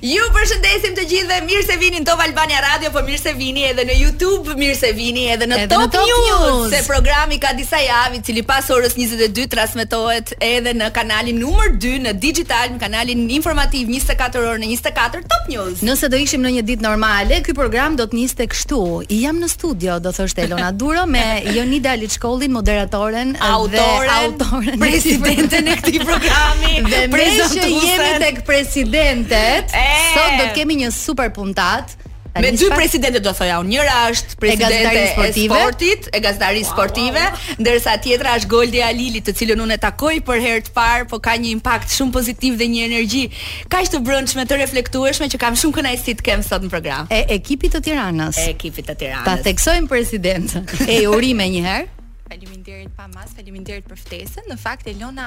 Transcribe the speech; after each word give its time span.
Ju 0.00 0.22
përshëndesim 0.34 0.94
të 0.96 1.04
gjithë 1.10 1.28
dhe 1.30 1.38
mirë 1.46 1.62
se 1.68 1.76
vini 1.80 2.00
në 2.00 2.06
Top 2.06 2.20
Albania 2.24 2.60
Radio, 2.62 2.90
po 2.94 3.02
mirë 3.06 3.20
se 3.22 3.32
vini 3.38 3.64
edhe 3.68 3.84
në 3.88 3.96
YouTube, 3.98 4.54
mirë 4.58 4.76
se 4.78 4.90
vini 4.96 5.24
edhe 5.32 5.46
në, 5.48 5.58
edhe 5.64 5.68
top, 5.72 5.86
në 5.86 5.92
top 5.96 6.08
News, 6.08 6.42
news. 6.42 6.68
se 6.74 6.80
programi 6.86 7.38
ka 7.42 7.52
disa 7.58 7.80
javë, 7.82 8.20
i 8.20 8.22
cili 8.26 8.44
pas 8.46 8.68
orës 8.74 8.94
22 8.96 9.46
transmetohet 9.52 10.34
edhe 10.42 10.74
në 10.78 10.90
kanalin 10.96 11.40
numër 11.42 11.74
2 11.82 11.94
në 12.06 12.12
digital, 12.22 12.70
në 12.76 12.82
kanalin 12.82 13.24
informativ 13.38 13.90
24 13.92 14.42
orë 14.52 14.60
në 14.62 14.70
24 14.74 15.24
Top 15.34 15.50
News. 15.50 15.82
Nëse 15.88 16.10
do 16.14 16.20
ishim 16.26 16.44
në 16.46 16.54
një 16.58 16.62
ditë 16.70 16.86
normale, 16.86 17.40
ky 17.46 17.54
program 17.58 17.96
do 17.98 18.06
të 18.12 18.20
niste 18.20 18.46
kështu. 18.54 18.80
I 19.10 19.20
jam 19.24 19.40
në 19.42 19.50
studio, 19.52 19.98
do 20.04 20.12
thoshte 20.14 20.44
Elona 20.46 20.70
Duro 20.72 21.06
me 21.10 21.24
Jonida 21.56 21.96
Liçkollin, 22.00 22.52
moderatoren 22.54 23.34
autoren, 23.42 24.06
dhe 24.06 24.22
autoren, 24.28 24.78
presidenten 24.80 25.68
e 25.74 25.76
këtij 25.82 26.00
programi. 26.06 26.76
Dhe 26.90 27.04
me 27.10 27.28
që 27.42 27.68
jemi 27.72 28.10
tek 28.22 28.42
presidentet, 28.48 29.71
Sot 29.72 30.38
do 30.40 30.46
të 30.50 30.56
kemi 30.62 30.76
një 30.84 30.92
super 30.94 31.30
puntat. 31.34 31.94
Me 32.32 32.48
dy 32.56 32.64
presidente 32.72 33.20
do 33.20 33.28
thoja 33.36 33.58
unë. 33.60 33.68
Njëra 33.68 33.96
është 34.08 34.36
presidente 34.40 34.92
e 34.96 35.10
sportive, 35.12 35.58
sportit, 35.60 36.06
e 36.16 36.20
gazetarisë 36.24 36.70
wow, 36.70 36.78
sportive, 36.78 37.24
wow. 37.34 37.58
ndërsa 37.60 37.94
tjetra 38.06 38.32
është 38.40 38.48
Goldi 38.54 38.80
Alili, 38.86 39.20
të 39.20 39.34
cilën 39.36 39.60
unë 39.66 39.76
e 39.76 39.80
takoj 39.84 40.14
për 40.24 40.40
herë 40.46 40.64
të 40.64 40.72
parë, 40.78 41.04
po 41.12 41.20
ka 41.20 41.34
një 41.42 41.52
impakt 41.58 41.92
shumë 41.92 42.16
pozitiv 42.16 42.56
dhe 42.62 42.70
një 42.72 42.86
energji 42.88 43.26
kaq 43.74 43.92
të 43.92 44.00
brendshme, 44.08 44.46
të 44.48 44.60
reflektueshme 44.64 45.28
që 45.34 45.42
kam 45.44 45.60
shumë 45.60 45.82
kënaqësi 45.82 46.16
të 46.22 46.26
kem 46.30 46.46
sot 46.48 46.64
në 46.64 46.72
program. 46.72 47.12
E 47.12 47.20
ekipit 47.36 47.76
të 47.76 47.84
Tiranës. 47.90 48.40
E 48.40 48.48
ekipit 48.56 48.88
të 48.88 48.96
Tiranës. 49.04 49.26
Ta 49.28 49.36
theksojmë 49.50 49.92
presidencën. 49.92 50.64
E 50.88 51.02
uri 51.12 51.34
më 51.36 51.50
një 51.58 51.66
herë. 51.68 51.90
Faleminderit 52.32 52.88
pa 52.96 53.04
mas, 53.14 53.30
faleminderit 53.36 53.84
për 53.88 53.98
ftesën. 54.00 54.46
Në 54.48 54.54
fakt 54.60 54.86
Elona, 54.88 55.26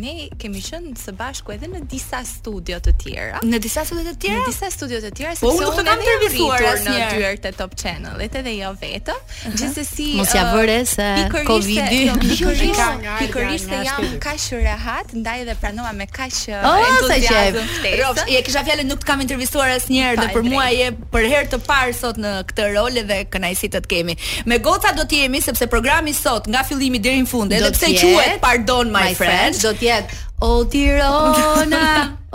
ne 0.00 0.14
kemi 0.42 0.58
qenë 0.66 0.96
së 0.98 1.12
bashku 1.16 1.52
edhe 1.54 1.68
në 1.70 1.82
disa 1.92 2.20
studio 2.26 2.80
të 2.82 2.92
tjera. 3.02 3.40
Në 3.46 3.60
disa 3.62 3.84
studio 3.86 4.02
të 4.08 4.14
tjera? 4.24 4.40
Në 4.40 4.50
disa 4.50 4.70
studio 4.74 4.98
të 5.04 5.12
tjera, 5.16 5.34
po, 5.40 5.52
sepse 5.54 5.68
po, 5.68 5.68
unë 5.78 5.84
kam 5.86 6.02
intervistuar 6.02 6.82
në 6.86 6.94
dyer 7.14 7.38
të 7.44 7.52
Top 7.60 7.76
Channel, 7.80 8.18
et 8.24 8.38
edhe 8.40 8.54
jo 8.56 8.72
vetë. 8.80 9.14
Gjithsesi, 9.48 10.08
uh, 10.08 10.24
mos 10.24 10.32
ja 10.34 10.42
vëre 10.56 10.78
se 10.90 11.06
Covidi, 11.46 12.00
jo, 12.08 12.18
jo, 12.52 12.56
jo. 12.66 13.14
pikërisht 13.20 13.70
se 13.72 13.82
jam 13.86 14.18
kaq 14.24 14.48
rehat, 14.64 15.14
ndaj 15.22 15.44
edhe 15.44 15.56
pranova 15.62 15.92
me 15.94 16.06
kaq 16.18 16.38
entuziazëm 16.56 17.70
ftesën. 17.76 18.20
Je 18.34 18.42
kisha 18.48 18.64
fjalën 18.66 18.90
nuk 18.90 19.04
të 19.04 19.08
kam 19.12 19.22
intervistuar 19.24 19.70
asnjëherë, 19.76 20.18
dhe 20.24 20.32
për 20.34 20.48
mua 20.50 20.66
je 20.74 20.90
për 21.14 21.30
herë 21.32 21.52
të 21.54 21.62
parë 21.70 21.96
sot 22.02 22.18
në 22.20 22.34
këtë 22.50 22.68
rol 22.74 23.02
dhe 23.08 23.22
kënaqësi 23.30 23.70
të 23.78 23.84
kemi. 23.90 24.18
Me 24.50 24.58
goca 24.64 24.90
do 24.98 25.06
të 25.08 25.22
jemi 25.24 25.40
sepse 25.44 25.66
programi 25.70 26.07
i 26.08 26.14
sot 26.16 26.48
nga 26.48 26.62
fillimi 26.64 26.98
deri 27.02 27.22
në 27.22 27.28
fund, 27.28 27.52
edhe 27.52 27.70
pse 27.76 27.92
quhet 27.96 28.38
Pardon 28.42 28.88
my, 28.90 29.10
my 29.12 29.16
friend, 29.18 29.56
friend, 29.60 29.60
do 29.62 29.74
të 29.78 29.88
jetë 29.88 30.24
O 30.46 30.52
Tirana, 30.70 31.88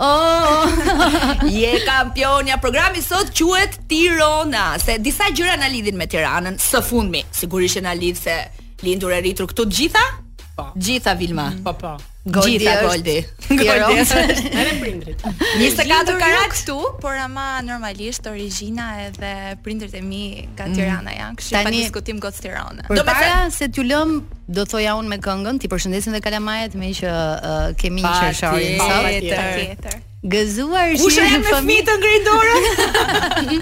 O 0.04 0.08
oh. 0.08 1.06
je 1.60 1.70
kampionja. 1.88 2.58
Programi 2.60 3.00
sot 3.00 3.30
quhet 3.32 3.78
Tirana, 3.88 4.74
se 4.76 4.98
disa 5.00 5.30
gjëra 5.32 5.56
na 5.64 5.70
lidhin 5.72 5.96
me 5.96 6.04
Tiranën 6.04 6.58
së 6.60 6.82
fundmi. 6.84 7.22
Sigurisht 7.32 7.78
që 7.80 7.84
na 7.88 7.94
lidh 7.96 8.20
se 8.20 8.36
lindur 8.84 9.16
e 9.16 9.22
rritur 9.24 9.48
këtu 9.54 9.64
të 9.64 9.78
gjitha? 9.80 10.04
Po. 10.52 10.68
Gjitha 10.76 11.16
Vilma. 11.16 11.54
Po 11.64 11.72
po. 11.80 11.94
Goldi 12.24 12.56
është. 12.64 12.84
Goldi. 12.86 13.16
Goldi 13.60 13.96
është. 14.02 14.52
Ne 14.54 14.62
e 14.68 14.76
prindrit. 14.80 15.24
24 15.60 16.14
karat 16.20 16.54
këtu, 16.54 16.76
por 17.02 17.18
ama 17.20 17.58
normalisht 17.66 18.24
origjina 18.30 18.86
edhe 19.06 19.32
prindrit 19.64 19.92
e 19.92 20.00
mi 20.00 20.22
nga 20.54 20.70
mm. 20.70 20.74
Tirana 20.78 21.12
janë, 21.18 21.36
kështu 21.42 21.58
pa 21.66 21.74
diskutim 21.74 22.22
gocë 22.24 22.46
Tirana. 22.46 22.86
Do 22.88 23.02
të 23.02 23.16
thënë 23.20 23.52
se 23.58 23.68
t'ju 23.68 23.84
lëm 23.90 24.16
do 24.56 24.64
thoja 24.68 24.96
unë 25.02 25.12
me 25.16 25.20
këngën, 25.26 25.60
ti 25.60 25.68
përshëndesin 25.72 26.16
dhe 26.16 26.24
kalamajet 26.24 26.80
me 26.80 26.94
që 26.96 27.12
uh, 27.12 27.70
kemi 27.82 28.00
një 28.04 28.14
qershorin 28.22 28.82
sot. 28.86 29.12
Patjetër. 29.28 30.02
Gëzuar 30.24 30.94
shi. 30.96 31.02
Kush 31.04 31.18
janë 31.18 31.40
fëmijët 31.50 31.88
në 31.90 31.94
Grindorë? 32.00 33.58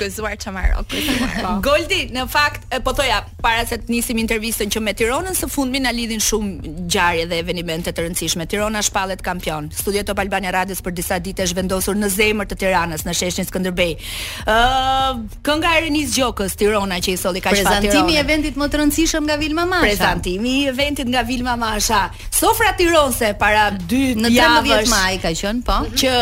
Gëzuar 0.00 0.34
çamaro. 0.42 0.82
Po, 0.90 0.98
po. 1.16 1.54
Goldi, 1.64 2.02
në 2.12 2.26
fakt, 2.28 2.66
po 2.84 2.92
thoja, 2.98 3.22
para 3.40 3.64
se 3.70 3.78
të 3.80 3.88
nisim 3.94 4.20
intervistën 4.20 4.68
që 4.74 4.82
me 4.84 4.92
Tironën 4.98 5.34
së 5.38 5.48
fundmi 5.50 5.80
na 5.80 5.90
lidhin 5.96 6.20
shumë 6.22 6.72
ngjarje 6.84 7.24
dhe 7.30 7.38
evente 7.40 7.92
të 7.96 8.04
rëndësishme. 8.04 8.44
Tirana 8.52 8.82
shpallet 8.84 9.22
kampion. 9.24 9.70
Studio 9.72 10.02
Top 10.04 10.20
Albania 10.20 10.52
Radios 10.52 10.82
për 10.84 10.94
disa 10.98 11.16
ditë 11.20 11.46
është 11.48 11.58
vendosur 11.62 11.96
në 11.96 12.12
zemër 12.12 12.50
të 12.52 12.60
Tiranës, 12.64 13.06
në 13.08 13.16
sheshin 13.22 13.48
Skënderbej. 13.48 13.96
Ëh, 14.44 14.52
uh, 14.52 15.24
kënga 15.48 15.72
e 15.78 15.86
Renis 15.86 16.12
Gjokës 16.18 16.58
Tirana 16.60 17.00
që 17.00 17.14
i 17.14 17.16
solli 17.22 17.40
kaq 17.40 17.56
fat 17.56 17.80
Prezantimi 17.80 18.18
i 18.18 18.20
eventit 18.20 18.60
më 18.60 18.68
të 18.70 18.82
rëndësishëm 18.82 19.24
nga 19.32 19.40
Vilma 19.40 19.64
Masha. 19.72 19.88
Prezantimi 19.88 20.54
i 20.60 20.68
eventit 20.74 21.08
nga 21.08 21.22
Vilma 21.24 21.56
Masha. 21.56 22.04
Sofra 22.34 22.74
Tironse 22.76 23.32
para 23.40 23.70
2 23.80 24.12
javësh. 24.28 24.28
Në 24.28 24.34
13 24.34 24.92
maj 24.92 25.14
ka 25.22 25.32
qenë 25.44 25.53
po, 25.62 25.76
mhm. 25.76 25.94
që 25.98 26.12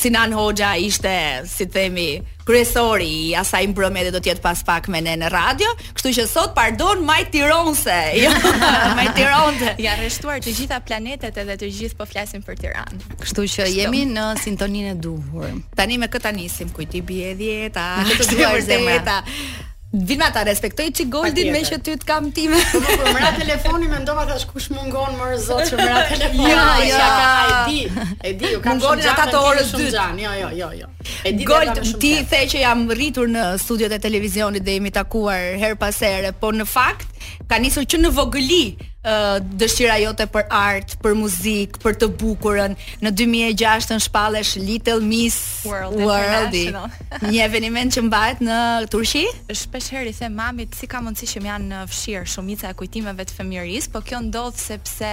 Sinan 0.00 0.32
Hoxha 0.34 0.72
ishte, 0.80 1.12
si 1.46 1.66
themi, 1.70 2.22
kryesori 2.44 3.08
i 3.30 3.34
asaj 3.40 3.62
mbrëmje 3.70 4.02
dhe 4.06 4.10
do 4.14 4.20
të 4.20 4.32
jetë 4.32 4.42
pas 4.44 4.60
pak 4.66 4.88
me 4.92 5.00
ne 5.06 5.14
në 5.20 5.30
radio, 5.32 5.68
kështu 5.96 6.12
që 6.18 6.24
sot 6.30 6.54
pardon 6.56 7.04
maj 7.08 7.20
Tironse. 7.34 7.98
Jo, 8.24 8.32
maj 8.98 9.06
Tironte. 9.18 9.74
ja 9.84 9.94
rreshtuar 10.00 10.40
të 10.44 10.56
gjitha 10.58 10.80
planetet 10.86 11.38
edhe 11.44 11.56
të 11.62 11.70
gjithë 11.78 12.00
po 12.00 12.06
flasim 12.08 12.42
për 12.46 12.60
Tiranë. 12.64 13.00
Kështu 13.24 13.44
që 13.44 13.52
kështu. 13.52 13.68
jemi 13.80 14.06
në 14.14 14.26
sintoninë 14.44 14.96
e 14.96 14.96
duhur. 15.06 15.54
Tani 15.76 16.00
me 16.04 16.10
këtë 16.12 16.34
nisim 16.40 16.72
kujti 16.76 17.02
bie 17.04 17.34
dieta, 17.38 17.88
të 18.10 18.30
duhur 18.34 18.64
zemra. 18.66 19.20
Vin 19.94 20.18
ma 20.18 20.26
ta 20.34 20.42
respektoj 20.42 20.88
që 20.98 21.04
goldin 21.06 21.52
me 21.54 21.60
që 21.62 21.76
ty 21.86 21.92
të 22.00 22.06
kam 22.08 22.30
time 22.34 22.58
Po, 22.72 22.80
po, 22.82 22.94
po 22.98 23.10
më 23.14 23.20
ra 23.22 23.28
telefoni 23.36 23.86
me 23.92 24.00
ndoma 24.02 24.24
ta 24.26 24.34
shkush 24.42 24.72
më 24.74 24.82
ngon 24.88 25.12
më 25.20 25.28
rëzot 25.30 25.68
që 25.70 25.76
më 25.78 25.84
ra 25.90 26.00
telefoni 26.12 26.48
Ja, 26.50 26.64
ja, 26.66 26.96
ja, 26.98 27.28
ja, 27.48 27.60
e 27.60 27.60
di, 27.68 28.08
e 28.30 28.32
di, 28.40 28.50
u 28.58 28.62
kam 28.64 28.82
shumë 28.82 29.04
gjanë, 29.04 29.26
e 29.26 29.34
di 29.34 29.84
shumë 29.84 29.92
gjanë, 29.94 30.24
jo, 30.24 30.32
jo, 30.34 30.48
jo, 30.58 30.72
jo 30.80 31.34
Gold, 31.46 31.78
ti 32.02 32.10
the 32.32 32.40
që 32.54 32.64
jam 32.64 32.82
rritur 32.90 33.30
në 33.30 33.44
studiot 33.62 33.94
e 33.94 34.00
televizionit 34.08 34.66
dhe 34.66 34.74
imi 34.80 34.90
takuar 34.98 35.52
her 35.62 35.78
pas 35.78 36.02
here, 36.02 36.34
Po 36.42 36.50
në 36.58 36.66
fakt, 36.74 37.06
ka 37.46 37.62
nisur 37.62 37.86
që 37.86 38.02
në 38.02 38.10
vogëli 38.18 38.64
dëshira 39.56 39.98
jote 40.00 40.24
për 40.32 40.46
art, 40.56 40.94
për 41.02 41.14
muzik, 41.18 41.78
për 41.82 41.96
të 42.00 42.08
bukurën. 42.20 42.74
Në 43.02 43.12
2006-ën 43.20 44.00
shpallesh 44.06 44.54
Little 44.58 45.00
Miss 45.04 45.62
World, 45.66 45.98
World 46.00 46.56
Një 47.28 47.44
eveniment 47.44 47.92
që 47.94 48.02
mbahet 48.08 48.42
në 48.44 48.58
Turqi. 48.92 49.26
Shpesh 49.52 49.92
herë 49.96 50.10
i 50.10 50.12
them 50.22 50.34
mamit 50.40 50.74
si 50.78 50.86
ka 50.86 51.02
mundësi 51.04 51.28
që 51.34 51.44
më 51.44 51.52
janë 51.52 51.70
në 51.74 51.84
fshir 51.92 52.26
shumica 52.34 52.72
e 52.72 52.76
kujtimeve 52.80 53.28
të 53.28 53.38
fëmijërisë, 53.38 53.92
po 53.94 54.00
kjo 54.06 54.22
ndodh 54.30 54.60
sepse 54.60 55.12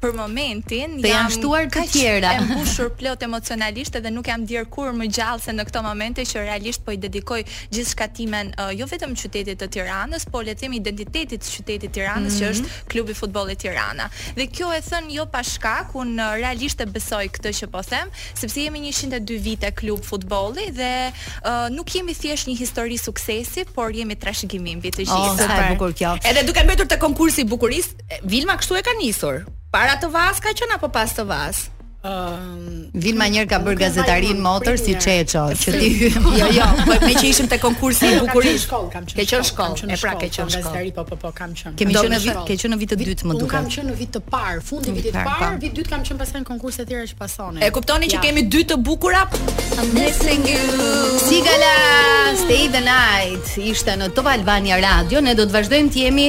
për 0.00 0.14
momentin 0.16 0.96
të 1.02 1.10
jam 1.12 1.28
shtuar 1.32 1.66
të 1.72 1.82
tjera. 1.92 2.30
Jam 2.36 2.46
mbushur 2.50 2.88
plot 2.98 3.22
emocionalisht 3.26 3.98
edhe 4.00 4.10
nuk 4.12 4.28
jam 4.30 4.44
dier 4.48 4.64
kur 4.72 4.94
më 4.96 5.10
gjallë 5.16 5.44
se 5.44 5.54
në 5.56 5.66
këto 5.68 5.82
momente 5.84 6.24
që 6.30 6.44
realisht 6.46 6.82
po 6.86 6.94
i 6.94 6.98
dedikoj 7.02 7.40
gjithë 7.44 7.88
shkatimen 7.92 8.52
uh, 8.56 8.70
jo 8.76 8.88
vetëm 8.90 9.12
qytetit 9.20 9.60
të 9.60 9.68
Tiranës, 9.76 10.24
por 10.32 10.44
le 10.48 10.54
të 10.56 10.64
themi 10.64 10.80
identitetit 10.80 11.44
të 11.44 11.52
qytetit 11.56 11.90
të 11.90 11.94
Tiranës 11.98 12.36
mm 12.36 12.36
-hmm. 12.36 12.38
që 12.38 12.44
mhm. 12.44 12.52
është 12.52 12.90
klubi 12.92 13.14
futbollit 13.20 13.58
Tirana. 13.60 14.06
Dhe 14.36 14.46
kjo 14.56 14.68
e 14.74 14.80
thën 14.90 15.04
jo 15.16 15.24
pa 15.34 15.42
shkak, 15.52 15.94
un 16.02 16.10
uh, 16.20 16.26
realisht 16.42 16.78
e 16.80 16.86
besoj 16.96 17.24
këtë 17.36 17.50
që 17.60 17.64
po 17.74 17.80
them, 17.92 18.06
sepse 18.40 18.60
jemi 18.64 18.80
102 18.80 19.40
vite 19.48 19.68
klub 19.80 20.00
futbolli 20.10 20.66
dhe 20.78 20.94
uh, 21.12 21.76
nuk 21.76 21.88
jemi 21.94 22.14
thjesht 22.20 22.44
një 22.48 22.56
histori 22.62 22.98
suksesi, 23.06 23.60
por 23.74 23.88
jemi 24.00 24.14
trashëgimi 24.22 24.72
mbi 24.80 24.90
të 24.96 25.02
gjitha. 25.10 25.78
Oh, 25.80 26.16
Edhe 26.30 26.42
duke 26.48 26.60
mbetur 26.66 26.86
te 26.92 26.96
konkursi 27.04 27.40
bukurisë, 27.52 27.90
Vilma 28.32 28.54
kështu 28.60 28.74
e 28.78 28.82
ka 28.88 28.92
nisur. 29.02 29.36
Para 29.70 29.92
të 30.02 30.08
vaska 30.16 30.50
që 30.60 30.66
na 30.72 30.76
apo 30.80 30.88
pas 30.96 31.12
të 31.14 31.22
vaska 31.28 31.79
Um, 32.00 32.86
Vin 32.96 33.12
ma 33.20 33.26
njerë 33.28 33.44
ka 33.50 33.58
bërë 33.60 33.76
gazetarin 33.76 34.38
motor 34.40 34.78
si 34.80 34.94
qeqo 34.96 35.40
që 35.52 35.72
ti 35.80 35.88
jo, 36.08 36.30
jo 36.32 36.46
jo 36.56 36.64
po 36.88 36.94
me 37.04 37.08
që 37.12 37.24
ishim 37.28 37.48
te 37.52 37.58
konkursi 37.60 38.06
i 38.08 38.16
bukurisë 38.24 38.70
kam 38.70 38.86
kam 38.94 39.04
qenë 39.10 39.40
shkoll, 39.44 39.74
e 39.84 39.98
pra 40.00 40.14
ke 40.16 40.30
qenë 40.32 40.54
shkoll 40.54 40.64
gazetari 40.64 40.94
po 40.96 41.04
po 41.04 41.16
po 41.20 41.28
kam 41.36 41.52
qenë 41.52 41.76
qenë 41.76 41.88
në 41.92 42.20
ke 42.48 42.56
qenë 42.62 42.70
në 42.72 42.78
vitë 42.82 42.94
të 42.94 43.06
dytë 43.10 43.28
më 43.28 43.36
duket 43.36 43.52
kam 43.52 43.68
qenë 43.74 43.92
në 43.92 43.96
vitë 43.98 44.14
të 44.16 44.32
parë 44.32 44.62
fundi 44.68 44.94
vitit 44.96 45.12
të 45.12 45.24
parë 45.28 45.60
vit 45.66 45.76
dytë 45.76 45.92
kam 45.92 46.06
qenë 46.08 46.22
pasaj 46.22 46.40
në 46.40 46.56
të 46.78 46.86
tjera 46.94 47.04
që 47.12 47.18
pasonin 47.18 47.66
e 47.66 47.68
kuptoni 47.76 48.08
që 48.14 48.22
kemi 48.24 48.46
dy 48.56 48.62
të 48.72 48.80
bukura 48.88 49.26
missing 49.92 50.48
you 50.48 50.88
sigala 51.28 51.70
stay 52.44 52.62
the 52.76 52.80
night 52.88 53.52
ishte 53.74 53.98
në 54.00 54.08
Top 54.16 54.32
Albania 54.32 54.80
Radio 54.80 55.20
ne 55.20 55.34
do 55.36 55.44
të 55.44 55.52
vazhdojmë 55.58 55.92
të 55.92 56.02
jemi 56.06 56.26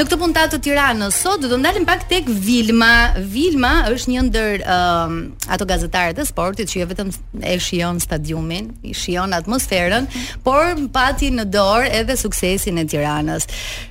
në 0.00 0.08
këtë 0.08 0.20
puntat 0.24 0.56
të 0.56 0.64
Tiranës 0.70 1.20
sot 1.28 1.44
do 1.44 1.52
të 1.52 1.60
ndalim 1.60 1.84
pak 1.84 2.08
tek 2.08 2.24
Vilma 2.48 2.92
Vilma 3.20 3.76
është 3.92 4.14
një 4.16 4.26
ndër 4.32 4.68
Um, 5.10 5.32
ato 5.46 5.64
gazetarët 5.64 6.18
e 6.18 6.24
sportit 6.30 6.70
që 6.70 6.78
jo 6.82 6.86
vetëm 6.92 7.10
e 7.50 7.56
shijon 7.62 7.98
stadiumin, 8.02 8.68
i 8.90 8.94
shijon 8.96 9.34
atmosferën, 9.36 10.06
por 10.46 10.76
pati 10.94 11.32
në 11.34 11.46
dorë 11.54 11.90
edhe 12.00 12.16
suksesin 12.20 12.78
e 12.80 12.84
Tiranës. 12.90 13.48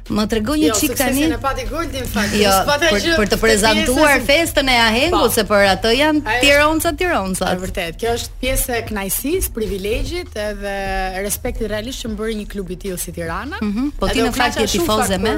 Më 0.09 0.25
tregoj 0.31 0.57
një 0.61 0.69
jo, 0.71 0.77
çik 0.79 0.93
jo, 0.93 0.97
tani. 1.01 1.25
Suksesin 1.25 1.35
e 1.37 1.41
pati 1.45 1.67
Goldin 1.69 2.07
fakt. 2.13 2.37
Jo, 2.39 2.55
për, 2.69 3.01
për 3.19 3.31
të 3.33 3.41
prezantuar 3.43 4.23
festën 4.27 4.71
e 4.73 4.77
Ahengut 4.85 5.27
po. 5.27 5.35
se 5.35 5.45
për 5.51 5.67
atë 5.75 5.93
janë 5.99 6.37
Tironca 6.45 6.95
Tironca. 7.03 7.49
Është 7.53 7.63
vërtet. 7.67 7.99
Kjo 8.01 8.15
është 8.15 8.41
pjesë 8.41 8.79
e 8.79 8.83
kënaqësisë, 8.89 9.53
privilegjit 9.57 10.39
edhe 10.49 10.75
respekti 11.25 11.69
realisht 11.71 12.05
që 12.07 12.15
mbëri 12.15 12.39
një 12.43 12.49
klub 12.55 12.71
i 12.71 12.79
tillë 12.85 12.99
si 13.05 13.13
Tirana. 13.19 13.59
Mm 13.63 13.71
-hmm, 13.75 13.89
po 13.99 14.07
ti 14.13 14.23
në 14.23 14.31
fakt 14.39 14.59
je 14.63 14.67
tifoze 14.79 15.17
me? 15.17 15.37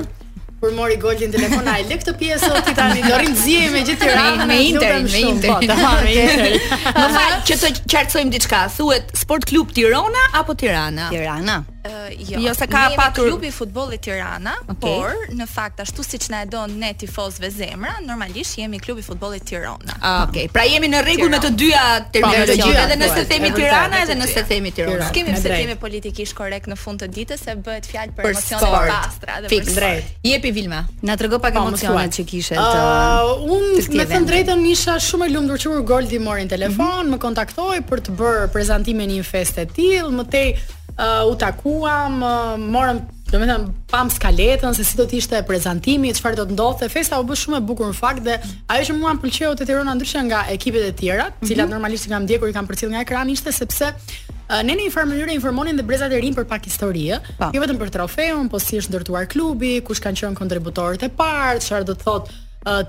Për 0.61 0.73
mori 0.77 0.93
golin 1.01 1.31
telefonaj, 1.33 1.71
ai 1.81 1.85
lë 1.89 1.95
këtë 2.03 2.11
pjesë 2.21 2.49
o 2.53 2.59
ti 2.65 2.73
tani 2.77 3.01
do 3.01 3.09
jo, 3.09 3.15
rinxhije 3.23 3.69
me 3.73 3.79
gjithë 3.87 4.03
Tiranën 4.05 4.43
me 4.51 4.57
Inter 4.65 4.97
me 4.99 5.09
po, 5.09 5.55
Inter 5.57 6.59
më 6.99 7.05
falë 7.15 7.39
që 7.49 7.57
të 7.63 7.71
qartësojmë 7.95 8.35
diçka 8.35 8.59
thuhet 8.75 9.09
Sport 9.17 9.49
Club 9.49 9.73
Tirana 9.73 10.27
apo 10.43 10.53
Tirana 10.61 11.09
Tirana 11.15 11.57
Uh, 11.81 12.31
jo, 12.31 12.37
jo 12.39 12.51
se 12.53 12.65
ka 12.69 12.81
ne 12.93 12.97
pa 12.97 13.07
klubi 13.09 13.49
futbolli 13.51 13.97
Tirana, 13.97 14.51
okay. 14.63 14.75
por 14.85 15.15
në 15.33 15.45
fakt 15.49 15.79
ashtu 15.81 16.03
siç 16.05 16.27
na 16.29 16.43
e 16.45 16.45
don 16.45 16.73
ne 16.77 16.91
tifozve 16.93 17.49
zemra, 17.49 17.95
normalisht 18.05 18.57
jemi 18.59 18.77
klubi 18.79 19.01
futbolli 19.01 19.39
Tirana. 19.49 19.95
Ah, 19.97 20.17
okej, 20.29 20.43
okay. 20.45 20.51
pra 20.53 20.61
jemi 20.69 20.91
në 20.93 20.99
rregull 21.07 21.31
me 21.33 21.39
të 21.41 21.49
dyja 21.57 21.85
po, 22.05 22.11
terminologjitë, 22.19 22.75
edhe 22.83 22.97
nëse 23.01 23.23
themi 23.31 23.49
Tirana 23.57 24.01
edhe 24.05 24.17
nëse 24.19 24.43
themi 24.51 24.71
Tirana. 24.77 25.07
Ne 25.07 25.15
kemi 25.15 25.33
pse 25.33 25.53
kemi 25.55 25.75
politikisht 25.81 26.37
korrekt 26.37 26.69
në 26.69 26.77
fund 26.77 27.01
të 27.01 27.07
ditës 27.17 27.41
se 27.47 27.55
bëhet 27.65 27.89
fjalë 27.89 28.15
për 28.19 28.29
emocione 28.29 28.91
pastra 28.93 29.37
dhe 29.45 29.49
për 29.55 29.71
drejt. 29.79 30.11
Jepi 30.29 30.51
Vilma, 30.59 30.83
na 31.01 31.15
trego 31.17 31.39
pak 31.41 31.55
po, 31.57 31.63
emocionet 31.65 32.13
që 32.19 32.27
kishe 32.29 32.59
të. 32.59 32.83
Uh, 32.85 33.55
Un 33.55 33.95
me 33.97 34.05
të 34.11 34.19
drejtën 34.29 34.61
isha 34.69 34.99
shumë 35.07 35.31
e 35.31 35.33
lumtur 35.33 35.63
që 35.65 35.81
Goldi 35.89 36.21
mori 36.21 36.45
telefon, 36.51 37.01
mhm. 37.09 37.15
më 37.15 37.19
kontaktoi 37.25 37.81
për 37.89 38.03
të 38.09 38.19
bërë 38.21 38.51
prezantimin 38.53 39.09
në 39.09 39.17
një 39.23 39.27
feste 39.33 39.65
tillë, 39.73 40.13
më 40.21 40.27
tej 40.37 40.53
Eh, 40.97 41.31
u 41.31 41.35
takuam 41.39 42.21
eh, 42.23 42.57
morëm 42.71 42.99
domethënë 43.31 43.69
pam 43.87 44.09
skaletën, 44.11 44.73
se 44.75 44.83
si 44.83 44.97
do 44.99 45.05
të 45.07 45.19
ishte 45.21 45.37
prezantimi 45.47 46.11
çfarë 46.17 46.39
do 46.41 46.45
të 46.49 46.55
ndodhte 46.57 46.89
festa 46.91 47.19
u 47.21 47.23
bë 47.23 47.37
shumë 47.39 47.59
e 47.61 47.61
bukur 47.69 47.87
në 47.87 47.95
fakt 47.95 48.25
dhe 48.25 48.35
ajo 48.67 48.89
që 48.89 48.95
mua 48.99 49.13
më 49.15 49.21
pëlqeu 49.23 49.53
te 49.55 49.65
Tirona 49.69 49.93
ndryshe 49.95 50.19
nga 50.27 50.41
ekipet 50.51 50.89
e 50.89 50.91
tjera, 50.99 51.29
të 51.29 51.37
mhm. 51.37 51.47
cilat 51.47 51.71
normalisht 51.71 52.09
nga 52.11 52.19
ndjekur 52.19 52.51
i 52.51 52.57
kam 52.57 52.67
përcjell 52.67 52.91
nga 52.91 53.05
ekrani 53.07 53.31
ishte 53.37 53.51
sepse 53.55 53.93
eh, 53.93 54.61
ne 54.67 54.75
në 54.75 54.89
një 54.89 54.95
farë 54.97 55.09
mënyrë 55.13 55.35
informonin 55.39 55.79
dhe 55.79 55.87
brezat 55.87 56.11
e 56.11 56.19
rinë 56.25 56.37
për 56.41 56.49
pak 56.51 56.67
histori, 56.67 57.07
jo 57.55 57.63
vetëm 57.63 57.79
për 57.79 57.93
trofeun, 57.95 58.51
po 58.51 58.59
si 58.59 58.81
është 58.83 58.97
ndërtuar 58.97 59.31
klubi, 59.31 59.77
kush 59.87 60.03
kanë 60.03 60.25
qenë 60.27 60.41
kontributorët 60.43 61.07
e 61.07 61.13
parë, 61.23 61.63
çfarë 61.63 61.87
do 61.87 61.95
të 61.95 62.03
thotë 62.09 62.39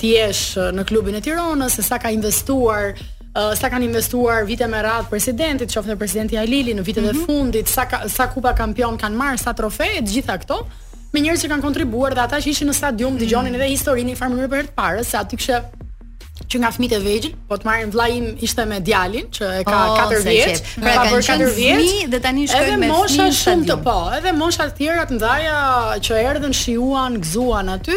ti 0.02 0.16
jesh 0.18 0.46
në 0.74 0.84
klubin 0.90 1.22
e 1.22 1.22
Tironës, 1.24 1.78
se 1.78 1.86
sa 1.86 2.02
ka 2.02 2.10
investuar 2.12 2.96
sa 3.32 3.68
kanë 3.72 3.86
investuar 3.88 4.44
vite 4.44 4.66
me 4.68 4.80
radh 4.84 5.08
presidentit, 5.10 5.72
qoftë 5.72 5.94
në 5.94 5.98
presidenti 6.02 6.36
Ajlili 6.38 6.74
në 6.76 6.84
vitet 6.84 7.02
mm 7.04 7.08
-hmm. 7.08 7.10
e 7.10 7.16
mhm. 7.22 7.26
fundit, 7.26 7.68
sa 7.68 7.84
ka, 7.86 8.08
sa 8.08 8.26
kupa 8.28 8.54
kampion 8.54 8.98
kanë 8.98 9.16
marrë, 9.16 9.38
sa 9.38 9.52
trofe, 9.52 9.88
të 10.00 10.08
gjitha 10.12 10.38
këto 10.38 10.66
me 11.12 11.20
njerëz 11.20 11.44
që 11.44 11.48
kanë 11.52 11.60
kontribuar 11.62 12.14
dhe 12.14 12.20
ata 12.20 12.36
që 12.36 12.48
ishin 12.48 12.68
në 12.68 12.72
stadium 12.74 13.12
mm 13.12 13.18
-hmm. 13.18 13.24
dëgjonin 13.28 13.52
mhm. 13.52 13.60
edhe 13.60 13.68
historinë 13.70 14.12
e 14.12 14.16
farmës 14.20 14.48
për 14.52 14.62
të 14.66 14.72
parë, 14.76 15.04
se 15.04 15.16
aty 15.16 15.36
kishë 15.36 15.62
që 16.50 16.58
nga 16.58 16.68
fëmijët 16.70 16.94
e 16.94 16.98
vegjël, 17.08 17.32
po 17.48 17.54
të 17.56 17.64
marrin 17.64 17.90
vllajim 17.90 18.36
ishte 18.40 18.64
me 18.66 18.80
djalin 18.80 19.26
që 19.36 19.44
e 19.60 19.64
ka 19.64 19.78
4 20.10 20.16
oh, 20.16 20.24
vjeç, 20.24 20.60
pra 20.82 20.92
ka 20.94 21.04
bërë 21.08 21.24
4 21.28 21.54
vjeç 21.54 22.08
dhe 22.12 22.20
tani 22.20 22.48
shkojnë 22.48 22.76
me 22.78 22.86
fëmijë. 22.88 23.02
Edhe 23.04 23.22
mosha 23.22 23.26
shumë 23.40 23.64
të 23.68 23.76
po, 23.84 23.98
edhe 24.18 24.32
mosha 24.32 24.64
të 24.68 24.76
tjera 24.78 25.06
të 25.08 25.14
ndaja 25.16 25.56
që 26.04 26.12
erdhën, 26.30 26.52
shihuan, 26.62 27.20
gzuan 27.24 27.68
aty, 27.76 27.96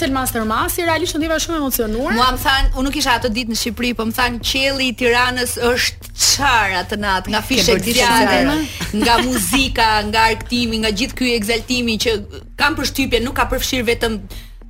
në 0.00 0.12
Masi 0.14 0.32
Termasi, 0.32 0.84
realisht 0.86 1.16
ndjeva 1.18 1.36
shumë 1.42 1.56
emocionuar. 1.60 2.14
Muam 2.16 2.38
than, 2.40 2.70
unë 2.76 2.88
nuk 2.88 2.96
isha 3.00 3.16
atë 3.18 3.28
ditë 3.36 3.52
në 3.54 3.58
Shqipëri, 3.60 3.90
po 3.98 4.06
më 4.08 4.14
than 4.16 4.38
qielli 4.46 4.86
i 4.88 4.92
Tiranës 4.98 5.56
është 5.68 6.14
çara 6.28 6.80
atë 6.84 6.96
natë, 7.02 7.30
nga 7.34 7.40
fishek 7.46 7.82
ditiale, 7.84 8.54
nga 9.02 9.18
muzika, 9.26 9.90
nga 10.08 10.24
arktimi, 10.32 10.80
nga 10.84 10.94
gjithë 10.98 11.18
ky 11.18 11.34
egzaltimi 11.36 11.98
që 12.06 12.16
kam 12.60 12.78
përshtypjen 12.78 13.26
nuk 13.26 13.36
ka 13.40 13.48
përfshir 13.52 13.84
vetëm 13.88 14.20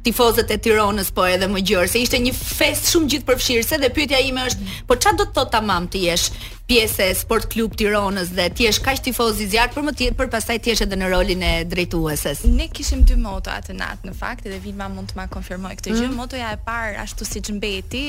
tifozët 0.07 0.51
e 0.51 0.59
Tiranës 0.63 1.13
po 1.15 1.25
edhe 1.31 1.47
më 1.51 1.63
gjerë, 1.69 1.91
se 1.91 2.01
ishte 2.03 2.19
një 2.23 2.33
fest 2.37 2.91
shumë 2.93 3.15
gjithë 3.15 3.79
dhe 3.83 3.91
pyetja 3.97 4.19
ime 4.27 4.45
është, 4.49 4.75
po 4.89 4.97
çfarë 4.99 5.19
do 5.23 5.27
të 5.31 5.35
thotë 5.37 5.53
tamam 5.55 5.87
ti 5.91 6.03
jesh 6.09 6.31
pjesë 6.69 7.07
e 7.13 7.17
Sport 7.19 7.49
Klub 7.53 7.77
Tiranës 7.79 8.33
dhe 8.35 8.49
ti 8.57 8.67
jesh 8.67 8.81
kaq 8.83 9.03
tifoz 9.07 9.39
i 9.41 9.47
zjarrt 9.53 9.75
për 9.77 9.87
më 9.87 9.95
tjetër 9.99 10.19
për 10.21 10.31
pastaj 10.35 10.59
ti 10.65 10.73
jesh 10.73 10.85
edhe 10.87 10.99
në 11.01 11.13
rolin 11.13 11.43
e 11.47 11.53
drejtueses. 11.71 12.43
Ne 12.51 12.69
kishim 12.75 13.05
dy 13.09 13.17
moto 13.21 13.55
atë 13.55 13.77
natë 13.79 14.11
në 14.11 14.17
fakt 14.19 14.51
dhe 14.51 14.59
Vilma 14.65 14.91
mund 14.95 15.13
të 15.13 15.21
ma 15.21 15.29
konfirmoj 15.31 15.75
këtë 15.79 15.93
mm. 15.95 16.01
gjë. 16.03 16.11
Motoja 16.19 16.51
e 16.57 16.59
parë 16.67 16.99
ashtu 17.05 17.27
siç 17.29 17.53
mbeti 17.59 18.05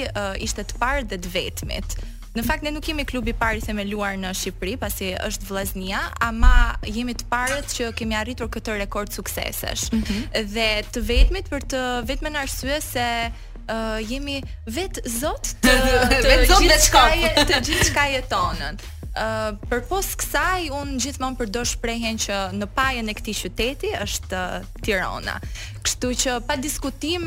ishte 0.47 0.65
të 0.69 0.81
parë 0.81 1.07
dhe 1.13 1.21
të 1.25 1.33
vetmit. 1.37 1.97
Në 2.33 2.41
fakt 2.47 2.63
ne 2.65 2.71
nuk 2.73 2.87
jemi 2.89 3.03
klubi 3.05 3.29
i 3.29 3.37
parë 3.37 3.59
i 3.59 3.61
themeluar 3.61 4.15
në 4.17 4.31
Shqipëri, 4.33 4.71
pasi 4.81 5.11
është 5.21 5.45
vllaznia, 5.51 5.99
ama 6.25 6.49
jemi 6.89 7.13
të 7.13 7.27
parët 7.29 7.69
që 7.75 7.91
kemi 7.99 8.15
arritur 8.17 8.49
këtë 8.49 8.77
rekord 8.81 9.13
suksesesh. 9.13 9.91
Mm 9.93 10.01
-hmm. 10.01 10.45
Dhe 10.53 10.69
të 10.93 11.03
vetmit 11.11 11.49
për 11.51 11.61
të 11.73 11.81
vetmen 12.09 12.35
arsye 12.41 12.79
se 12.81 13.05
uh, 13.29 14.11
jemi 14.11 14.41
vet 14.65 14.99
zot 15.19 15.47
të 15.61 15.75
të 16.23 16.27
vet 16.31 16.47
zot 16.49 16.65
me 16.71 16.77
çka 16.87 17.03
të 17.51 17.59
gjithë 17.67 18.05
jetonën. 18.15 18.81
Uh, 19.13 19.51
për 19.69 19.81
posë 19.91 20.15
kësaj, 20.19 20.71
unë 20.81 20.97
gjithmonë 21.03 21.37
përdo 21.37 21.61
shprejhen 21.65 22.17
që 22.17 22.37
në 22.59 22.65
pajën 22.77 23.09
e 23.09 23.13
këti 23.13 23.33
qyteti 23.41 23.89
është 24.05 24.29
Tirana. 24.81 24.81
Tirona 24.81 25.35
Kështu 25.83 26.09
që 26.23 26.39
pa 26.47 26.55
diskutim 26.55 27.23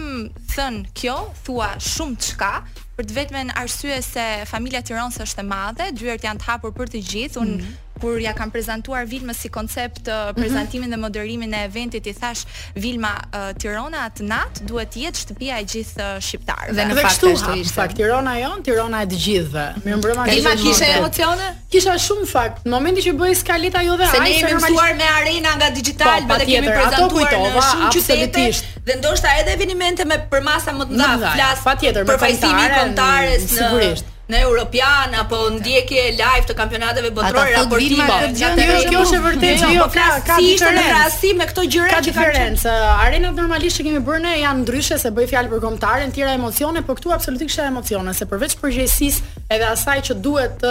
thënë 0.56 0.90
kjo, 0.98 1.16
thua 1.44 1.70
shumë 1.78 2.16
të 2.18 2.50
për 2.96 3.06
të 3.08 3.14
vetmen 3.16 3.50
arsye 3.60 3.98
se 4.06 4.22
familja 4.50 4.80
Tiranës 4.88 5.18
është 5.26 5.42
e 5.44 5.48
madhe, 5.50 5.90
dyert 6.00 6.24
janë 6.28 6.40
të 6.44 6.50
hapur 6.50 6.72
për 6.80 6.94
të 6.94 7.02
gjithë. 7.12 7.42
Un 7.46 7.56
mm 7.56 7.60
-hmm 7.64 7.82
kur 8.00 8.18
ja 8.20 8.32
kam 8.32 8.50
prezantuar 8.50 9.04
Vilma 9.06 9.34
si 9.34 9.48
koncept 9.48 10.08
uh, 10.08 10.14
mhm. 10.14 10.34
prezantimin 10.40 10.90
dhe 10.90 10.96
moderimin 10.96 11.52
e 11.54 11.62
eventit 11.64 12.06
i 12.06 12.12
thash 12.14 12.42
Vilma 12.74 13.14
uh, 13.34 13.56
Tirana 13.58 14.00
at 14.06 14.20
nat 14.32 14.54
duhet 14.68 14.92
të 14.96 15.02
jetë 15.04 15.22
shtëpia 15.22 15.58
e 15.62 15.66
gjithë 15.72 16.02
uh, 16.02 16.20
shqiptarëve. 16.22 16.76
Dhe 16.78 16.86
në 16.90 16.94
dhe 16.98 17.04
fakt 17.06 17.14
kështu 17.14 17.52
ishte. 17.62 17.76
Fakt 17.76 17.96
Tirana 18.00 18.34
jon, 18.40 18.62
Tirana 18.66 19.00
e 19.04 19.08
të 19.12 19.20
gjithëve. 19.24 19.66
Mirëmbrëma. 19.84 20.26
Vilma 20.30 20.54
kishte 20.60 20.90
emocione? 21.00 21.50
Kisha 21.72 21.96
shumë 22.06 22.28
fakt. 22.32 22.64
Në 22.66 22.72
momentin 22.74 23.06
që 23.08 23.14
bëi 23.20 23.36
skaleta 23.40 23.82
ajo 23.82 23.96
dhe 24.00 24.08
ai. 24.08 24.16
Se 24.16 24.24
ne 24.24 24.34
jemi 24.36 24.58
mësuar 24.64 24.94
me 25.00 25.08
arena 25.20 25.54
nga 25.60 25.70
digital, 25.78 26.26
po, 26.28 26.38
dhe 26.42 26.48
kemi 26.52 26.72
prezantuar 26.72 27.38
në 27.38 27.62
shumë 27.70 27.90
qytete. 27.96 28.46
Dhe 28.86 28.98
ndoshta 29.00 29.32
edhe 29.40 29.56
evente 29.58 30.04
me 30.12 30.20
përmasa 30.32 30.76
më 30.78 30.90
të 30.92 31.00
mëdha. 31.00 31.34
Flas 31.62 31.64
për 31.86 32.20
me 32.50 32.68
kontares 32.78 33.48
në 33.50 33.56
sigurisht 33.58 34.12
në 34.32 34.40
europian 34.42 35.12
apo 35.20 35.38
ndjekje 35.54 36.02
live 36.18 36.46
të 36.48 36.54
kampionateve 36.58 37.12
botërore 37.14 37.52
raportive. 37.54 38.02
Ata 38.02 38.30
thonë 38.56 38.64
vinë 38.70 38.88
kjo 38.90 39.02
është 39.06 39.20
vërtetë 39.26 39.68
jo 39.76 39.86
ka 39.94 40.06
ka 40.26 40.38
diferencë. 40.42 41.04
Ka 41.04 41.32
me 41.42 41.46
këto 41.52 41.66
gjëra 41.74 41.86
që 41.86 41.96
kanë 41.96 42.08
diferencë. 42.08 42.74
Arenat 43.06 43.38
normalisht 43.38 43.78
që 43.80 43.86
kemi 43.88 44.02
bërë 44.08 44.24
ne 44.26 44.34
janë 44.40 44.64
ndryshe 44.64 44.98
se 44.98 45.12
bëj 45.14 45.30
fjalë 45.34 45.52
për 45.54 45.62
kombëtarën, 45.68 46.14
tjera 46.16 46.34
emocione, 46.38 46.82
por 46.88 46.98
këtu 46.98 47.14
absolutisht 47.14 47.54
është 47.54 47.68
emocione, 47.70 48.16
se 48.18 48.26
përveç 48.32 48.58
përgjegjësisë 48.64 49.35
edhe 49.48 49.66
asaj 49.70 49.98
që 50.08 50.16
duhet 50.24 50.56
të 50.62 50.70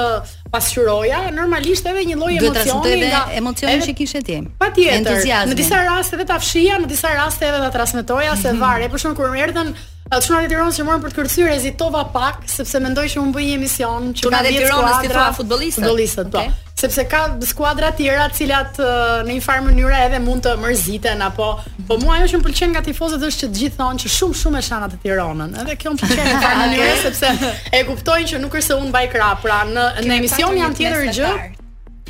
pasqyroja, 0.51 1.21
normalisht 1.35 1.87
edhe 1.87 2.03
një 2.11 2.17
lloj 2.19 2.31
emocioni 2.41 2.97
dhe 2.99 3.09
nga 3.13 3.21
emocioni 3.39 3.85
që 3.87 3.95
kishe 3.97 4.21
ti. 4.27 4.39
Patjetër. 4.59 5.21
Në 5.51 5.57
disa 5.59 5.81
raste 5.87 6.17
edhe 6.19 6.27
ta 6.31 6.39
në 6.39 6.89
disa 6.91 7.13
raste 7.15 7.49
edhe 7.49 7.61
ta 7.65 7.71
transmetoja 7.77 8.35
se 8.41 8.51
mhm. 8.51 8.61
varet, 8.63 8.91
por 8.91 9.01
shumë 9.01 9.17
kur 9.19 9.31
më 9.33 9.43
erdhën 9.47 9.73
të 10.05 10.19
uh, 10.19 10.21
shumë 10.21 10.43
në 10.45 10.49
Tironë 10.51 10.73
që 10.77 10.83
morën 10.85 11.01
për 11.01 11.13
të 11.13 11.17
kërësyrë, 11.19 11.53
hezitova 11.55 12.03
pak, 12.13 12.43
sepse 12.51 12.77
mendoj 12.83 13.07
që 13.15 13.23
unë 13.23 13.33
bëj 13.33 13.47
një 13.47 13.55
emision 13.59 14.11
që 14.11 14.21
ka 14.29 14.43
10 14.45 14.45
skuadra. 14.45 14.45
dhe 14.45 14.61
Tironës 14.61 14.95
të 15.05 15.09
thua 15.15 15.25
futbolistët? 15.39 15.81
Futbolistët, 15.81 16.29
po. 16.35 16.43
okay. 16.43 16.53
po 16.53 16.64
sepse 16.75 17.05
ka 17.07 17.21
skuadra 17.47 17.87
të 17.95 18.01
tjera 18.03 18.25
të 18.31 18.35
cilat 18.39 18.79
në 19.23 19.29
një 19.33 19.43
farë 19.45 19.63
mënyrë 19.69 19.99
edhe 20.09 20.19
mund 20.23 20.43
të 20.43 20.53
mërziten 20.59 21.21
apo 21.23 21.45
po 21.87 21.97
mua 22.01 22.17
ajo 22.19 22.27
që 22.33 22.39
më 22.41 22.45
pëlqen 22.49 22.71
nga 22.75 22.81
tifozët 22.85 23.23
është 23.29 23.45
që 23.45 23.49
të 23.53 23.61
gjithë 23.61 23.79
thonë 23.79 24.03
që 24.03 24.11
shumë 24.17 24.39
shumë 24.41 24.59
e 24.59 24.65
shana 24.67 24.89
të 24.91 24.99
Tiranës. 25.05 25.55
Edhe 25.63 25.77
kjo 25.79 25.93
më 25.95 26.01
pëlqen 26.03 26.29
në 26.33 26.41
farë 26.43 26.59
mënyrë 26.63 26.99
sepse 27.05 27.31
e 27.79 27.83
kuptojnë 27.87 28.29
që 28.33 28.41
nuk 28.43 28.59
është 28.59 28.67
se 28.73 28.79
unë 28.81 28.91
mbaj 28.91 29.05
krah, 29.15 29.33
pra 29.45 29.61
në 29.71 29.87
në 30.03 30.15
emisionin 30.19 30.63
jam 30.65 30.75
tjetër 30.81 31.11
gjë. 31.21 31.33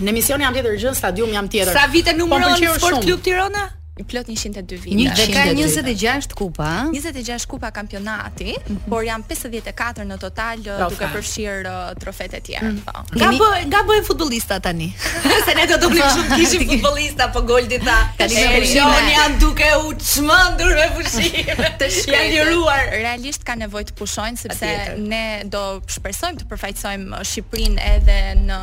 Në 0.01 0.11
emisionin 0.15 0.47
jam 0.49 0.57
tjetër 0.59 0.79
gjë, 0.83 0.95
stadium 1.03 1.29
jam 1.39 1.47
tjetër. 1.47 1.77
Sa 1.77 1.85
vite 1.93 2.17
numëron 2.17 2.57
jo 2.59 2.73
Sport 2.81 3.03
Club 3.05 3.21
Tirana? 3.29 3.67
plot 4.03 4.27
102 4.27 4.75
vite. 4.77 5.11
Dhe 5.15 5.25
ka 5.31 5.43
26 5.55 6.33
kupa, 6.35 6.89
26 6.91 7.45
kupa 7.47 7.71
kampionati, 7.71 8.43
mm 8.43 8.75
-hmm. 8.75 8.89
por 8.91 9.03
jam 9.07 9.23
54 9.23 10.03
në 10.03 10.17
total 10.19 10.57
Lofa. 10.57 10.75
Pra, 10.75 10.89
duke 10.89 11.05
përfshirë 11.17 11.67
uh, 11.71 11.95
trofet 11.99 12.33
e 12.33 12.39
tjera. 12.41 12.67
Mm 12.67 12.81
-hmm. 12.85 13.35
Nga 13.65 13.77
bë, 13.87 14.01
ka 14.01 14.03
futbollista 14.07 14.59
tani. 14.59 14.93
Se 15.47 15.53
ne 15.55 15.65
do 15.67 15.75
të 15.79 15.85
bënim 15.91 16.09
shumë 16.15 16.35
kishim 16.35 16.61
futbollista 16.69 17.27
po 17.33 17.41
goldi 17.41 17.77
tha. 17.79 17.97
Tani 18.17 18.33
me 18.33 18.47
fushën 18.59 19.11
jam 19.17 19.31
duke 19.39 19.67
u 19.85 19.93
çmendur 20.09 20.71
me 20.79 20.87
fushime 20.95 21.55
Të 21.79 21.85
shkëndiruar. 21.99 22.81
Realisht 22.91 23.43
ka 23.43 23.53
nevojë 23.55 23.85
të 23.89 23.93
pushojnë 23.99 24.37
sepse 24.43 24.67
ne 25.13 25.25
do 25.53 25.63
shpresojmë 25.95 26.37
të 26.39 26.45
përfaqësojmë 26.49 27.07
uh, 27.15 27.21
Shqipërinë 27.29 27.79
edhe 27.95 28.19
në 28.47 28.59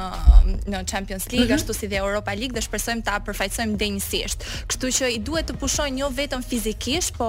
në 0.73 0.79
Champions 0.91 1.25
League 1.33 1.47
mm 1.49 1.53
-hmm. 1.59 1.71
ashtu 1.71 1.73
si 1.79 1.87
dhe 1.91 1.97
Europa 1.97 2.31
League 2.41 2.55
dhe 2.57 2.61
shpresojmë 2.67 3.03
ta 3.09 3.15
përfaqësojmë 3.27 3.75
denjësisht. 3.83 4.39
Kështu 4.71 4.87
që 4.97 5.05
duhet 5.25 5.49
të 5.49 5.55
pushojnë 5.61 6.03
jo 6.03 6.09
vetëm 6.15 6.43
fizikisht, 6.47 7.15
po 7.19 7.27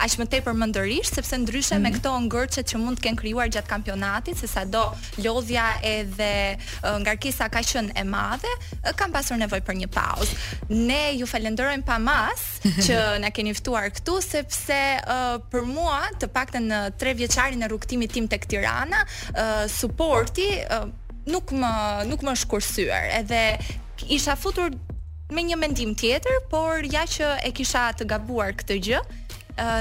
aq 0.00 0.16
më 0.20 0.26
tepër 0.34 0.56
mendërisht, 0.62 1.16
sepse 1.18 1.38
ndryshe 1.42 1.74
mm 1.76 1.78
-hmm. 1.78 1.82
me 1.82 1.90
mhm. 1.90 1.98
këto 1.98 2.12
ngërçet 2.26 2.66
që 2.70 2.80
mund 2.84 2.96
të 2.98 3.04
kenë 3.06 3.18
krijuar 3.22 3.48
gjatë 3.54 3.70
kampionatit, 3.74 4.38
se 4.40 4.46
sado 4.54 4.82
lodhja 5.24 5.66
edhe 5.94 6.30
ngarkesa 7.04 7.48
ka 7.54 7.60
qenë 7.70 7.92
e 8.02 8.04
madhe, 8.14 8.52
kanë 9.00 9.12
pasur 9.16 9.36
nevojë 9.42 9.64
për 9.68 9.74
një 9.82 9.88
pauzë. 9.96 10.34
Ne 10.88 11.02
ju 11.20 11.26
falenderojmë 11.32 11.84
pa 11.90 11.98
mas 12.08 12.42
që 12.86 12.98
na 13.24 13.30
keni 13.30 13.54
ftuar 13.54 13.90
këtu 13.96 14.14
sepse 14.30 14.80
uh, 15.00 15.36
për 15.52 15.62
mua, 15.74 16.00
të 16.20 16.26
paktën 16.36 16.62
në 16.72 16.78
tre 16.98 17.14
vjeçarin 17.20 17.62
e 17.62 17.66
rrugtimit 17.66 18.12
tim 18.12 18.28
tek 18.28 18.46
Tirana, 18.46 19.04
uh, 19.04 19.64
suporti 19.80 20.48
uh, 20.60 20.88
nuk 21.32 21.46
më 21.62 21.72
nuk 22.10 22.20
më 22.26 22.32
është 22.34 22.82
Edhe 23.20 23.58
isha 24.08 24.36
futur 24.36 24.70
me 25.30 25.42
një 25.46 25.56
mendim 25.60 25.94
tjetër, 25.94 26.38
por 26.50 26.84
ja 26.90 27.02
që 27.08 27.28
e 27.46 27.52
kisha 27.54 27.88
të 27.98 28.06
gabuar 28.12 28.54
këtë 28.60 28.78
gjë 28.86 29.02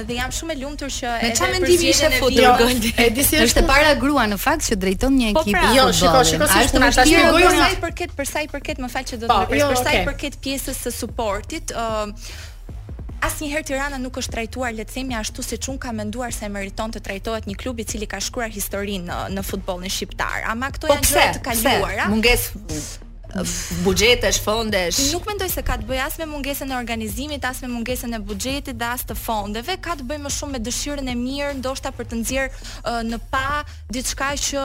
dhe 0.10 0.16
jam 0.18 0.32
shumë 0.34 0.56
e 0.56 0.58
lumtur 0.60 0.90
që 0.92 1.12
me 1.22 1.30
çfarë 1.38 1.54
mendimi 1.54 1.86
ishte 1.94 2.10
futur 2.18 2.58
gjendje. 2.60 2.90
Edi 3.00 3.24
si 3.24 3.38
është 3.40 3.62
e 3.62 3.68
para 3.70 3.94
grua 4.02 4.26
në 4.28 4.36
fakt 4.42 4.66
që 4.68 4.78
drejton 4.82 5.16
një 5.16 5.30
po 5.38 5.44
ekip. 5.46 5.54
Po, 5.56 5.62
pra, 5.62 5.72
jo, 5.78 5.86
shikoj, 5.96 6.26
shikoj 6.34 6.50
se 6.52 6.64
është 6.66 6.84
tash 6.84 7.00
që 7.00 7.24
për 7.24 7.56
sa 7.56 7.72
i 7.72 7.80
përket, 7.86 8.14
për 8.20 8.32
sa 8.34 8.44
i 8.44 8.50
përket, 8.52 8.82
më 8.84 8.90
fal 8.92 9.08
që 9.12 9.20
do 9.22 9.30
të 9.30 9.32
po, 9.32 9.48
pres, 9.54 9.62
jo, 9.64 9.70
për 9.72 9.80
sa 9.80 9.94
i 9.96 10.02
okay. 10.02 10.06
përket 10.12 10.38
pjesës 10.44 10.82
së 10.84 10.94
suportit, 10.98 11.72
ë 11.72 11.88
uh, 12.04 13.28
asnjëherë 13.30 13.70
Tirana 13.72 14.02
nuk 14.04 14.20
është 14.20 14.36
trajtuar 14.36 14.76
le 14.76 14.84
të 14.90 14.98
themi 14.98 15.16
ashtu 15.22 15.46
siç 15.48 15.72
un 15.72 15.80
ka 15.80 15.96
menduar 15.96 16.36
se 16.36 16.50
meriton 16.52 16.92
të 16.98 17.06
trajtohet 17.08 17.48
një 17.48 17.58
klub 17.64 17.80
i 17.84 17.88
cili 17.88 18.10
ka 18.10 18.20
shkruar 18.20 18.52
historinë 18.52 19.08
në, 19.08 19.22
në 19.38 19.46
futbollin 19.48 19.94
shqiptar. 19.96 20.42
Ama 20.58 20.74
këto 20.76 20.90
po, 20.92 20.98
janë 20.98 21.14
gjëra 21.14 21.38
të 21.40 21.46
kaluara. 21.48 22.10
Mungesë 22.12 23.08
buxhetesh, 23.84 24.38
fondesh. 24.42 25.12
Nuk 25.12 25.26
mendoj 25.28 25.50
se 25.54 25.62
ka 25.66 25.76
të 25.78 25.86
bëjë 25.90 26.02
as 26.08 26.16
me 26.18 26.26
mungesën 26.30 26.72
e 26.72 26.76
organizimit, 26.78 27.46
as 27.46 27.60
me 27.62 27.70
mungesën 27.70 28.16
e 28.16 28.20
buxhetit, 28.26 28.82
as 28.82 29.04
të 29.06 29.16
fondeve, 29.18 29.76
ka 29.82 29.96
të 30.00 30.06
bëjë 30.10 30.24
më 30.24 30.32
shumë 30.34 30.56
me 30.56 30.62
dëshirën 30.66 31.12
e 31.12 31.16
mirë, 31.20 31.50
ndoshta 31.60 31.92
për 31.96 32.10
të 32.10 32.20
nxjerr 32.22 32.52
uh, 32.52 33.02
në 33.08 33.20
pa 33.32 33.44
diçka 33.94 34.32
që 34.50 34.64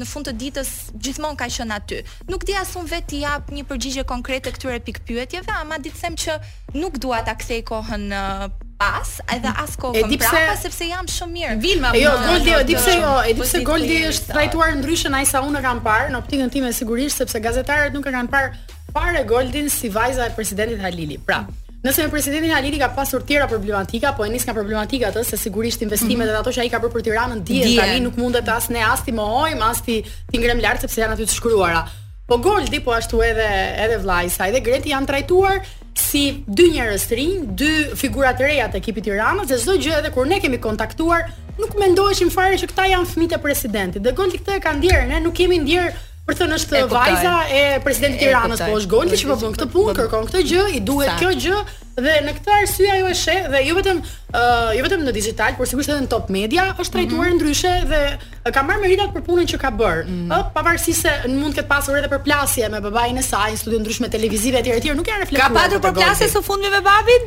në 0.00 0.08
fund 0.08 0.28
të 0.30 0.36
ditës 0.44 0.70
gjithmonë 0.96 1.40
ka 1.42 1.50
qenë 1.58 1.76
aty. 1.80 2.00
Nuk 2.32 2.46
di 2.48 2.56
asun 2.58 2.88
vetë 2.88 3.20
jap 3.26 3.52
një 3.54 3.66
përgjigje 3.70 4.06
konkrete 4.08 4.52
këtyre 4.56 4.80
pikpyetjeve, 4.88 5.52
ama 5.60 5.76
ditsem 5.82 6.16
që 6.18 6.40
nuk 6.80 6.96
dua 7.02 7.20
ta 7.28 7.36
kthej 7.36 7.64
kohën 7.68 8.08
uh, 8.16 8.48
pas, 8.78 9.18
edhe 9.34 9.50
as 9.58 9.74
kohë 9.76 10.04
më 10.06 10.18
prapa 10.22 10.54
sepse 10.62 10.86
jam 10.88 11.06
shumë 11.10 11.34
mirë. 11.34 11.56
Vilma, 11.62 11.90
jo, 11.98 12.12
Goldi, 12.22 12.52
e 12.54 12.64
di 12.68 12.76
pse 12.78 12.94
jo, 13.02 13.12
e 13.26 13.34
di 13.34 13.42
pse 13.42 13.60
Goldi 13.66 13.96
është 14.12 14.30
trajtuar 14.32 14.76
ndryshe 14.78 15.10
ndaj 15.10 15.26
sa 15.34 15.42
unë 15.44 15.62
kam 15.64 15.80
parë 15.84 16.12
në 16.14 16.20
optikën 16.22 16.52
time 16.54 16.70
sigurisht 16.76 17.20
sepse 17.24 17.40
gazetarët 17.44 17.96
nuk 17.96 18.06
e 18.06 18.14
kanë 18.14 18.30
parë 18.32 18.76
fare 18.94 19.24
Goldin 19.28 19.66
si 19.68 19.90
vajza 19.92 20.28
e 20.30 20.34
presidentit 20.38 20.78
Halili. 20.84 21.18
Pra, 21.18 21.42
Nëse 21.78 22.02
me 22.02 22.08
presidentin 22.10 22.50
Halili 22.50 22.78
ka 22.80 22.88
pasur 22.94 23.22
tjera 23.26 23.46
problematika, 23.50 24.10
po 24.14 24.24
e 24.26 24.30
nis 24.32 24.46
nga 24.46 24.54
problematika 24.54 25.12
tësë 25.14 25.28
se 25.34 25.36
sigurisht 25.44 25.82
investimet 25.86 26.26
mm 26.26 26.30
-hmm. 26.30 26.40
ato 26.40 26.50
që 26.54 26.60
ai 26.62 26.70
ka 26.70 26.78
bërë 26.82 26.92
për 26.94 27.02
Tiranën 27.06 27.42
dihet 27.42 27.78
tani 27.78 28.00
nuk 28.00 28.16
mundet 28.16 28.48
as 28.48 28.68
ne 28.68 28.80
as 28.82 29.02
ti 29.04 29.12
mohojm, 29.12 29.62
as 29.62 29.80
ti 29.80 30.04
ti 30.30 30.38
ngrem 30.38 30.58
lart 30.62 30.80
sepse 30.80 31.00
janë 31.00 31.14
aty 31.14 31.24
të 31.26 31.34
shkruara. 31.36 31.82
Po 32.28 32.38
Goldi 32.38 32.80
po 32.84 32.90
ashtu 32.92 33.16
edhe 33.22 33.48
edhe 33.84 33.96
vllajsa, 34.02 34.46
edhe 34.50 34.60
Greti 34.60 34.90
janë 34.94 35.06
trajtuar 35.06 35.54
si 35.98 36.22
dy 36.46 36.70
njerëz 36.78 37.04
të 37.10 37.16
rinj, 37.18 37.34
dy 37.58 37.70
figura 37.98 38.30
të 38.38 38.46
reja 38.46 38.68
të 38.72 38.80
ekipit 38.80 39.06
të 39.08 39.16
Ramës 39.18 39.48
dhe 39.50 39.58
çdo 39.64 39.74
gjë 39.82 39.96
edhe 40.00 40.12
kur 40.14 40.28
ne 40.30 40.38
kemi 40.42 40.60
kontaktuar, 40.62 41.26
nuk 41.58 41.74
mendoheshim 41.80 42.30
fare 42.34 42.56
që 42.60 42.68
këta 42.70 42.86
janë 42.92 43.10
fëmijët 43.14 43.34
e 43.34 43.42
presidentit. 43.44 44.04
Dhe 44.06 44.14
Gonti 44.16 44.40
këtë 44.40 44.56
e 44.58 44.62
ka 44.64 44.74
ndier, 44.78 45.04
ne 45.10 45.20
nuk 45.24 45.34
kemi 45.40 45.58
ndier 45.64 45.90
për 46.28 46.38
thënë 46.42 46.58
është 46.60 46.78
e 46.78 46.86
po 46.88 46.94
vajza 46.94 47.34
e 47.58 47.64
presidentit 47.84 48.22
të 48.22 48.30
po 48.30 48.30
Tiranës, 48.30 48.64
po 48.68 48.78
është 48.78 48.92
Gonti 48.94 49.20
që 49.22 49.28
po 49.32 49.38
bën 49.42 49.58
këtë 49.58 49.68
punë, 49.74 49.96
kërkon 50.02 50.30
këtë 50.32 50.46
gjë, 50.52 50.66
i 50.78 50.84
duhet 50.90 51.16
kjo 51.20 51.34
gjë. 51.46 51.60
Dhe 51.98 52.14
në 52.22 52.32
këtë 52.36 52.52
arsye 52.60 52.90
ajo 52.98 53.08
e 53.10 53.16
sheh 53.18 53.46
dhe 53.50 53.60
jo 53.66 53.74
vetëm 53.78 53.98
uh, 54.00 54.70
jo 54.76 54.84
vetëm 54.86 55.02
në 55.06 55.14
digital, 55.16 55.56
por 55.58 55.66
sigurisht 55.70 55.90
edhe 55.90 56.04
në 56.04 56.10
top 56.12 56.28
media 56.34 56.68
është 56.74 56.94
trajtuar 56.94 57.18
mm 57.18 57.32
-hmm. 57.32 57.38
ndryshe 57.40 57.72
dhe 57.90 58.52
ka 58.58 58.62
marrë 58.68 58.82
meritat 58.84 59.14
për 59.16 59.24
punën 59.30 59.50
që 59.52 59.60
ka 59.64 59.72
bërë. 59.80 60.04
Mm 60.06 60.30
-hmm. 60.30 60.52
Pavarësisht 60.56 61.08
se 61.08 61.16
në 61.26 61.36
mund 61.42 61.54
të 61.54 61.60
ketë 61.62 61.70
pasur 61.74 61.98
edhe 62.00 62.12
përplasje 62.14 62.70
me 62.76 62.80
babain 62.86 63.18
e 63.18 63.24
saj, 63.32 63.56
studio 63.62 63.80
ndryshme 63.82 64.08
televizive 64.08 64.62
etj 64.62 64.70
etj, 64.78 64.94
nuk 64.94 65.10
janë 65.10 65.26
reflektuar. 65.26 65.50
Ka 65.50 65.60
patur 65.60 65.82
përplasje 65.86 66.30
së 66.36 66.42
fundmi 66.50 66.70
me 66.76 66.80
babin? 66.90 67.22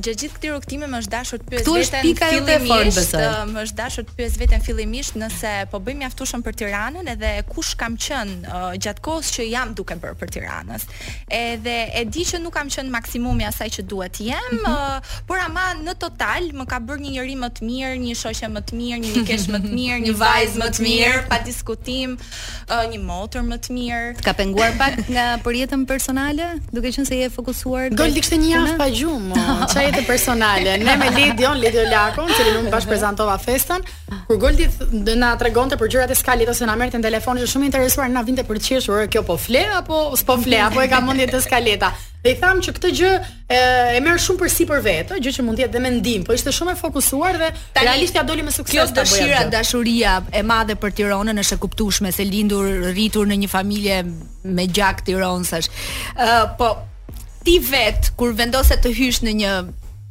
gjë 0.00 0.12
gjithë 0.20 0.36
këtij 0.36 0.50
rrugtimeve 0.52 0.90
më 0.92 1.00
është 1.02 1.12
dashur 1.14 1.38
të 1.46 1.62
pyes 1.78 1.88
vetën 2.44 2.64
fillimisht 2.64 3.14
më 3.52 3.62
është 3.62 3.76
dashur 3.80 4.04
të 4.06 4.14
pyes 4.18 4.36
vetëm 4.40 4.62
fillimisht 4.64 5.16
nëse 5.20 5.52
po 5.72 5.80
bëj 5.84 5.96
mjaftueshëm 6.00 6.44
për 6.46 6.56
Tiranën 6.60 7.10
edhe 7.12 7.32
kush 7.50 7.74
kam 7.80 7.96
qen 8.00 8.32
uh, 8.48 8.68
gjatë 8.76 9.02
kohës 9.04 9.32
që 9.36 9.46
jam 9.50 9.74
duke 9.78 9.96
bër 10.00 10.14
për 10.20 10.30
Tiranës. 10.36 10.86
Edhe 11.38 11.74
e 12.00 12.04
di 12.08 12.24
që 12.28 12.40
nuk 12.44 12.54
kam 12.56 12.70
qen 12.72 12.90
maksimumi 12.94 13.46
asaj 13.48 13.68
që 13.78 13.84
duhet 13.90 14.16
të 14.18 14.28
jem, 14.30 14.46
mm 14.52 14.58
-hmm. 14.64 14.72
uh, 14.72 15.14
por 15.28 15.38
ama 15.46 15.66
në 15.86 15.94
total 16.04 16.48
më 16.58 16.66
ka 16.72 16.78
bërë 16.86 17.00
një 17.04 17.12
njeri 17.16 17.34
më 17.42 17.48
të 17.58 17.68
mirë, 17.68 17.98
një 18.06 18.14
shoqë 18.22 18.48
më 18.56 18.60
të 18.70 18.80
mirë, 18.80 19.00
një 19.04 19.26
kesh 19.28 19.46
më 19.52 19.58
të 19.64 19.70
mirë, 19.78 20.00
një 20.06 20.14
vajz 20.24 20.50
më 20.62 20.66
të 20.76 20.80
mirë, 20.88 21.18
pa 21.30 21.36
diskutim, 21.48 22.10
uh, 22.70 22.84
një 22.92 23.00
motor 23.12 23.42
më 23.50 23.56
të 23.64 23.70
mirë. 23.78 24.08
Ka 24.26 24.32
penguar 24.32 24.70
pak 24.80 24.94
nga 25.14 25.26
përjetën 25.44 25.82
personale, 25.92 26.46
duke 26.72 26.88
qenë 26.94 27.06
se 27.10 27.16
je 27.22 27.28
fokusuar 27.30 27.88
Gol 28.00 28.12
dikse 28.16 28.34
një 28.40 28.48
javë 28.56 28.74
pa 28.80 28.86
gjumë. 28.98 29.34
çajet 29.68 29.98
e 29.98 30.04
personale. 30.04 30.78
Ne 30.84 30.96
me 30.96 31.10
Lidion, 31.16 31.56
Lidio 31.62 31.82
Lakun, 31.90 32.28
që 32.32 32.46
unë 32.62 32.70
bash 32.72 32.86
prezantova 32.88 33.36
festën, 33.40 33.84
kur 34.28 34.38
Goldi 34.42 34.66
na 35.16 35.34
tregonte 35.40 35.78
për 35.80 35.90
gjërat 35.94 36.12
e 36.14 36.18
skalit 36.18 36.48
ose 36.50 36.66
na 36.66 36.76
merrte 36.76 36.98
në 36.98 37.06
telefon, 37.10 37.38
ishte 37.38 37.52
shumë 37.56 37.68
interesuar, 37.70 38.08
na 38.10 38.22
vinte 38.26 38.44
për 38.46 38.60
të 38.60 38.66
qeshur, 38.68 39.06
kjo 39.12 39.24
po 39.26 39.38
fle 39.40 39.64
apo 39.78 40.02
s'po 40.20 40.38
fle, 40.44 40.60
apo 40.68 40.82
e 40.84 40.88
ka 40.90 41.00
mendjen 41.04 41.32
të 41.34 41.42
skaleta. 41.46 41.92
Dhe 42.22 42.32
i 42.34 42.38
tham 42.42 42.58
që 42.64 42.72
këtë 42.78 42.90
gjë 42.98 43.10
e, 43.54 43.60
e 43.98 44.00
merr 44.02 44.18
shumë 44.22 44.40
për 44.42 44.50
sipër 44.56 44.80
vetë, 44.86 45.18
gjë 45.22 45.34
që 45.36 45.44
mund 45.46 45.60
të 45.60 45.66
jetë 45.66 45.76
dhe 45.76 45.82
mendim, 45.84 46.24
po 46.26 46.34
ishte 46.34 46.50
shumë 46.56 46.74
e 46.74 46.80
fokusuar 46.80 47.38
dhe 47.42 47.50
realisht 47.84 48.18
ja 48.18 48.24
doli 48.26 48.42
me 48.46 48.54
sukses. 48.54 48.74
Kjo 48.74 48.86
dëshira, 48.96 49.44
dashuria 49.52 50.16
e 50.34 50.42
madhe 50.42 50.74
për 50.80 50.96
Tiranën 50.98 51.38
është 51.44 51.58
e 51.58 51.62
kuptueshme 51.62 52.12
se 52.16 52.26
lindur, 52.26 52.66
rritur 52.90 53.30
në 53.30 53.38
një 53.44 53.52
familje 53.52 54.02
me 54.58 54.66
gjak 54.66 55.04
tironsash. 55.06 55.70
Ë 56.18 56.30
uh, 56.32 56.52
po 56.58 56.72
ti 57.46 57.56
vet 57.62 58.10
kur 58.18 58.34
vendose 58.36 58.74
të 58.82 58.90
hysh 58.98 59.22
në 59.24 59.32
një 59.40 59.50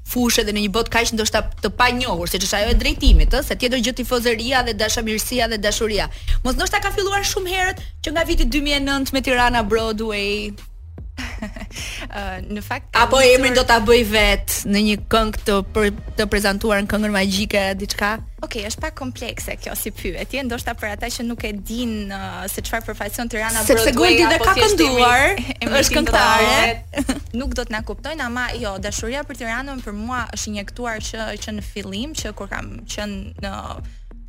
fushë 0.09 0.45
dhe 0.47 0.53
në 0.55 0.61
një 0.65 0.71
botë 0.77 0.91
kaq 0.93 1.11
ndoshta 1.17 1.41
të 1.63 1.71
panjohur, 1.79 2.29
siç 2.31 2.45
është 2.47 2.59
ajo 2.61 2.69
e 2.71 2.77
drejtimit, 2.81 3.33
ë, 3.35 3.41
se 3.47 3.57
tjetër 3.59 3.81
gjë 3.87 3.93
tifozëria 3.99 4.61
dhe 4.67 4.75
dashamirësia 4.79 5.49
dhe 5.51 5.59
dashuria. 5.65 6.05
Mos 6.45 6.55
ndoshta 6.55 6.79
ka 6.85 6.93
filluar 6.95 7.25
shumë 7.27 7.55
herët 7.57 7.83
që 8.05 8.15
nga 8.15 8.23
viti 8.29 8.47
2009 8.53 9.11
me 9.15 9.25
Tirana 9.25 9.65
Broadway, 9.65 10.53
në 12.55 12.62
fakt 12.65 12.95
apo 13.00 13.19
emrin 13.24 13.55
do 13.55 13.63
ta 13.67 13.77
bëj 13.84 14.01
vet 14.10 14.53
në 14.72 14.81
një 14.88 14.95
këngë 15.12 15.41
të 15.48 15.55
për, 15.75 15.88
të 16.19 16.25
prezantuar 16.31 16.81
në 16.84 16.89
këngën 16.91 17.13
magjike 17.13 17.63
diçka? 17.79 18.10
Okej, 18.36 18.45
okay, 18.45 18.65
është 18.69 18.84
pak 18.86 18.95
komplekse 19.00 19.55
kjo 19.62 19.74
si 19.79 19.91
pyetje, 19.95 20.43
ndoshta 20.48 20.75
për 20.79 20.91
ata 20.95 21.10
që 21.17 21.25
nuk 21.27 21.43
e 21.48 21.51
dinë 21.55 22.19
uh, 22.19 22.45
se 22.51 22.63
çfarë 22.67 22.86
profesion 22.89 23.31
Tirana 23.31 23.60
Broadway. 23.60 23.84
Sepse 23.86 23.95
Goldi 23.98 24.27
dhe 24.31 24.39
ka 24.43 24.55
kënduar, 24.60 25.43
është 25.65 26.00
këngëtare. 26.00 27.19
nuk 27.41 27.55
do 27.57 27.63
të 27.69 27.75
na 27.77 27.84
kuptojnë, 27.88 28.27
ama 28.29 28.48
jo, 28.60 28.75
dashuria 28.84 29.24
për 29.27 29.39
Tiranën 29.43 29.84
për 29.86 29.98
mua 30.00 30.25
është 30.36 30.51
injektuar 30.53 31.00
që 31.12 31.29
që 31.45 31.55
në 31.60 31.67
fillim, 31.72 32.15
që 32.15 32.36
kur 32.38 32.51
kam 32.51 32.74
qenë 32.95 33.43
në 33.45 33.55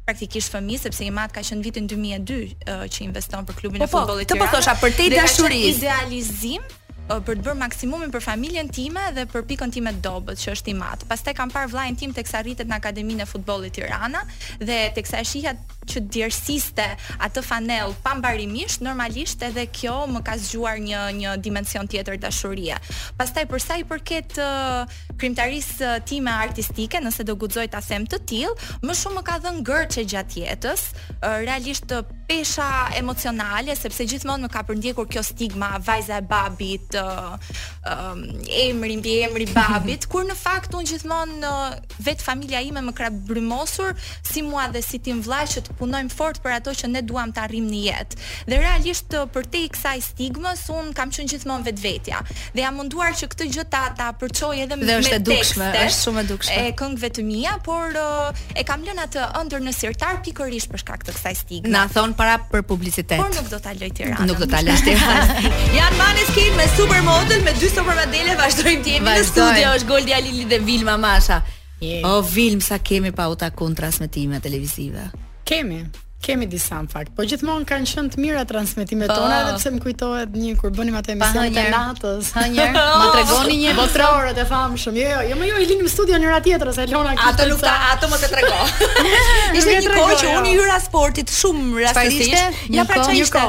praktikisht 0.07 0.55
fëmi 0.55 0.77
sepse 0.79 1.03
i 1.07 1.11
mat 1.17 1.33
ka 1.35 1.43
qenë 1.49 1.65
vitin 1.67 1.89
2002 1.91 2.39
uh, 2.39 2.87
që 2.95 3.05
investon 3.09 3.47
për 3.49 3.59
klubin 3.61 3.83
po, 3.83 3.87
e 3.87 3.91
po, 3.91 3.99
futbollit. 4.03 4.31
Po, 4.31 4.37
të 4.37 4.43
po 4.45 4.49
thosha 4.55 4.77
për 4.85 4.95
te 5.01 5.09
dashurinë. 5.19 5.71
Idealizim 5.73 6.63
për 7.07 7.39
të 7.39 7.45
bërë 7.47 7.61
maksimumin 7.61 8.11
për 8.15 8.23
familjen 8.25 8.69
time 8.75 9.03
dhe 9.15 9.27
për 9.31 9.45
pikën 9.47 9.73
time 9.75 9.93
të 9.95 10.01
dobët 10.07 10.41
që 10.43 10.51
është 10.57 10.73
i 10.73 10.75
madh. 10.75 11.05
Pastaj 11.11 11.35
kam 11.39 11.53
parë 11.55 11.69
vllain 11.71 11.99
tim 11.99 12.13
teksa 12.17 12.41
rritet 12.43 12.67
në 12.67 12.79
Akademinë 12.81 13.23
e 13.25 13.29
Futbollit 13.31 13.77
Tirana 13.79 14.25
dhe 14.59 14.81
teksa 14.97 15.23
shiha 15.27 15.53
që 15.87 16.01
djersiste 16.11 16.83
atë 17.23 17.43
fanell 17.47 17.93
pambarimisht, 18.03 18.83
normalisht 18.83 19.45
edhe 19.47 19.69
kjo 19.71 19.95
më 20.11 20.25
ka 20.27 20.35
zgjuar 20.43 20.81
një 20.83 21.05
një 21.21 21.35
dimension 21.47 21.87
tjetër 21.87 22.19
dashurie. 22.25 22.75
Pastaj 23.21 23.47
për 23.53 23.63
sa 23.63 23.77
i 23.79 23.87
përket 23.87 24.35
uh, 24.43 24.99
krimtarisë 25.15 25.93
time 26.11 26.35
artistike, 26.35 26.99
nëse 27.07 27.23
do 27.29 27.37
guxoj 27.39 27.69
ta 27.71 27.79
them 27.87 28.09
të 28.11 28.19
tillë, 28.33 28.67
më 28.83 28.99
shumë 28.99 29.21
më 29.21 29.25
ka 29.31 29.39
dhënë 29.45 29.65
gërçe 29.69 30.03
gjatë 30.17 30.43
jetës, 30.49 30.89
realisht 31.23 31.95
pesha 32.27 32.91
emocionale 32.99 33.73
sepse 33.79 34.05
gjithmonë 34.11 34.47
më 34.49 34.53
ka 34.55 34.63
përndjekur 34.67 35.07
kjo 35.11 35.23
stigma 35.27 35.75
vajza 35.85 36.19
e 36.19 36.25
babit 36.27 36.97
uh, 36.99 37.35
uh, 37.91 38.13
emri 38.63 38.97
mbi 38.99 39.15
emri 39.29 39.47
babit 39.55 40.09
kur 40.11 40.27
në 40.27 40.35
fakt 40.39 40.75
un 40.77 40.87
gjithmonë 40.89 41.39
uh, 41.47 41.77
vet 42.03 42.23
familja 42.25 42.63
ime 42.67 42.83
më 42.89 42.95
ka 42.99 43.09
brymosur 43.29 43.95
si 44.27 44.43
mua 44.47 44.67
dhe 44.75 44.83
si 44.85 44.99
tim 45.03 45.23
vllaj 45.27 45.45
që 45.55 45.63
të 45.69 45.77
punojmë 45.81 46.15
fort 46.17 46.41
për 46.45 46.57
ato 46.59 46.75
që 46.81 46.91
ne 46.97 47.05
duam 47.07 47.33
të 47.37 47.45
arrijmë 47.45 47.71
në 47.75 47.83
jetë 47.87 48.21
dhe 48.51 48.61
realisht 48.65 49.17
uh, 49.21 49.25
për 49.37 49.49
te 49.55 49.63
i 49.63 49.71
kësaj 49.77 49.97
stigmës 50.11 50.67
un 50.75 50.91
kam 50.99 51.15
qenë 51.15 51.35
gjithmonë 51.37 51.69
vetvetja 51.71 52.25
dhe 52.57 52.65
jam 52.65 52.79
munduar 52.81 53.15
që 53.19 53.31
këtë 53.35 53.51
gjë 53.55 53.67
ta 53.77 53.85
ta 53.99 54.11
përçoj 54.21 54.53
edhe 54.65 54.73
dhe 54.75 54.81
me 54.83 54.91
dukshme, 54.91 55.23
tekste 55.31 55.71
është 55.87 56.03
shumë 56.03 56.25
e 56.27 56.31
dukshme 56.33 56.59
e 56.67 56.75
këngëve 56.81 57.13
të 57.21 57.27
mia 57.31 57.55
por 57.67 57.95
uh, 58.03 58.45
e 58.55 58.67
kam 58.67 58.83
lënë 58.87 59.07
atë 59.07 59.29
ëndër 59.45 59.65
në 59.69 59.77
sirtar 59.79 60.19
pikërisht 60.27 60.75
për 60.75 60.83
shkak 60.83 61.07
të 61.07 61.15
kësaj 61.17 61.37
stigme 61.45 61.77
na 61.77 61.87
thon 61.93 62.16
para 62.17 62.39
për 62.53 62.63
publicitet. 62.67 63.21
Por 63.21 63.31
nuk 63.35 63.51
do 63.53 63.59
ta 63.61 63.75
lloj 63.77 63.91
Tiranën. 63.97 64.27
Nuk 64.31 64.41
do 64.41 64.49
ta 64.51 64.63
lësh 64.65 64.83
Tiranën. 64.87 65.45
Jan 65.79 65.97
Maneskin 66.01 66.57
me 66.61 66.67
supermodel 66.77 67.45
me 67.47 67.55
dy 67.61 67.69
supermodele 67.73 68.35
vazhdojmë 68.41 68.85
të 68.87 68.97
jemi 68.97 69.13
në 69.13 69.27
studio, 69.29 69.75
është 69.81 69.91
Goldi 69.93 70.17
Alili 70.19 70.49
dhe 70.51 70.61
Vilma 70.67 70.97
Masha. 71.05 71.43
Yeah. 71.83 72.07
O 72.09 72.19
Vilm 72.33 72.63
sa 72.65 72.79
kemi 72.81 73.13
pa 73.13 73.29
u 73.31 73.37
takuar 73.37 73.77
transmetime 73.83 74.41
televizive. 74.41 75.11
Kemi. 75.47 75.85
Kemi 76.27 76.49
disa 76.51 76.79
në 76.83 76.91
fakt, 76.91 77.11
po 77.15 77.23
gjithmonë 77.29 77.67
kanë 77.71 77.87
qenë 77.87 78.13
të 78.13 78.19
mira 78.19 78.41
transmetimet 78.51 79.07
po, 79.11 79.15
tona, 79.21 79.35
edhe 79.45 79.53
pse 79.61 79.71
më 79.77 79.81
kujtohet 79.85 80.33
një 80.35 80.55
kur 80.59 80.73
bënim 80.75 80.95
atë 80.99 81.13
emision 81.15 81.53
të 81.55 81.63
natës. 81.71 82.31
Ha 82.35 82.43
një, 82.51 82.65
më 82.75 83.05
tregoni 83.15 83.59
një 83.61 83.75
botror 83.77 84.27
të 84.35 84.47
famshëm. 84.51 84.99
Jo, 84.99 85.13
jo, 85.15 85.21
jo, 85.31 85.37
më 85.39 85.51
jo 85.53 85.61
i 85.63 85.67
lini 85.71 85.87
në 85.87 85.91
studio 85.93 86.19
në 86.25 86.31
tjetër 86.49 86.73
se 86.75 86.87
Lona 86.91 87.13
kishte. 87.19 87.31
Ato 87.31 87.47
lufta, 87.51 87.75
ato 87.93 88.09
mos 88.11 88.25
e 88.27 88.31
trego. 88.33 88.65
ishte 89.53 89.77
një 89.77 89.93
kohë 89.95 90.17
që 90.17 90.27
jo. 90.27 90.33
unë 90.41 90.51
hyra 90.57 90.81
sportit 90.89 91.31
shumë 91.37 91.85
rastësisht. 91.85 92.59
Ja 92.75 92.87
pra 92.91 93.05
çaj 93.07 93.21
ishte. 93.21 93.45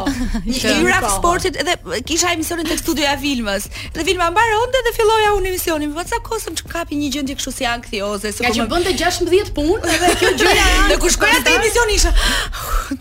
Një 0.45 0.75
hyra 0.75 1.11
sportit 1.15 1.57
edhe 1.63 1.75
kisha 2.05 2.35
emisionin 2.37 2.69
tek 2.69 2.83
studioja 2.83 3.17
Vilmës. 3.25 3.65
Dhe 3.97 4.05
filma 4.11 4.29
mbaronte 4.35 4.83
dhe 4.89 4.93
filloja 4.99 5.33
unë 5.39 5.51
emisionin. 5.55 5.97
Po 5.97 6.05
sa 6.13 6.21
kosëm 6.29 6.59
të 6.61 6.69
kapi 6.77 7.01
një 7.01 7.09
gjendje 7.17 7.39
kështu 7.41 7.57
si 7.57 7.65
anksioze, 7.73 8.35
sepse. 8.37 8.51
Ja 8.51 8.55
që 8.61 8.69
bënte 8.75 8.93
16 9.01 9.51
punë 9.57 9.81
dhe 9.97 10.13
kjo 10.21 10.33
gjëja. 10.43 10.69
Dhe 10.91 10.95
kur 11.01 11.11
shkoja 11.11 11.41
te 11.43 11.53
emisioni 11.57 11.95
isha 11.97 12.11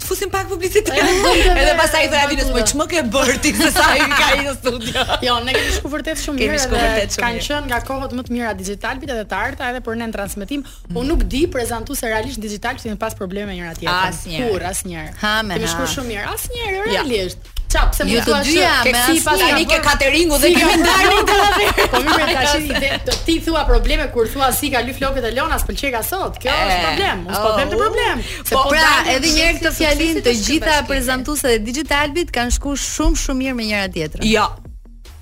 të 0.00 0.06
fusim 0.08 0.30
pak 0.32 0.48
publicitet. 0.50 0.94
Edhe 0.94 1.74
pastaj 1.78 2.08
thoja 2.12 2.26
vjen 2.30 2.50
po 2.54 2.62
çmë 2.70 2.86
ke 2.92 3.02
bërti 3.16 3.52
se 3.58 3.70
sa 3.74 3.90
i 3.98 4.06
ka 4.10 4.28
i 4.42 4.46
studio. 4.60 5.04
Jo, 5.26 5.38
ne 5.44 5.54
kemi 5.56 5.72
shku 5.78 5.90
vërtet 5.92 6.20
shumë 6.22 6.38
mirë. 6.38 6.52
Kemi 6.52 6.60
shku 6.62 6.78
vërtet 6.78 7.14
shumë 7.16 7.24
Kan 7.24 7.38
qenë 7.42 7.68
nga 7.70 7.80
kohët 7.86 8.12
më 8.18 8.24
të 8.28 8.34
mira 8.34 8.52
digital 8.58 9.00
bitë 9.02 9.16
të 9.22 9.24
tarta 9.32 9.70
edhe 9.72 9.82
për 9.86 9.98
nën 10.02 10.12
transmetim, 10.14 10.64
po 10.92 11.02
nuk 11.06 11.24
di 11.30 11.44
prezantu 11.50 11.94
se 11.98 12.10
realisht 12.10 12.40
digital 12.42 12.78
kemi 12.78 12.96
pas 13.00 13.14
probleme 13.16 13.54
njëra 13.58 13.74
tjetër. 13.78 14.02
Asnjë, 14.12 14.48
asnjë. 14.72 15.04
Kemi 15.22 15.72
shku 15.74 15.90
shumë 15.94 16.12
mirë. 16.12 16.28
asnjëherë 16.34 16.84
realisht 16.92 17.54
çap 17.76 17.94
se 17.98 18.04
më 18.08 18.22
thua 18.26 18.40
se 18.48 18.68
ke 18.84 18.92
si 19.06 19.16
pas 19.26 19.40
tani 19.42 19.64
ke 19.72 19.78
cateringu 19.88 20.38
dhe 20.42 20.50
kemi 20.56 20.76
ndarë 20.82 21.12
ndonjë 21.16 21.88
po 21.94 22.02
më 22.06 22.16
me 22.18 22.26
tash 22.32 22.56
i 22.58 22.82
vet 22.84 23.10
ti 23.28 23.36
thua 23.46 23.64
probleme 23.70 24.08
kur 24.16 24.28
thua 24.34 24.50
si 24.58 24.70
ka 24.74 24.82
lë 24.86 24.94
flokët 24.98 25.28
e 25.30 25.32
Lonas 25.38 25.66
pëlqej 25.70 25.92
ka 25.96 26.02
sot 26.10 26.38
kjo 26.42 26.54
është 26.54 26.82
problem 26.88 27.24
mos 27.26 27.42
po 27.46 27.54
them 27.58 27.72
të 27.74 27.80
problem 27.82 28.22
po 28.52 28.64
pra 28.72 28.86
edhe 29.14 29.32
një 29.34 29.48
herë 29.48 29.58
këtë 29.64 29.74
fjalin 29.80 30.22
të 30.28 30.36
gjitha 30.42 30.80
prezantuesat 30.92 31.56
e 31.56 31.58
Digital 31.68 32.04
Albit 32.06 32.30
kanë 32.34 32.54
shkuar 32.58 32.78
shumë 32.82 33.22
shumë 33.24 33.40
mirë 33.42 33.58
me 33.58 33.66
njëra 33.70 33.88
tjetrën 33.96 34.28
jo 34.34 34.46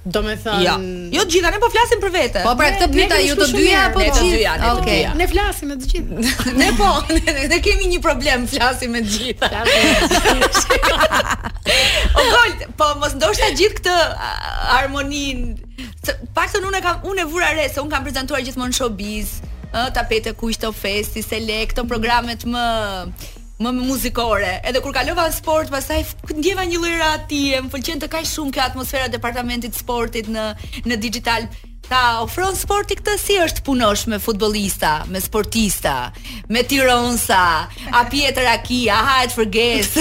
Do 0.04 0.20
me 0.20 0.34
thënë 0.36 0.64
ja. 0.64 0.74
Jo 1.16 1.22
të 1.24 1.32
gjitha, 1.32 1.50
ne 1.54 1.60
po 1.62 1.68
flasim 1.72 2.00
për 2.02 2.10
vete 2.12 2.40
Po 2.44 2.52
pra 2.58 2.68
këtë 2.74 2.88
pita 2.92 3.16
ju 3.24 3.36
të 3.38 3.46
dyja 3.54 3.84
po 3.94 4.02
të 4.02 4.06
gjitha, 4.06 4.56
ne 4.60 4.72
të 4.80 4.84
dyja 4.88 5.12
Ne 5.20 5.28
flasim 5.30 5.70
e 5.72 5.76
të 5.80 5.88
gjitha 5.94 6.16
Ne 6.62 6.68
po, 6.76 6.88
ne 7.54 7.60
kemi 7.64 7.88
një 7.94 8.00
problem 8.04 8.44
Flasim 8.52 8.98
e 8.98 9.00
të 9.04 9.14
gjitha 9.14 9.62
O 12.20 12.24
po 12.80 12.90
mos 13.00 13.16
ndosht 13.16 13.48
gjithë 13.56 13.80
këtë 13.80 13.96
Harmonin 14.74 15.48
Pak 16.36 16.52
të 16.52 16.60
kam, 16.84 17.00
unë 17.08 17.24
e 17.24 17.28
vura 17.32 17.54
re 17.56 17.70
Se 17.72 17.80
unë 17.80 17.94
kam 17.94 18.04
prezentuar 18.04 18.44
gjithmonë 18.44 18.90
më 18.92 19.14
në 19.14 19.88
Tapete 19.96 20.36
kushtë 20.36 20.68
o 20.68 20.76
festi, 20.76 21.24
selekto 21.24 21.88
Programet 21.88 22.44
më 22.44 22.66
më 23.62 23.70
muzikore. 23.72 24.60
Edhe 24.66 24.80
kur 24.82 24.94
kalova 24.96 25.28
në 25.28 25.36
sport, 25.36 25.70
pastaj 25.72 26.00
ndjeva 26.38 26.64
një 26.66 26.80
lloj 26.82 26.94
ratie, 27.00 27.60
më 27.62 27.70
pëlqen 27.74 28.02
të 28.02 28.08
kaq 28.10 28.26
shumë 28.28 28.54
kjo 28.56 28.64
atmosfera 28.64 29.10
departamentit 29.12 29.78
sportit 29.78 30.28
në 30.34 30.48
në 30.88 31.00
digital. 31.02 31.46
Ta 31.84 32.22
ofron 32.24 32.56
sporti 32.56 32.96
këtë 32.96 33.14
si 33.20 33.34
është 33.44 33.60
punosh 33.66 34.06
me 34.08 34.16
futbolista, 34.16 35.04
me 35.12 35.20
sportista, 35.20 36.10
me 36.48 36.62
tironsa, 36.64 37.42
a 37.92 38.00
pjetër 38.08 38.48
a 38.48 38.54
ki, 38.64 38.78
a 38.88 39.00
hajt 39.08 39.34
fërges. 39.36 39.90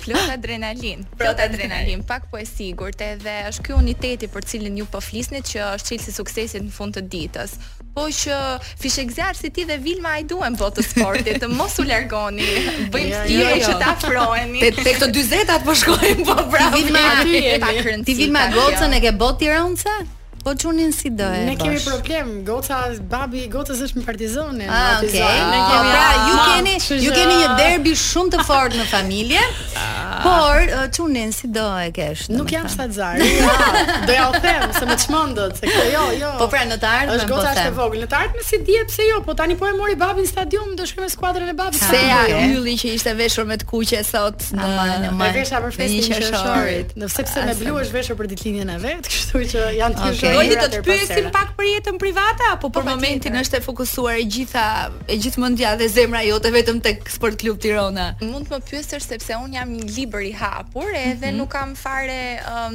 Plot 0.00 0.30
adrenalin, 0.32 1.02
plot 1.20 1.42
adrenalin, 1.44 2.00
pak 2.08 2.30
po 2.32 2.38
e 2.40 2.46
sigur, 2.48 2.94
edhe 3.04 3.34
është 3.50 3.66
kjo 3.68 3.76
uniteti 3.82 4.30
për 4.32 4.46
cilin 4.48 4.78
ju 4.80 4.86
po 4.88 4.98
flisnit 5.04 5.44
që 5.52 5.60
është 5.74 5.90
qilë 5.92 6.06
si 6.08 6.14
suksesit 6.16 6.64
në 6.64 6.72
fund 6.74 6.96
të 6.96 7.04
ditës 7.12 7.58
po 7.94 8.06
që 8.20 8.36
fishe 8.80 9.04
si 9.34 9.48
ti 9.50 9.64
dhe 9.64 9.76
Vilma 9.78 10.10
a 10.14 10.18
i 10.20 10.24
duen 10.24 10.56
po 10.56 10.68
të 10.70 10.84
sportit, 10.86 11.40
të 11.42 11.48
mos 11.50 11.76
u 11.82 11.86
lërgoni, 11.88 12.46
bëjmë 12.92 13.10
ja, 13.14 13.24
jo, 13.26 13.48
jo. 13.48 13.66
që 13.66 13.74
ta 13.82 13.94
froeni. 14.04 14.62
Te, 14.62 14.70
te 14.82 14.94
këto 14.96 15.08
dyzetat 15.16 15.66
po 15.66 15.74
shkojmë 15.74 16.24
po 16.28 16.36
bravo. 16.50 16.76
Ti 16.78 16.84
Vilma, 16.86 17.10
ti 17.22 17.34
Vilma, 17.34 17.42
ti 17.42 17.76
Vilma, 17.80 18.46
ti 18.48 18.86
Vilma, 18.86 19.34
ti 19.38 19.50
Vilma, 19.50 19.98
Po 20.44 20.56
çunin 20.56 20.90
si 20.90 21.18
do 21.18 21.22
e. 21.34 21.46
Ne 21.46 21.54
kemi 21.58 21.74
Bash. 21.74 21.84
problem, 21.88 22.44
goca 22.44 22.78
babi 23.12 23.38
i 23.44 23.48
gocës 23.50 23.80
është 23.84 24.00
me 24.00 24.02
Partizanin. 24.06 24.68
Ah, 24.70 24.96
okay. 25.02 25.20
Ne 25.20 25.58
kemi. 25.70 25.90
pra, 25.94 26.04
ah, 26.04 26.28
ju 26.30 26.36
keni, 26.46 26.76
ah, 26.76 27.02
ju 27.04 27.10
keni 27.16 27.34
një 27.42 27.50
derbi 27.58 27.92
shumë 28.00 28.32
të 28.34 28.44
fortë 28.48 28.78
në 28.80 28.86
familje. 28.92 29.42
Ah. 29.76 30.06
Por 30.24 30.72
çunin 30.96 31.28
uh, 31.30 31.36
si 31.36 31.48
do 31.52 31.64
e 31.80 31.90
kesh? 31.96 32.26
Nuk 32.32 32.52
jam 32.52 32.68
Sazari. 32.68 33.28
Ja, 33.50 33.96
do 34.06 34.12
ja 34.12 34.24
u 34.30 34.32
them 34.40 34.72
se 34.74 34.84
më 34.86 34.96
çmendot 35.04 35.56
se 35.58 35.66
kjo 35.66 35.82
jo, 35.92 36.02
jo. 36.20 36.30
Po 36.38 36.46
pra 36.52 36.62
në 36.68 36.76
të 36.82 36.86
ardhmen. 36.88 37.18
Është 37.20 37.28
po 37.28 37.36
goca 37.36 37.52
është 37.52 37.66
e 37.66 37.74
vogël. 37.76 38.02
Në 38.04 38.08
të 38.12 38.18
ardhmen 38.24 38.44
si 38.48 38.58
dihet 38.68 38.90
pse 38.90 39.06
jo, 39.08 39.20
po 39.26 39.34
tani 39.36 39.56
po 39.60 39.68
e 39.68 39.72
mori 39.78 39.96
babin 40.00 40.24
në 40.26 40.30
stadium, 40.30 40.72
do 40.78 40.86
shkojmë 40.88 41.06
me 41.08 41.10
skuadrën 41.14 41.52
e 41.52 41.54
babit. 41.58 41.80
Se 41.80 42.00
ja, 42.00 42.20
ylli 42.46 42.74
që 42.80 42.92
ishte 42.96 43.14
veshur 43.18 43.46
me 43.48 43.56
të 43.60 43.68
kuqe 43.72 44.02
sot 44.06 44.44
në 44.56 44.70
në 44.76 44.98
në. 45.04 45.12
për 45.18 45.70
festën 45.76 46.16
e 46.16 46.32
shoqërit. 46.32 46.96
Nëse 47.02 47.26
pse 47.28 47.46
me 47.48 47.56
blu 47.60 47.76
është 47.82 47.94
veshur 47.98 48.18
për 48.20 48.30
ditëlindjen 48.34 48.74
e 48.76 48.78
vet, 48.86 49.10
kështu 49.16 49.44
që 49.54 49.66
janë 49.78 50.00
të 50.00 50.29
Oldi 50.38 50.56
do 50.56 50.66
të 50.70 50.80
pyesim 50.86 51.28
pak 51.34 51.54
për 51.58 51.68
jetën 51.74 51.98
private 52.00 52.48
apo 52.54 52.70
për 52.72 52.84
po, 52.84 52.94
momentin 52.94 53.36
është 53.40 53.58
e 53.58 53.62
fokusuar 53.64 54.18
e 54.20 54.24
gjitha 54.30 54.64
e 55.10 55.16
gjithë 55.20 55.42
mendja 55.42 55.72
dhe 55.80 55.88
zemra 55.92 56.22
jote 56.26 56.52
vetëm 56.54 56.80
tek 56.84 57.08
Sport 57.12 57.38
Club 57.40 57.58
Tirana? 57.62 58.08
Mund 58.22 58.48
të 58.50 58.54
më 58.56 58.60
pyesësh 58.68 59.06
sepse 59.10 59.38
un 59.40 59.54
jam 59.56 59.72
një 59.74 59.88
libër 59.96 60.26
i 60.28 60.32
hapur 60.40 60.88
edhe 60.90 61.14
mm 61.14 61.20
-hmm. 61.22 61.38
nuk 61.40 61.50
kam 61.54 61.74
fare 61.82 62.18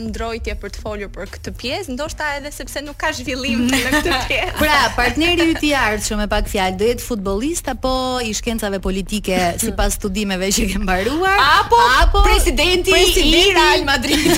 ndrojtje 0.01 0.55
për 0.61 0.69
të 0.75 0.79
folur 0.81 1.09
për 1.17 1.31
këtë 1.37 1.51
pjesë, 1.61 1.91
ndoshta 1.95 2.31
edhe 2.39 2.51
sepse 2.51 2.81
nuk 2.81 2.97
ka 3.03 3.11
zhvillim 3.13 3.67
në 3.69 3.79
këtë 3.97 4.15
pjesë. 4.29 4.57
pra, 4.61 4.77
partneri 4.95 5.49
yt 5.53 5.63
i 5.63 5.73
ardhshëm 5.75 6.19
e 6.19 6.27
pak 6.27 6.49
fjalë 6.53 6.75
do 6.79 6.85
jetë 6.91 7.05
futbollist 7.09 7.67
apo 7.69 7.93
i 8.29 8.33
shkencave 8.33 8.79
politike 8.79 9.37
sipas 9.57 9.93
studimeve 9.95 10.47
që 10.51 10.63
ke 10.71 10.77
mbaruar? 10.79 11.39
Apo, 11.61 11.79
apo 12.01 12.17
presidenti, 12.27 12.91
presidenti 12.91 13.51
i 13.51 13.53
Real 13.59 13.83
Madrid. 13.85 14.29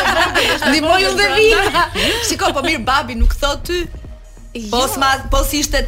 Ndihmoj 0.68 1.02
dhe 1.16 1.28
vi. 1.38 2.10
Shikoj 2.28 2.52
po 2.58 2.62
mirë 2.68 2.84
babi 2.90 3.14
nuk 3.22 3.34
thot 3.40 3.60
ty. 3.66 3.84
Jo. 4.56 4.70
Po 4.72 4.86
sma, 4.88 5.08
po 5.30 5.44
si 5.44 5.58
ishte 5.60 5.80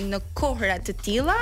në 0.08 0.22
kohra 0.40 0.80
të 0.88 0.96
tilla 1.04 1.36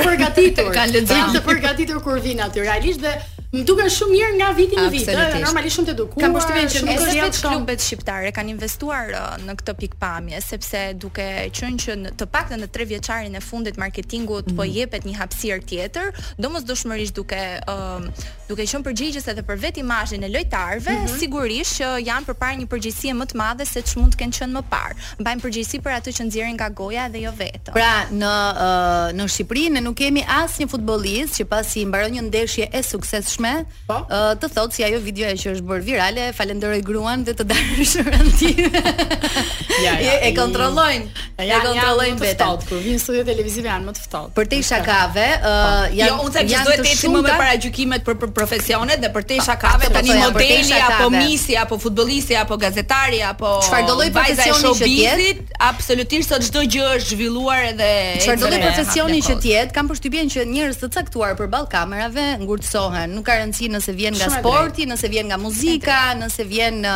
kanë 0.79 1.03
të 1.37 1.43
përgatitur 1.49 1.99
kur 2.05 2.19
aty. 2.19 2.61
Realisht 2.69 3.01
dhe 3.05 3.13
Më 3.49 3.63
duken 3.65 3.87
shumë 3.89 4.13
mirë 4.13 4.33
nga 4.37 4.49
viti 4.53 4.77
në 4.77 4.83
vit. 4.93 5.07
Është 5.09 5.39
normalisht 5.41 5.79
shumë 5.79 5.89
të 5.89 5.93
edukuar. 5.95 6.21
Kam 6.21 6.35
përshtypjen 6.37 6.69
që 6.75 6.81
nuk 6.85 7.05
është 7.07 7.21
vetë 7.23 7.39
klubet 7.47 7.81
shqiptare 7.85 8.33
kanë 8.37 8.51
investuar 8.53 9.13
uh, 9.17 9.39
në 9.41 9.55
këtë 9.63 9.75
pikpamje, 9.81 10.41
sepse 10.45 10.83
duke 11.01 11.25
qenë 11.57 11.81
që 11.81 11.95
në, 12.03 12.11
të 12.21 12.27
paktën 12.35 12.61
në 12.61 12.69
3 12.75 12.87
vjeçarin 12.91 13.39
e 13.39 13.41
fundit 13.41 13.81
marketingut 13.81 14.51
mm. 14.51 14.57
po 14.59 14.67
mhm. 14.67 14.75
jepet 14.77 15.07
një 15.09 15.15
hapësirë 15.23 15.65
tjetër, 15.71 16.11
domosdoshmërisht 16.45 17.17
duke 17.23 17.39
uh, 17.39 18.05
duke 18.51 18.67
qenë 18.69 18.85
përgjigjës 18.91 19.31
edhe 19.33 19.47
për 19.49 19.61
vetë 19.65 19.81
imazhin 19.87 20.29
e 20.29 20.31
lojtarëve, 20.35 20.93
mm 20.99 21.07
-hmm. 21.07 21.19
sigurisht 21.23 21.81
që 21.81 21.89
janë 22.11 22.29
përpara 22.29 22.61
një 22.61 22.69
përgjegjësie 22.69 23.17
më 23.23 23.27
të 23.33 23.41
madhe 23.45 23.65
se 23.73 23.81
ç'mund 23.89 24.13
të 24.13 24.21
kenë 24.21 24.37
qenë 24.43 24.57
më 24.61 24.65
parë. 24.73 24.95
Mbajnë 25.25 25.43
përgjegjësi 25.47 25.81
për 25.89 25.93
atë 25.97 26.11
që 26.19 26.29
nxjerrin 26.29 26.57
nga 26.61 26.69
goja 26.83 27.09
dhe 27.15 27.21
jo 27.25 27.33
vetëm. 27.41 27.73
Pra, 27.81 27.97
në 28.13 28.33
uh, 28.53 29.09
në 29.17 29.25
Shqipëri 29.33 29.65
ne 29.77 29.81
nuk 29.85 29.97
kemi 30.03 30.23
asnjë 30.43 30.69
futbollist 30.75 31.33
që 31.39 31.45
pasi 31.45 31.85
mbaron 31.89 32.13
një 32.17 32.23
ndeshje 32.29 32.65
e 32.73 32.81
suksesshme 32.93 33.37
me 33.39 33.55
po? 33.89 33.95
uh, 34.05 34.35
të 34.39 34.49
thotë 34.55 34.77
si 34.79 34.85
ajo 34.87 34.99
e 35.01 35.31
që 35.39 35.53
është 35.57 35.67
bërë 35.69 35.85
virale, 35.87 36.27
falenderoj 36.37 36.79
gruan 36.87 37.23
dhe 37.27 37.35
të 37.39 37.47
dashurën 37.51 38.31
time. 38.39 38.83
ja, 39.87 39.95
ja, 40.03 40.13
e 40.29 40.33
kontrollojnë. 40.37 41.07
Ja, 41.47 41.59
e 41.61 41.67
kontrollojnë 41.67 42.19
vetë. 42.23 42.49
Ja, 42.49 42.69
kur 42.69 42.83
vin 42.85 42.99
studio 43.03 43.25
televizive 43.27 43.71
janë 43.71 43.87
më 43.89 43.95
të 43.99 44.05
ftohtë. 44.07 44.35
Për 44.37 44.51
te 44.53 44.61
shakave, 44.71 45.27
uh, 45.41 45.87
janë 45.95 46.11
jo, 46.11 46.27
unë 46.27 46.35
them 46.37 46.51
që 46.53 46.65
duhet 46.69 46.83
të 46.85 46.93
ecim 46.93 47.15
më 47.17 47.23
me 47.25 47.33
paragjykimet 47.39 48.07
për, 48.09 48.19
për 48.25 48.33
profesionet 48.41 49.03
dhe 49.07 49.13
për 49.17 49.29
te 49.33 49.41
po, 49.41 49.49
shakave 49.49 49.91
tani 49.95 50.13
po, 50.13 50.21
modeli 50.25 50.81
apo 50.89 51.11
misi 51.15 51.57
apo 51.63 51.79
futbollisti 51.81 52.37
apo 52.41 52.59
gazetari 52.61 53.21
apo 53.25 53.55
çfarë 53.67 53.87
do 53.87 53.97
lloj 53.99 54.09
profesioni 54.15 54.73
që 54.79 54.91
tjet, 54.93 55.43
absolutisht 55.71 56.33
sot 56.35 56.45
çdo 56.49 56.63
gjë 56.67 56.87
është 56.97 57.15
zhvilluar 57.15 57.69
edhe 57.71 57.91
çfarë 58.25 58.41
do 58.43 58.51
lloj 58.53 58.61
profesioni 58.65 59.21
që 59.27 59.37
tjet, 59.43 59.73
kam 59.77 59.91
përshtypjen 59.91 60.33
që 60.35 60.47
njerëz 60.53 60.81
të 60.83 60.91
caktuar 60.97 61.37
përball 61.39 61.69
kamerave 61.73 62.27
ngurtësohen, 62.43 63.15
nuk 63.17 63.28
ka 63.29 63.37
rëndësi 63.37 63.69
nëse 63.75 63.95
vjen 63.97 64.17
nga 64.17 64.29
sporti, 64.39 64.87
nëse 64.89 65.11
vjen 65.13 65.29
nga 65.31 65.37
muzika, 65.41 65.97
nëse 66.19 66.47
vjen 66.49 66.81
në 66.85 66.95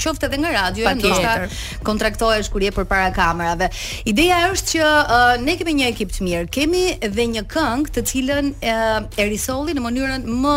qoftë 0.00 0.28
edhe 0.28 0.40
nga 0.44 0.52
radio, 0.56 0.92
ndoshta 0.96 1.32
kontraktohesh 1.86 2.50
kur 2.52 2.64
je 2.66 2.72
përpara 2.76 3.08
kamerave. 3.16 3.68
Ideja 4.10 4.42
është 4.50 4.74
që 4.74 4.86
uh, 4.86 5.32
ne 5.44 5.54
kemi 5.60 5.76
një 5.80 5.88
ekip 5.94 6.12
të 6.16 6.26
mirë, 6.26 6.46
kemi 6.56 6.84
dhe 7.02 7.26
një 7.34 7.44
këngë 7.54 7.94
të 7.96 8.04
cilën 8.12 8.52
uh, 8.54 8.98
e 9.16 9.28
risolli 9.30 9.74
në 9.78 9.84
mënyrën 9.86 10.28
më 10.44 10.56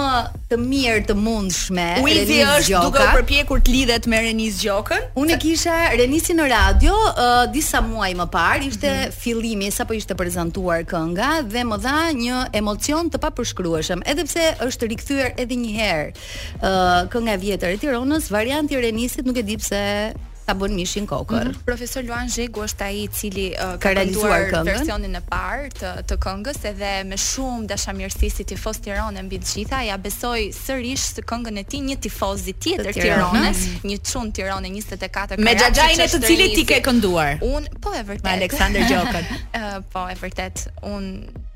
të 0.51 0.59
mirë 0.65 1.05
të 1.09 1.17
mundshme. 1.21 1.87
Uizi 2.03 2.41
është 2.43 2.73
Gjoka. 2.73 2.89
duke 2.89 3.07
u 3.07 3.15
përpjekur 3.19 3.63
të 3.63 3.75
lidhet 3.77 4.09
me 4.11 4.19
Renis 4.25 4.59
Gjokën. 4.61 5.07
Unë 5.21 5.37
e 5.37 5.39
kisha 5.45 5.77
Renisin 5.99 6.39
në 6.41 6.49
radio 6.51 6.97
uh, 7.13 7.31
disa 7.53 7.81
muaj 7.85 8.11
më 8.19 8.27
parë, 8.33 8.67
ishte 8.73 8.91
mm 8.91 9.01
-hmm. 9.03 9.17
fillimi 9.23 9.71
sapo 9.71 9.93
ishte 9.95 10.15
prezantuar 10.19 10.83
kënga 10.91 11.29
dhe 11.53 11.61
më 11.71 11.77
dha 11.85 11.99
një 12.23 12.37
emocion 12.61 13.05
të 13.13 13.17
papërshkrueshëm, 13.23 13.99
edhe 14.13 14.23
pse 14.27 14.43
është 14.67 14.87
rikthy 14.91 15.12
kthyer 15.13 15.39
edhe 15.39 15.57
një 15.61 15.71
herë 15.77 16.11
uh, 16.11 16.99
kënga 17.13 17.35
e 17.37 17.41
vjetër 17.45 17.75
e 17.77 17.81
Tiranës, 17.83 18.29
varianti 18.33 18.77
i 18.77 18.83
Renisit 18.85 19.27
nuk 19.27 19.37
e 19.37 19.45
di 19.45 19.57
pse 19.61 19.83
ta 20.43 20.51
bën 20.59 20.73
mishin 20.75 21.05
kokër. 21.07 21.45
Mm 21.47 21.51
-hmm. 21.53 21.63
Profesor 21.63 22.03
Luan 22.03 22.29
Zhegu 22.29 22.61
është 22.63 22.81
ai 22.83 22.97
i 23.03 23.07
cili 23.17 23.47
uh, 23.55 23.79
ka 23.79 23.93
realizuar 23.93 24.41
këngën. 24.51 24.71
Versionin 24.71 25.15
e 25.15 25.21
parë 25.33 25.67
të 25.79 25.89
të 26.09 26.15
këngës 26.25 26.59
edhe 26.71 26.89
me 27.09 27.17
shumë 27.29 27.65
dashamirësi 27.71 28.29
si 28.35 28.43
tifoz 28.51 28.77
Tiranë 28.85 29.23
mbi 29.27 29.37
të 29.39 29.47
gjitha, 29.53 29.77
ja 29.91 29.97
besoi 29.97 30.51
sërish 30.65 31.03
se 31.13 31.21
këngën 31.29 31.59
e 31.63 31.63
tij 31.71 31.79
një 31.89 31.95
tifoz 32.05 32.43
i 32.51 32.53
tjetër 32.63 32.91
të 32.93 33.01
Tiranës, 33.05 33.57
një 33.89 33.97
çun 34.09 34.27
Tiranë 34.35 34.67
24 34.67 35.11
kanë. 35.15 35.37
Me 35.47 35.55
xhaxhain 35.61 36.01
e 36.05 36.07
të 36.13 36.19
cilit 36.29 36.51
ti 36.57 36.63
ke 36.69 36.77
kënduar. 36.85 37.31
Un 37.53 37.63
po 37.83 37.89
e 38.01 38.03
vërtet. 38.09 38.23
Me 38.27 38.31
Aleksander 38.41 38.81
Gjokën. 38.91 39.25
uh, 39.31 39.79
po 39.93 40.01
e 40.13 40.15
vërtet. 40.23 40.55
Un 40.93 41.03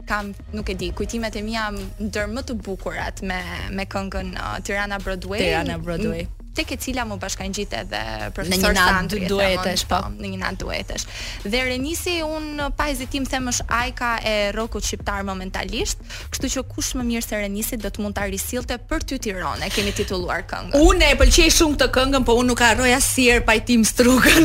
kam, 0.08 0.32
nuk 0.56 0.70
e 0.70 0.74
di, 0.80 0.88
kujtimet 0.96 1.36
e 1.36 1.41
mia 1.43 1.67
ndër 2.00 2.26
më 2.34 2.41
të 2.48 2.54
bukurat 2.63 3.15
me 3.28 3.38
me 3.76 3.84
këngën 3.91 4.28
uh, 4.39 4.58
Tirana 4.63 4.98
Broadway. 5.04 5.43
Tirana 5.43 5.76
Broadway 5.84 6.24
tek 6.58 6.74
e 6.76 6.78
cila 6.82 7.04
më 7.06 7.17
bashkangjit 7.22 7.74
edhe 7.84 8.02
profesor 8.36 8.74
Sandri. 8.78 9.28
Po. 9.28 9.38
Në 9.38 9.38
një 9.38 9.38
natë 9.38 9.56
duetesh, 9.56 9.84
po. 9.89 10.00
Në 10.17 10.32
një 10.34 10.39
natë 10.41 10.60
duetesh. 10.63 11.06
Dhe 11.54 11.62
Renisi, 11.70 12.15
unë 12.26 12.70
pa 12.78 12.88
hezitim 12.91 13.26
them 13.30 13.52
është 13.52 13.65
ajka 13.82 14.10
e 14.32 14.34
rrokut 14.56 14.86
shqiptar 14.88 15.22
momentalisht, 15.28 16.02
kështu 16.34 16.52
që 16.56 16.63
kush 16.72 16.91
më 16.98 17.06
mirë 17.12 17.26
se 17.28 17.39
Renisi 17.43 17.80
do 17.84 17.91
të 17.93 18.02
mund 18.04 18.17
të 18.17 18.24
arisilte 18.28 18.80
për 18.89 19.06
ty 19.10 19.20
tirone, 19.28 19.70
kemi 19.76 19.93
titulluar 20.00 20.48
këngën. 20.50 20.82
Unë 20.82 21.12
e 21.13 21.17
pëlqej 21.22 21.48
shumë 21.60 21.78
këtë 21.78 21.89
këngën, 22.00 22.26
po 22.32 22.38
unë 22.41 22.50
nuk 22.56 22.63
harroj 22.65 22.89
asier 22.98 23.43
pa 23.46 23.58
i 23.58 23.62
tim 23.67 23.86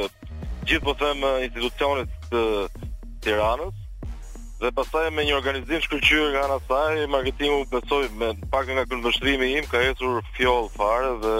Gjithë 0.69 0.85
po 0.87 0.93
them 1.01 1.25
institucionit 1.43 2.15
të 2.31 2.45
tiranës 3.27 3.81
Dhe 4.63 4.71
pasaj 4.71 5.09
me 5.11 5.25
një 5.27 5.35
organizim 5.35 5.83
shkërqyre 5.83 6.31
nga 6.37 6.45
nësaj 6.53 7.03
Marketingu 7.11 7.65
besoj 7.75 8.05
me 8.15 8.31
pak 8.55 8.71
nga 8.71 8.85
këllë 8.87 9.07
vështrimi 9.09 9.49
im 9.59 9.67
Ka 9.67 9.83
esur 9.91 10.21
fjollë 10.39 10.71
farë 10.79 11.11
dhe 11.27 11.37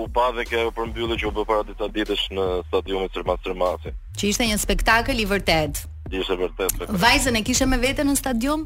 u 0.00 0.08
pa 0.16 0.30
dhe 0.34 0.46
ke 0.48 0.64
u 0.66 0.72
përmbyllë 0.74 1.20
që 1.20 1.28
u 1.28 1.32
bë 1.36 1.42
para 1.46 1.62
disa 1.70 1.86
ditësh 1.92 2.26
në 2.32 2.44
stadiumin 2.70 3.10
Sërmas 3.12 3.42
Sërmasi. 3.44 3.90
Që 4.16 4.30
ishte 4.32 4.46
një 4.48 4.56
spektakël 4.62 5.18
i 5.20 5.26
vërtetë 5.28 5.97
ishte 6.12 6.36
vërtet. 6.36 6.74
Vajzën 6.90 7.34
e 7.36 7.42
kishe 7.42 7.66
me 7.68 7.76
vete 7.80 8.04
në 8.04 8.14
stadion? 8.18 8.64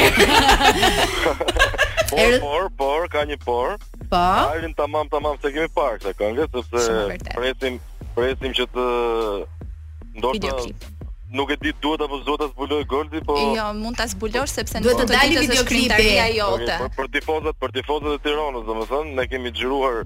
Por, 2.12 2.34
por, 2.44 2.64
por 2.76 3.06
ka 3.08 3.22
një 3.24 3.38
por. 3.40 3.78
Po. 4.10 4.18
Hajrin 4.20 4.74
tamam 4.76 5.08
tamam 5.08 5.38
se 5.40 5.48
kemi 5.54 5.70
parë 5.72 5.96
këtë 6.02 6.10
këngë 6.18 6.44
sepse 6.52 7.30
presim 7.32 7.78
presim 8.16 8.52
që 8.52 8.66
të 8.74 8.84
ndoshta 10.18 10.58
Nuk 11.32 11.48
e 11.48 11.56
di 11.56 11.70
duhet 11.80 12.02
apo 12.04 12.18
zot 12.26 12.42
ta 12.42 12.48
zbuloj 12.50 12.82
Goldi 12.84 13.22
po 13.24 13.38
Jo, 13.56 13.70
mund 13.80 13.96
ta 13.96 14.04
zbulosh 14.12 14.52
sepse 14.52 14.82
duhet 14.84 14.98
të 15.00 15.06
dalë 15.08 15.44
videoklipi 15.46 16.10
ajo. 16.26 16.50
Okay, 16.58 16.90
për 17.00 17.08
tifozat, 17.16 17.56
për 17.62 17.72
tifozat 17.78 18.18
e 18.18 18.20
Tiranës, 18.26 18.66
domethënë, 18.68 19.14
ne 19.16 19.24
kemi 19.32 19.48
xhiruar 19.56 20.02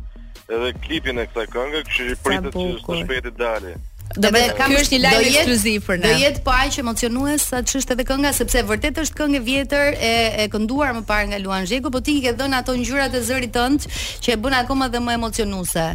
edhe 0.50 0.72
klipin 0.86 1.16
e 1.22 1.26
kësaj 1.30 1.46
këngë, 1.54 1.80
kështu 1.90 2.08
që 2.08 2.22
pritet 2.24 2.56
që 2.56 2.70
të 2.86 2.98
shpejti 3.02 3.38
dalë. 3.40 3.76
Do 4.22 4.28
të 4.30 4.40
kam 4.54 4.70
është 4.78 4.94
një 4.94 4.98
live 5.02 5.28
ekskluziv 5.32 5.80
për 5.86 5.96
ne. 5.98 6.04
Do 6.06 6.10
jetë 6.20 6.40
po 6.46 6.52
aq 6.54 6.76
emocionues 6.78 7.42
sa 7.50 7.58
ç'është 7.66 7.96
edhe 7.96 8.04
kënga 8.06 8.30
sepse 8.36 8.60
vërtet 8.68 9.00
është 9.02 9.16
këngë 9.18 9.40
vjetër 9.48 9.96
e, 9.98 10.10
e 10.44 10.44
kënduar 10.52 10.92
më 10.94 11.02
parë 11.08 11.24
nga 11.32 11.40
Luan 11.42 11.66
Zheku, 11.66 11.90
po 11.90 11.98
ti 12.06 12.14
i 12.20 12.20
ke 12.22 12.30
dhënë 12.38 12.60
ato 12.60 12.76
ngjyrat 12.78 13.16
e 13.18 13.22
zërit 13.26 13.50
tënd 13.56 13.88
që 14.22 14.30
e 14.36 14.36
bën 14.44 14.54
akoma 14.60 14.86
dhe 14.94 15.00
më 15.02 15.16
emocionuese. 15.18 15.88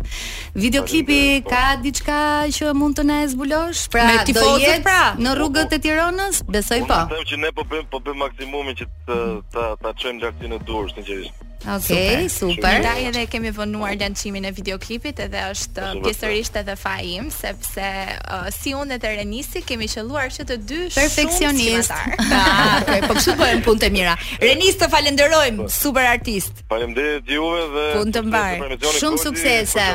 Videoklipi 0.60 1.22
po. 1.48 1.54
ka 1.54 1.64
diçka 1.86 2.20
që 2.52 2.74
mund 2.76 3.00
të 3.00 3.06
na 3.08 3.22
e 3.24 3.30
zbulosh? 3.32 3.86
Pra 3.96 4.10
do 4.28 4.44
jetë 4.60 4.82
pra? 4.90 5.00
në 5.16 5.38
rrugët 5.40 5.78
e 5.78 5.80
Tiranës? 5.88 6.44
Besoj 6.52 6.84
po. 6.92 7.00
them 7.16 7.24
që 7.32 7.40
ne 7.46 7.54
po 7.56 7.64
bëjmë 7.72 7.88
po 7.96 8.04
bëjmë 8.04 8.26
maksimumin 8.26 8.76
që 8.82 8.90
të 9.08 9.20
ta 9.56 9.66
ta 9.84 9.96
çojmë 10.04 10.34
e 10.36 10.60
durrës, 10.68 10.92
sinqerisht. 11.00 11.48
Ok, 11.68 11.94
super. 12.30 12.80
Ndaj 12.82 13.02
edhe 13.12 13.26
kemi 13.30 13.52
vonuar 13.54 13.94
lançimin 14.02 14.48
e 14.50 14.52
videoklipit, 14.56 15.20
edhe 15.28 15.44
është 15.54 15.84
uh, 15.84 15.98
pjesërisht 16.04 16.56
edhe 16.62 16.74
faji 16.80 17.12
im, 17.20 17.28
sepse 17.34 17.84
uh, 17.84 18.48
si 18.56 18.74
unë 18.78 18.98
dhe 19.02 19.12
Renisi 19.20 19.62
kemi 19.66 19.86
qelluar 19.92 20.32
që 20.34 20.46
të 20.50 20.58
dy 20.66 20.80
shumë 20.88 21.00
perfeksionist. 21.00 21.98
Ah, 22.52 22.86
po 23.06 23.14
kështu 23.14 23.34
bëhen 23.38 23.60
punë 23.66 23.82
të 23.82 23.88
mira. 23.94 24.14
Renis, 24.42 24.76
të 24.80 24.88
falenderojmë, 24.92 25.64
po. 25.64 25.68
super 25.72 26.06
artist. 26.10 26.62
Faleminderit 26.70 27.30
juve 27.30 27.66
dhe 27.74 27.84
punë 28.00 28.14
të 28.16 28.24
mbar. 28.30 28.66
Shumë 28.98 29.20
suksese. 29.22 29.88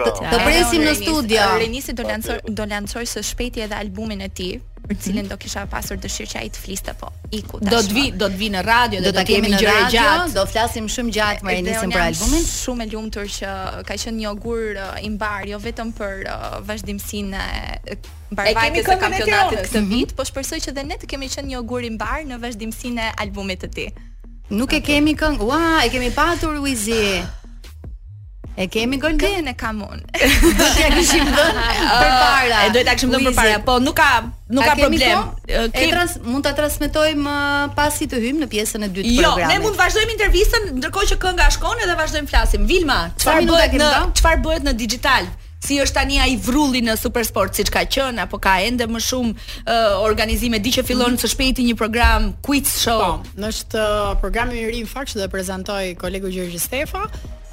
Të 0.00 0.40
presim 0.44 0.84
në 0.84 0.94
studio. 1.00 1.40
Uh, 1.46 1.58
Renisi 1.62 1.94
do 1.94 2.06
lançoj 2.08 2.38
do 2.48 2.66
lançoj 2.70 3.04
së 3.14 3.24
shpejti 3.30 3.64
edhe 3.68 3.78
albumin 3.86 4.24
e 4.26 4.32
tij 4.34 4.60
për 4.88 4.98
cilën 5.00 5.28
do 5.30 5.36
kisha 5.40 5.62
pasur 5.72 5.96
dëshirë 6.00 6.30
që 6.34 6.40
ai 6.42 6.48
të 6.52 6.60
fliste 6.64 6.92
po. 7.00 7.10
Iku 7.38 7.60
tash. 7.60 7.70
Do 7.72 7.80
të 7.88 7.94
vi, 7.96 8.04
do 8.22 8.28
të 8.32 8.38
vi 8.40 8.48
në 8.52 8.62
radio 8.66 9.00
dhe 9.00 9.12
do 9.12 9.20
të 9.20 9.24
kemi 9.30 9.52
në 9.54 9.60
radio, 9.64 9.92
gjatë. 9.94 10.34
Do 10.36 10.44
flasim 10.52 10.88
shumë 10.92 11.14
gjatë 11.16 11.46
me 11.48 11.54
Enisën 11.60 11.94
për 11.94 12.02
albumin. 12.08 12.42
Shumë 12.50 12.84
e 12.84 12.90
lumtur 12.92 13.30
që 13.38 13.50
uh, 13.50 13.78
ka 13.88 13.96
qenë 14.02 14.18
një 14.20 14.32
ogur 14.32 14.80
uh, 14.80 14.98
i 15.00 15.08
mbar, 15.14 15.46
jo 15.50 15.60
vetëm 15.64 15.92
për 15.96 16.24
uh, 16.26 16.58
vazhdimsinë 16.68 17.44
e 17.94 17.98
mbarvajtjes 18.34 18.90
së 18.92 18.98
kampionatit 19.04 19.62
këtë 19.70 19.82
vit, 19.90 20.12
Po 20.18 20.26
shpresoj 20.28 20.60
që 20.66 20.74
dhe 20.76 20.84
ne 20.92 20.98
të 21.00 21.08
kemi 21.14 21.30
qenë 21.32 21.52
një 21.54 21.62
ogur 21.64 21.86
i 21.88 21.92
mbar 21.96 22.26
në 22.32 22.42
vazhdimsinë 22.44 23.08
e 23.08 23.16
albumit 23.24 23.64
të 23.64 23.72
tij. 23.78 23.88
Nuk 24.52 24.76
e 24.76 24.82
kemi 24.84 25.16
këngë. 25.16 25.40
Ua, 25.48 25.62
e 25.86 25.88
kemi 25.94 26.12
patur 26.14 26.60
Wizy. 26.60 27.22
E 28.56 28.68
kemi 28.68 28.98
Goldin 28.98 29.46
e 29.46 29.54
kam 29.56 29.82
un. 29.82 30.00
Do 30.58 30.66
t'ja 30.76 30.90
kishim 30.94 31.26
dhënë 31.26 31.62
përpara. 32.02 32.60
E 32.60 32.68
duhet 32.74 32.86
ta 32.86 32.94
kishim 32.94 33.10
dhënë 33.14 33.32
përpara, 33.32 33.56
po 33.66 33.76
nuk 33.82 33.96
ka 33.98 34.10
nuk 34.54 34.66
ka 34.68 34.76
problem. 34.78 35.26
Kemi 35.48 35.90
trans 35.90 36.14
mund 36.22 36.46
ta 36.46 36.52
transmetojmë 36.60 37.34
uh, 37.34 37.74
pasi 37.78 38.06
të 38.10 38.20
hyjmë 38.22 38.44
në 38.44 38.50
pjesën 38.52 38.86
e 38.86 38.90
dytë 38.94 39.08
të 39.08 39.16
jo, 39.16 39.32
programit. 39.32 39.50
Jo, 39.50 39.50
ne 39.58 39.64
mund 39.64 39.74
të 39.78 39.82
vazhdojmë 39.82 40.16
intervistën 40.18 40.70
ndërkohë 40.78 41.10
që 41.12 41.18
kënga 41.26 41.48
shkon 41.56 41.82
edhe 41.88 41.98
vazhdojmë 42.04 42.30
flasim. 42.30 42.68
Vilma, 42.70 43.00
çfarë 43.24 43.42
minuta 43.42 43.66
kemi 43.74 43.82
dhënë? 43.88 44.14
Çfarë 44.22 44.42
bëhet 44.46 44.70
në 44.70 44.78
digital? 44.84 45.34
si 45.64 45.78
është 45.80 45.94
tani 45.98 46.18
ai 46.22 46.34
vrulli 46.40 46.82
në 46.84 46.96
Supersport 47.00 47.56
siç 47.56 47.70
ka 47.74 47.84
qen 47.90 48.18
apo 48.24 48.38
ka 48.42 48.56
ende 48.64 48.86
më 48.90 49.00
shumë 49.08 49.36
uh, 49.36 50.02
organizime 50.04 50.60
di 50.62 50.72
që 50.76 50.84
fillon 50.86 51.14
mm 51.14 51.16
-hmm. 51.16 51.24
së 51.24 51.32
shpejti 51.34 51.62
një 51.70 51.76
program 51.82 52.22
quiz 52.46 52.68
show. 52.84 53.00
Po, 53.04 53.48
është 53.50 53.84
program 54.22 54.48
i 54.52 54.62
ri 54.70 54.80
në 54.84 54.88
fakt 54.94 55.08
që 55.14 55.22
do 55.22 55.28
prezantoj 55.34 55.82
kolegu 56.02 56.28
Gjergj 56.34 56.58
Stefa. 56.68 57.02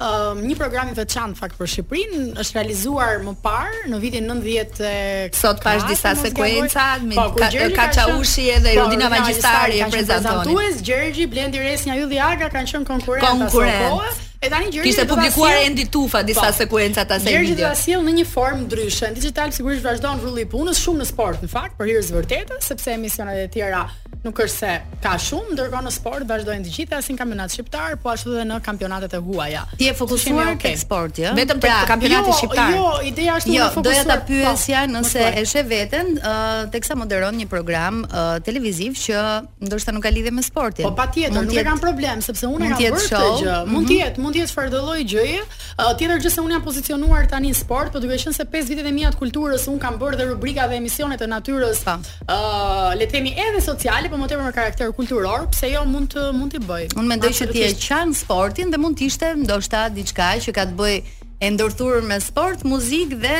Um, 0.02 0.36
një 0.48 0.56
program 0.58 0.86
i 0.90 0.94
veçantë 0.96 1.36
fakt 1.42 1.54
për 1.60 1.66
Shqipërinë 1.72 2.20
është 2.42 2.54
realizuar 2.58 3.14
më 3.26 3.34
parë 3.46 3.80
në 3.90 3.96
vitin 4.04 4.24
90 4.30 5.38
sot 5.42 5.58
pas 5.66 5.84
disa 5.90 6.10
sekuenca 6.24 6.84
me 7.08 7.14
po, 7.14 7.28
edhe 7.46 7.70
po, 7.76 8.74
Rudina 8.80 9.08
Magjistari 9.14 9.76
e 9.82 9.86
prezantonin. 9.90 10.58
Prezantues 10.58 10.82
Gjergji, 10.86 11.26
Blendi 11.32 11.58
Resnja, 11.62 11.94
Ylli 12.02 12.18
Aga 12.32 12.46
kanë 12.54 12.72
qenë 12.74 12.86
konkurrentë 12.92 13.30
konkurrent. 13.30 14.28
E 14.44 14.48
tani 14.50 14.70
Gjergji 14.74 14.90
kishte 14.90 15.06
publikuar 15.06 15.54
Endi 15.62 15.84
Tufa 15.94 16.22
disa 16.26 16.40
po, 16.40 16.48
sekuencat 16.60 17.10
asaj 17.16 17.28
video. 17.28 17.44
Gjergji 17.44 17.58
do 17.60 17.62
ta 17.68 17.74
sjell 17.78 18.02
në 18.02 18.14
një 18.16 18.24
formë 18.26 18.64
ndryshe. 18.64 19.12
Digital 19.14 19.52
sigurisht 19.54 19.84
vazhdon 19.86 20.18
rrulli 20.18 20.42
i 20.42 20.48
punës 20.50 20.80
shumë 20.82 21.04
në 21.04 21.10
sport 21.12 21.44
në 21.46 21.50
fakt, 21.52 21.76
për 21.78 21.86
hirë 21.92 22.02
të 22.08 22.16
vërtetë, 22.18 22.58
sepse 22.66 22.96
emisionet 22.98 23.44
e 23.44 23.50
tjera 23.54 23.84
nuk 24.22 24.38
është 24.38 24.58
se 24.58 24.72
ka 25.02 25.12
shumë, 25.24 25.54
ndërkohë 25.54 25.82
në 25.86 25.92
sport 25.94 26.26
vazhdojnë 26.30 26.66
të 26.68 26.72
gjitha 26.76 26.98
si 27.06 27.14
kampionat 27.18 27.50
shqiptar, 27.54 27.94
po 28.02 28.10
ashtu 28.12 28.32
edhe 28.36 28.42
në 28.50 28.58
kampionatet 28.66 29.14
e 29.14 29.20
huaja. 29.28 29.62
Ti 29.78 29.88
je 29.88 29.94
fokusuar 30.00 30.50
tek 30.50 30.58
okay. 30.60 30.74
sporti, 30.82 31.22
ja? 31.24 31.30
ëh? 31.30 31.38
Vetëm 31.40 31.62
për 31.64 31.70
pra, 31.72 31.78
kampionati 31.90 32.30
jo, 32.30 32.36
shqiptar. 32.38 32.74
Jo, 32.74 32.90
ideja 33.10 33.38
është 33.40 33.54
jo, 33.54 33.64
të 33.64 33.74
fokusoj. 33.78 33.94
Doja 33.94 34.04
ta 34.12 34.18
pyesja 34.28 34.82
po, 34.88 34.92
nëse 34.96 35.24
e 35.38 35.44
sheh 35.52 35.66
veten, 35.66 36.12
ëh, 36.18 36.34
uh, 36.34 36.60
teksa 36.76 36.98
moderon 37.00 37.38
një 37.42 37.48
program 37.50 38.02
uh, 38.10 38.36
televiziv 38.46 38.94
që 39.02 39.24
ndoshta 39.66 39.94
nuk 39.96 40.06
ka 40.06 40.14
lidhje 40.14 40.34
me 40.38 40.44
sportin. 40.46 40.86
Po 40.86 40.92
patjetër, 40.98 41.34
nuk 41.48 41.58
e 41.58 41.66
kanë 41.66 41.82
problem, 41.82 42.22
sepse 42.22 42.46
unë 42.50 42.72
kam 42.76 42.78
bërë 42.86 43.12
gjë. 43.42 43.58
Mund 43.74 43.80
mhm. 43.82 43.90
të 43.90 43.98
jetë, 44.04 44.26
mund 44.32 44.38
të 44.38 44.46
jetë 44.46 44.52
çfarëdo 44.52 44.80
lloj 44.80 45.04
gjëje. 45.12 45.44
Uh, 45.76 45.92
tjetër 45.98 46.20
gjë 46.24 46.30
se 46.32 46.40
un 46.42 46.52
jam 46.54 46.62
pozicionuar 46.64 47.26
tani 47.28 47.50
në 47.52 47.58
sport, 47.58 47.92
por 47.92 48.00
duke 48.00 48.16
qenë 48.18 48.34
se 48.36 48.46
5 48.48 48.70
vitet 48.70 48.88
e 48.88 48.92
mia 48.94 49.10
të 49.12 49.20
kulturës 49.20 49.66
un 49.68 49.78
kam 49.82 49.98
bërë 50.00 50.18
dhe 50.20 50.28
rubrika 50.30 50.66
dhe 50.70 50.78
emisione 50.80 51.18
të 51.20 51.28
natyrës. 51.28 51.82
Ë, 51.84 51.96
uh, 52.24 52.92
le 52.96 53.04
të 53.08 53.12
themi 53.18 53.34
edhe 53.36 53.60
sociale, 53.64 54.08
por 54.12 54.20
më 54.22 54.30
tepër 54.30 54.46
me 54.48 54.52
karakter 54.56 54.92
kulturor, 54.96 55.48
pse 55.52 55.72
jo 55.74 55.84
mund 55.88 56.14
të 56.14 56.26
mund 56.38 56.54
të 56.56 56.62
bëj. 56.64 56.92
Un 57.00 57.10
mendoj 57.12 57.32
që 57.42 57.50
ti 57.52 57.64
e 57.68 57.72
qan 57.86 58.14
sportin 58.16 58.72
dhe 58.72 58.80
mund 58.80 58.96
të 58.98 59.08
ishte 59.12 59.32
ndoshta 59.42 59.86
diçka 59.96 60.32
që 60.46 60.56
ka 60.58 60.66
të 60.70 60.78
bëjë 60.80 61.02
e 61.42 61.52
ndërthurur 61.52 62.04
me 62.08 62.20
sport, 62.22 62.64
muzikë 62.64 63.20
dhe 63.24 63.38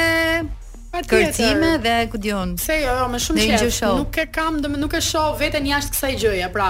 Kërcime 0.92 1.78
dhe 1.81 1.92
ku 2.12 2.18
dion. 2.20 2.50
Se 2.61 2.74
jo, 2.83 2.90
jo, 2.98 3.07
më 3.09 3.20
shumë 3.24 3.44
qesh. 3.62 3.78
Nuk 3.96 4.16
e 4.20 4.26
kam, 4.28 4.59
do 4.61 4.68
nuk 4.76 4.92
e 4.92 4.98
shoh 5.00 5.31
veten 5.40 5.64
jashtë 5.64 5.94
kësaj 5.94 6.16
gjëje. 6.20 6.48
Pra, 6.52 6.66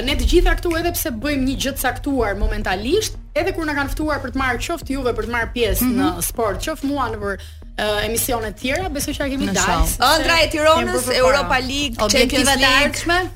Ne 0.00 0.14
të 0.16 0.24
gjitha 0.28 0.54
këtu 0.56 0.70
edhe 0.78 0.92
pse 0.94 1.10
bëjmë 1.20 1.42
një 1.50 1.56
gjë 1.64 1.72
të 1.76 1.84
caktuar 1.84 2.36
momentalisht, 2.40 3.18
edhe 3.36 3.52
kur 3.52 3.68
na 3.68 3.74
kanë 3.76 3.92
ftuar 3.92 4.22
për 4.22 4.32
të 4.32 4.40
marrë 4.40 4.62
qoftë 4.66 4.96
juve 4.96 5.12
për 5.18 5.28
të 5.28 5.34
marrë 5.34 5.50
pjesë 5.56 5.84
mm 5.84 5.90
-hmm. 5.90 6.00
në 6.00 6.06
mhm. 6.14 6.26
sport, 6.28 6.62
qoftë 6.64 6.92
mua 6.92 7.10
në 7.12 7.20
për 7.24 7.34
uh, 7.34 8.06
emisione 8.06 8.52
të 8.54 8.60
tjera, 8.62 8.88
besoj 8.96 9.14
që 9.18 9.24
a 9.24 9.28
kemi 9.34 9.50
dalë. 9.58 9.84
Ëndra 10.14 10.38
e 10.44 10.48
Tiranës, 10.54 11.10
Europa 11.20 11.58
League, 11.68 12.08
Champions 12.08 12.54
League. 12.64 13.30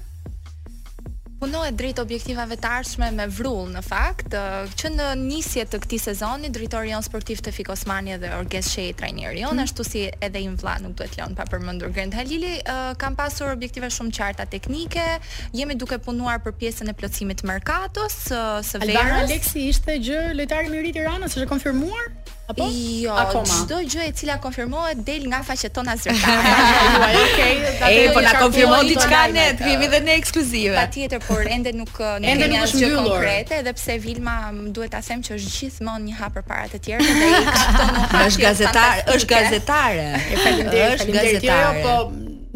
Punohet 1.36 1.76
drejt 1.76 1.98
objektivave 2.00 2.56
të 2.56 2.68
ardhshme 2.78 3.10
me 3.12 3.26
vrull 3.28 3.66
në 3.68 3.82
fakt, 3.84 4.32
që 4.80 4.90
në 4.94 5.08
nisje 5.20 5.66
të 5.68 5.82
këtij 5.82 5.98
sezoni 6.06 6.48
drejtori 6.54 6.94
jon 6.94 7.04
sportiv 7.04 7.42
të 7.44 7.52
Fik 7.52 7.68
Osmani 7.74 8.14
dhe 8.22 8.30
Orges 8.38 8.70
Shehi 8.72 8.94
trajneri 8.96 9.42
jon, 9.42 9.52
mhm. 9.58 9.66
ashtu 9.66 9.84
si 9.88 10.06
edhe 10.24 10.40
im 10.46 10.54
vla 10.62 10.78
nuk 10.80 10.94
duhet 11.02 11.18
lënë 11.20 11.36
pa 11.36 11.44
përmendur 11.52 11.92
Grand 11.92 12.16
Halili, 12.16 12.54
kam 13.02 13.18
pasur 13.20 13.52
objektive 13.52 13.90
shumë 13.92 14.16
qarta 14.16 14.48
teknike, 14.56 15.04
jemi 15.60 15.76
duke 15.82 16.00
punuar 16.08 16.40
për 16.46 16.56
pjesën 16.62 16.94
e 16.94 16.96
plotësimit 17.02 17.42
të 17.44 17.50
merkatos 17.52 18.16
së 18.70 18.80
verës. 18.86 19.36
ishte 19.68 20.00
gjë 20.08 20.24
lojtari 20.40 20.72
i 20.72 20.80
ri 20.86 20.94
i 20.94 20.96
Tiranës, 20.96 21.36
është 21.36 21.44
e 21.44 21.52
konfirmuar? 21.52 22.34
Apo? 22.46 22.62
Jo, 23.02 23.10
çdo 23.50 23.78
gjë 23.90 24.04
e 24.06 24.10
cila 24.14 24.36
konfirmohet 24.38 25.00
del 25.06 25.24
nga 25.26 25.40
faqet 25.46 25.72
tona 25.74 25.96
zyrtare. 25.98 26.52
Okej, 27.24 27.58
okay, 27.74 28.04
po 28.14 28.22
na 28.22 28.34
konfirmon 28.38 28.86
diçka 28.86 29.24
ne, 29.34 29.48
kemi 29.58 29.84
edhe 29.88 30.00
ne 30.06 30.14
ekskluzive. 30.14 30.76
Patjetër, 30.78 31.24
por 31.26 31.42
ende 31.42 31.72
nuk 31.74 31.90
nuk 31.98 32.04
ende 32.22 32.44
kemi 32.46 32.60
asgjë 32.62 32.92
konkrete, 32.94 33.58
edhe 33.64 33.74
pse 33.80 33.98
Vilma 34.06 34.36
duhet 34.70 34.94
ta 34.94 35.02
them 35.08 35.26
që 35.26 35.34
është 35.40 35.52
gjithmonë 35.56 36.06
një 36.12 36.16
hap 36.22 36.38
përpara 36.38 36.70
të 36.70 36.80
tjerëve 36.86 37.18
dhe 37.18 37.26
i 37.26 37.42
Është 38.30 38.44
gazetare, 38.46 39.04
është 39.18 39.30
gazetare. 39.34 40.08
E 40.14 40.40
faleminderit, 40.44 41.04
faleminderit. 41.04 41.50
Jo, 41.50 41.60
po 41.82 41.98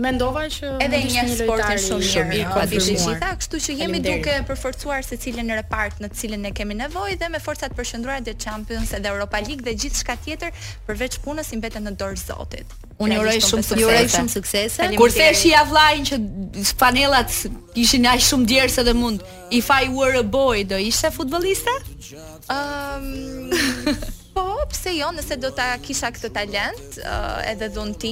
Mendova 0.00 0.46
që 0.50 0.70
edhe 0.80 0.98
një, 1.04 1.22
një 1.28 1.36
sport 1.42 1.64
është 1.66 1.82
shumë 1.86 2.06
shumë 2.10 2.36
i 2.38 2.44
kuadrimuar. 2.50 3.18
kështu 3.40 3.60
që 3.66 3.74
jemi 3.82 4.00
duke 4.06 4.36
përforcuar 4.48 5.04
secilën 5.04 5.46
në 5.50 5.58
repart 5.60 6.00
në 6.00 6.10
cilën 6.16 6.44
ne 6.46 6.52
kemi 6.56 6.76
nevojë 6.78 7.18
dhe 7.20 7.28
me 7.34 7.40
forcat 7.44 7.74
përqendruara 7.76 8.24
të 8.28 8.34
Champions 8.44 8.94
edhe 8.96 9.10
Europa 9.12 9.40
League 9.44 9.66
dhe 9.66 9.74
gjithçka 9.82 10.16
tjetër 10.24 10.54
përveç 10.88 11.18
punës 11.24 11.52
i 11.54 11.60
mbetet 11.60 11.84
në 11.86 11.92
dorë 12.00 12.18
Zotit. 12.20 12.72
Unë 13.00 13.16
uroj 13.22 13.36
shumë 13.46 13.64
sukses. 13.64 13.86
Uroj 13.88 14.06
shumë 14.14 14.32
sukses. 14.32 14.74
Kur 15.00 15.12
thesh 15.14 15.44
ja 15.48 15.62
vllajin 15.68 16.04
që 16.08 16.18
panelat 16.80 17.30
ishin 17.84 18.04
aq 18.12 18.24
shumë 18.28 18.48
djersë 18.52 18.82
edhe 18.84 18.96
mund, 18.98 19.24
if 19.52 19.68
I 19.76 19.82
were 19.98 20.16
a 20.20 20.24
boy 20.38 20.64
do 20.64 20.80
ishte 20.90 21.12
futbollista? 21.16 21.76
Ëm 22.48 22.56
ehm, 22.56 23.92
um... 23.96 24.18
Po, 24.40 24.54
pse 24.72 24.90
jo, 24.96 25.08
nëse 25.12 25.36
do 25.36 25.50
ta 25.52 25.66
kisha 25.84 26.08
këtë 26.16 26.28
talent, 26.32 26.94
uh, 27.04 27.40
edhe 27.44 27.66
dhunti, 27.74 28.10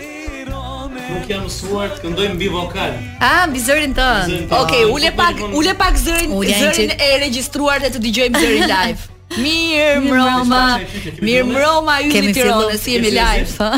Nuk 1.04 1.28
jam 1.28 1.44
të 1.44 1.98
këndoj 2.06 2.28
mbi 2.38 2.46
vokal. 2.48 2.94
Ah, 3.20 3.44
mbi 3.52 3.60
zërin 3.60 3.92
tonë 3.98 4.38
Okej, 4.48 4.82
ah, 4.88 4.94
ule 4.96 5.10
pak, 5.12 5.42
ule 5.52 5.74
pak 5.76 6.00
zërin, 6.00 6.32
e 6.96 7.10
regjistruar 7.20 7.84
dhe 7.84 7.92
të 7.92 8.00
dëgjojmë 8.08 8.40
zërin 8.46 8.70
live. 8.78 9.10
Mirë 9.40 10.00
mbroma. 10.04 10.62
Mirë 11.24 11.46
mbroma 11.48 11.98
ju 12.04 12.12
në 12.22 12.34
Tiranë, 12.36 12.78
si 12.78 12.96
jemi 12.96 13.10
live. 13.14 13.70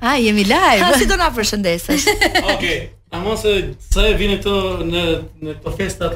A 0.00 0.16
jemi 0.20 0.44
live? 0.48 0.90
Si 1.00 1.06
do 1.08 1.16
na 1.20 1.30
përshëndesësh? 1.34 2.08
Okej. 2.54 2.78
ta 3.10 3.20
mos 3.24 3.40
se 3.40 3.52
sa 3.80 4.02
e 4.04 4.12
vini 4.16 4.36
këto 4.38 4.84
në 4.88 5.04
në 5.44 5.54
këto 5.58 5.72
festa. 5.78 6.10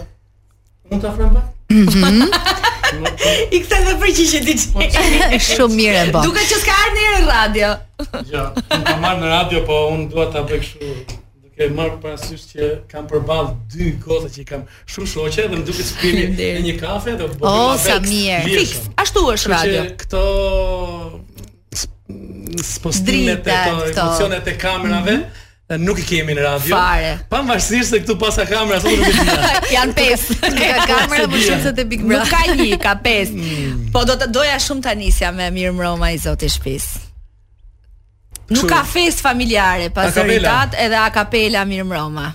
Mund 0.91 1.03
ta 1.05 1.15
afrojmë 1.15 1.35
pak? 1.39 1.49
Mhm. 1.73 2.29
I 2.93 3.59
këta 3.65 3.79
dhe 3.87 3.95
përqishe 4.03 4.43
ti 4.45 4.55
që 4.61 5.37
Shumë 5.41 5.77
mirë 5.79 6.03
e 6.03 6.11
bo 6.13 6.21
që 6.29 6.59
s'ka 6.61 6.75
arë 6.77 6.91
në 6.97 7.23
radio 7.25 7.71
Ja, 8.29 8.43
unë 8.59 8.85
ka 8.85 8.97
marë 9.01 9.23
në 9.23 9.31
radio 9.33 9.63
Po 9.65 9.79
unë 9.95 10.11
duha 10.13 10.27
ta 10.35 10.43
bëjë 10.45 10.67
shumë 10.67 11.22
e 11.67 11.69
për 11.77 11.97
parasysh 12.03 12.45
që 12.53 12.69
kam 12.91 13.07
përball 13.11 13.53
dy 13.73 13.91
kota 14.03 14.31
që 14.33 14.45
kam 14.49 14.65
shumë 14.91 15.11
shoqe 15.15 15.45
dhe 15.51 15.61
më 15.61 15.67
duket 15.69 15.89
sipini 15.91 16.49
një 16.67 16.75
kafe 16.81 17.15
dhe 17.21 17.29
po 17.39 17.55
sa 17.83 17.99
mirë. 18.01 18.41
fix, 18.49 18.89
ashtu 19.03 19.27
është 19.35 19.53
radio. 19.55 19.85
Këto 20.03 20.23
spostimet 22.73 23.47
e 23.49 23.57
emocionet 23.93 24.49
e 24.53 24.57
kamerave, 24.61 25.15
mhm. 25.19 25.85
nuk 25.87 26.03
i 26.03 26.05
kemi 26.11 26.35
në 26.37 26.47
radio. 26.49 26.75
Fare. 26.77 27.15
Pavarësisht 27.33 27.93
se 27.95 28.03
këtu 28.03 28.19
pas 28.21 28.37
ka 28.43 28.47
kamera 28.49 29.63
janë 29.73 29.97
pes 30.01 30.27
pesë. 30.33 30.53
Ka 30.59 30.91
kamera 30.93 31.29
më 31.33 31.45
shumë 31.47 31.63
se 31.69 31.77
te 31.79 31.87
Big 31.93 32.05
Brother. 32.05 32.27
Nuk 32.27 32.35
ka 32.35 32.59
një, 32.65 32.81
ka 32.83 32.97
pesë. 33.07 33.55
Po 33.95 34.05
do 34.09 34.19
të 34.21 34.29
doja 34.35 34.59
shumë 34.61 34.89
ta 34.89 34.97
nisja 35.03 35.33
me 35.37 35.51
Mirë 35.59 35.79
roma 35.81 36.13
i 36.15 36.21
zoti 36.29 36.51
shtëpisë. 36.53 37.09
Nuk 38.51 38.67
ka 38.67 38.83
fest 38.85 39.21
familjare, 39.23 39.91
pasoritat 39.95 40.75
edhe 40.75 40.99
a 40.99 41.11
kapela 41.11 41.63
Mirëm 41.69 41.93
Roma. 41.93 42.27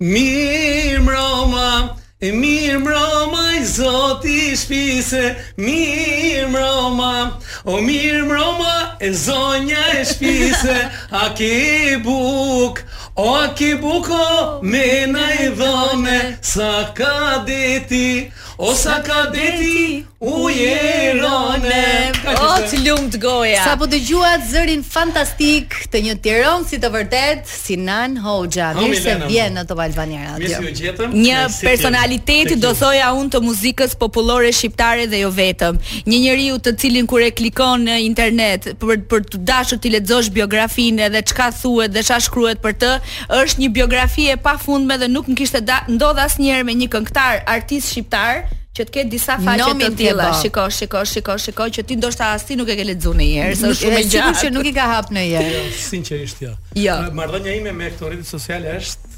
Mirëm 0.00 1.08
Roma, 1.08 1.96
e 2.20 2.30
Mirëm 2.30 2.86
Roma 2.86 3.42
i 3.58 3.64
Zoti 3.66 4.54
shpise, 4.54 5.34
Mirëm 5.58 6.54
Roma, 6.54 7.36
o 7.64 7.80
Mirëm 7.82 8.30
Roma 8.30 8.94
e 9.00 9.10
zonja 9.10 9.82
e 9.98 10.04
shpise, 10.06 10.78
a 11.10 11.30
ke 11.34 11.98
buk, 12.06 12.84
o 13.16 13.28
a 13.42 13.48
ke 13.54 13.74
buko, 13.82 14.62
mena 14.62 15.26
e 15.42 15.50
dhone, 15.58 16.38
sa 16.40 16.92
ka 16.94 17.42
deti, 17.44 18.30
O 18.60 18.74
sa 18.74 18.98
ka 19.06 19.30
deti 19.30 20.02
u 20.18 20.48
jerone 20.50 22.10
O 22.28 22.46
të 22.66 22.78
lumë 22.82 23.10
të 23.14 23.18
goja 23.22 23.60
Sa 23.62 23.76
po 23.78 23.86
të 23.86 24.00
gjuat 24.02 24.48
zërin 24.50 24.80
fantastik 24.82 25.76
Të 25.92 26.00
një 26.08 26.16
tiron 26.24 26.66
si 26.66 26.80
të 26.82 26.90
vërtet 26.90 27.44
Si 27.46 27.76
nan 27.78 28.16
hoxha 28.24 28.72
Mirë 28.80 28.98
se 29.04 29.14
vjen 29.28 29.54
në 29.54 29.62
të 29.68 29.76
valvanjera 29.78 30.32
Mirë 30.42 30.62
si 30.64 30.74
gjetëm 30.88 31.14
Një 31.14 31.44
personaliteti 31.60 32.56
do 32.58 32.72
thoja 32.80 33.12
unë 33.20 33.30
të 33.36 33.42
muzikës 33.46 33.94
populore 34.02 34.50
shqiptare 34.50 35.06
dhe 35.12 35.22
jo 35.22 35.30
vetëm 35.38 35.78
Një 36.10 36.20
njëri 36.24 36.50
u 36.56 36.58
të 36.58 36.74
cilin 36.82 37.06
kur 37.14 37.22
e 37.22 37.30
klikon 37.30 37.86
në 37.86 38.00
internet 38.08 38.68
Për, 38.82 39.04
për 39.14 39.22
të 39.36 39.42
dashur 39.52 39.78
të 39.78 39.94
ledzosh 39.94 40.32
biografinë 40.40 41.12
Dhe 41.14 41.22
qka 41.30 41.52
thuet 41.62 41.94
dhe 41.94 42.02
qa 42.10 42.18
shkruet 42.26 42.58
për 42.66 42.74
të 42.82 42.90
është 43.38 43.62
një 43.62 43.70
biografie 43.78 44.34
pa 44.42 44.58
me 44.90 44.98
Dhe 45.04 45.12
nuk 45.14 45.30
më 45.30 45.38
kishtë 45.44 45.62
ndodhë 45.94 46.26
asë 46.26 46.42
njerë 46.42 46.66
me 46.66 46.74
një 46.82 46.90
këngtar 46.96 47.44
artist 47.46 47.94
shqiptar 47.94 48.47
që 48.78 48.84
të 48.86 48.94
ketë 48.96 49.10
disa 49.12 49.36
faqe 49.42 49.68
të 49.80 49.88
tilla. 49.98 50.26
Shiko, 50.40 50.64
shiko, 50.78 51.02
shiko, 51.12 51.36
shiko 51.44 51.66
që 51.76 51.84
ti 51.88 51.96
ndoshta 52.00 52.30
ti 52.46 52.56
nuk 52.58 52.70
e 52.70 52.76
ke 52.80 52.86
lexuar 52.90 53.18
në 53.20 53.28
herë, 53.34 53.58
është 53.58 53.74
shumë 53.82 53.98
e 53.98 54.04
gjatë. 54.04 54.10
Sigurisht 54.10 54.46
që 54.46 54.52
nuk 54.56 54.70
i 54.70 54.74
ka 54.78 54.86
hap 54.92 55.12
në 55.16 55.24
herë. 55.32 55.54
Jo, 55.56 55.64
sinqerisht 55.88 56.42
jo. 56.46 56.52
Jo. 56.84 56.98
Marrëdhënia 57.20 57.58
ime 57.62 57.74
me 57.82 57.90
këto 57.94 58.12
rrjete 58.12 58.30
sociale 58.34 58.76
është 58.80 59.16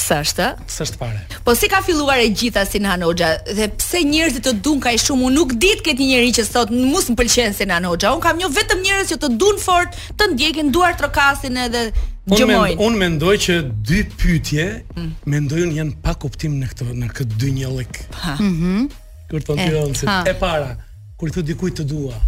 Sa 0.00 0.18
është? 0.20 0.46
Sa 0.68 0.84
fare. 0.98 1.20
Po 1.44 1.54
si 1.56 1.68
ka 1.72 1.80
filluar 1.84 2.18
e 2.20 2.28
gjitha 2.32 2.64
si 2.68 2.78
në 2.82 2.90
Hanoxha 2.92 3.30
dhe 3.56 3.68
pse 3.78 4.02
njerëzit 4.04 4.44
të 4.44 4.52
dun 4.64 4.80
kaj 4.82 4.94
shumë 5.02 5.28
unë 5.28 5.36
nuk 5.38 5.54
ditë 5.62 5.84
këtë 5.86 6.02
një 6.02 6.08
njerëz 6.10 6.34
që 6.38 6.44
thotë 6.54 6.80
mos 6.92 7.08
më 7.10 7.16
pëlqenë 7.20 7.56
se 7.58 7.66
në 7.68 7.76
Hanoxha. 7.78 8.12
Un 8.16 8.20
kam 8.24 8.36
një 8.40 8.46
jo 8.46 8.50
vetëm 8.56 8.82
njerëz 8.84 9.12
që 9.14 9.18
të 9.24 9.30
dun 9.40 9.60
fort, 9.62 9.96
të 10.18 10.28
ndjekin 10.34 10.72
duar 10.74 10.96
trokasin 11.00 11.58
edhe 11.64 11.84
gjëmojnë. 12.32 12.76
Unë 12.76 12.86
un 12.86 12.98
mendoj 13.02 13.36
që 13.46 13.56
dy 13.88 14.02
pyetje 14.20 14.66
mm. 14.96 15.50
janë 15.78 15.98
pa 16.04 16.14
kuptim 16.14 16.58
në 16.60 16.70
këtë 16.74 16.90
në 17.00 17.10
këtë 17.16 17.40
dy 17.42 17.54
njëllik. 17.60 18.02
Mhm. 18.36 18.86
Kur 19.30 19.42
thotë 19.48 19.64
ti 19.64 20.06
eh, 20.06 20.30
e 20.30 20.36
para, 20.38 20.76
kur 21.18 21.32
thotë 21.34 21.48
dikujt 21.54 21.80
të 21.80 21.86
dua. 21.90 22.20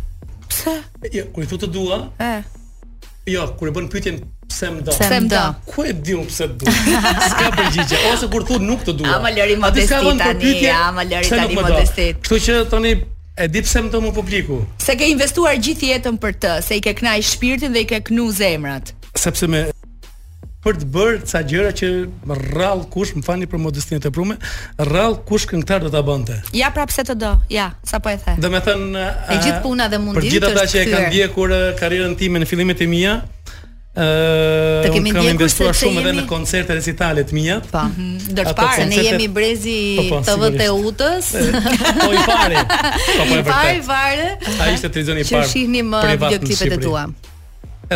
Pse? 0.48 0.78
Jo, 1.14 1.28
kur 1.34 1.44
thotë 1.46 1.64
të 1.68 1.72
dua. 1.76 2.02
e. 2.22 2.32
Eh. 2.32 2.40
Jo, 3.28 3.42
kur 3.60 3.68
e 3.68 3.70
bën 3.76 3.84
pyetjen 3.92 4.22
pse 4.48 4.66
më 4.74 4.80
do? 4.86 4.90
Pse 4.96 5.18
më 5.22 5.28
do? 5.32 5.42
Ku 5.70 5.84
e 5.84 5.92
diun 6.02 6.24
pse 6.30 6.46
do? 6.58 6.66
Ska 7.32 7.46
përgjigje 7.58 7.98
ose 8.12 8.28
kur 8.32 8.44
thotë 8.48 8.64
nuk 8.68 8.84
të 8.88 8.94
dua. 9.00 9.16
Ama 9.20 9.32
lëri 9.36 9.56
më 9.60 9.70
testi 9.76 10.02
tani. 10.20 10.54
Ama 10.88 11.04
lëri 11.12 11.30
tani 11.36 11.58
më 11.60 11.72
testi. 11.78 12.08
Kështu 12.22 12.40
që 12.48 12.58
tani 12.72 12.94
e 13.44 13.48
di 13.52 13.62
pse 13.66 13.84
më 13.86 13.92
do 13.94 14.02
më 14.06 14.14
publiku. 14.16 14.62
Se 14.84 14.96
ke 14.98 15.08
investuar 15.14 15.58
gjithë 15.62 15.92
jetën 15.94 16.20
për 16.22 16.38
të, 16.42 16.54
se 16.66 16.78
i 16.80 16.84
ke 16.84 16.96
kënaqë 16.98 17.28
shpirtin 17.34 17.76
dhe 17.76 17.84
i 17.86 17.90
ke 17.94 18.00
knu 18.10 18.30
zemrat. 18.34 18.94
Sepse 19.14 19.46
me 19.50 19.66
për 20.58 20.80
të 20.82 20.86
bërë 20.92 21.18
ca 21.30 21.40
gjëra 21.48 21.68
që 21.80 21.88
rrall 22.34 22.80
kush 22.92 23.12
më 23.14 23.22
fani 23.24 23.46
për 23.48 23.60
modestinë 23.62 24.02
e 24.08 24.10
prume, 24.12 24.34
rrall 24.88 25.14
kush 25.28 25.46
këngëtar 25.48 25.84
do 25.86 25.90
ta 25.94 26.02
bënte. 26.04 26.34
Ja 26.56 26.68
pra 26.74 26.82
pse 26.90 27.04
të 27.06 27.14
do. 27.20 27.30
Ja, 27.54 27.68
sa 27.86 28.02
po 28.02 28.10
e 28.10 28.18
the. 28.24 28.34
Domethën 28.42 28.82
e 28.98 29.38
gjithë 29.38 29.54
eh, 29.54 29.62
puna 29.62 29.86
dhe 29.92 30.02
mundi. 30.02 30.18
Për 30.18 30.26
gjithë 30.32 30.50
ata 30.50 30.66
që 30.74 30.82
e 30.82 30.84
kanë 30.90 31.08
ndjekur 31.14 31.54
eh, 31.56 31.66
karrierën 31.78 32.18
time 32.20 32.42
në 32.42 32.50
fillimet 32.50 32.82
e 32.84 32.90
mia, 32.90 33.14
Ëh, 33.98 34.86
kam 35.10 35.26
investuar 35.26 35.74
shumë 35.74 35.96
jemi... 35.98 36.02
edhe 36.06 36.12
në 36.20 36.24
koncerte 36.30 36.74
recitale 36.78 37.24
të 37.26 37.34
mia. 37.34 37.56
Po. 37.66 37.82
Do 38.30 38.44
mhm. 38.46 38.90
ne 38.92 39.00
jemi 39.08 39.26
brezi 39.34 39.72
po, 40.12 40.20
po, 40.28 40.50
të 40.54 40.68
utës. 40.90 41.30
Po 42.04 42.10
i 42.14 42.20
parë. 42.28 42.62
Po 42.68 43.24
i 43.26 43.30
po, 43.30 43.34
e 43.34 43.40
vërtet. 43.48 43.56
Ai 43.56 43.80
varde. 43.86 44.28
Ai 44.62 44.70
ishte 44.76 44.90
i 44.92 45.04
parë. 45.04 45.24
Ju 45.24 45.40
shihni 45.50 45.82
më 45.88 46.02
uh, 46.04 46.12
videoklipet 46.22 46.76
e 46.76 46.78
tua. 46.84 47.04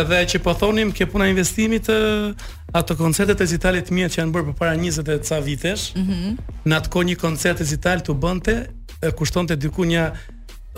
Edhe 0.01 0.19
që 0.33 0.39
po 0.41 0.55
thonim 0.57 0.89
kjo 0.95 1.05
puna 1.13 1.27
e 1.29 1.31
investimit 1.31 1.85
të 1.87 1.95
uh, 1.95 2.47
ato 2.75 2.97
koncertet 2.99 3.37
e 3.39 3.45
recitale 3.45 3.83
të 3.85 3.95
mia 3.95 4.09
që 4.11 4.19
janë 4.23 4.33
bërë 4.35 4.47
përpara 4.51 4.75
20 4.83 5.13
e 5.13 5.17
ca 5.29 5.39
vitesh. 5.49 5.91
Mhm. 5.95 6.35
Mm 6.67 6.73
në 6.73 7.05
një 7.11 7.15
koncert 7.21 7.63
recital 7.63 8.03
tu 8.03 8.15
bënte, 8.25 8.57
kushtonte 9.19 9.55
diku 9.59 9.83
një 9.87 10.03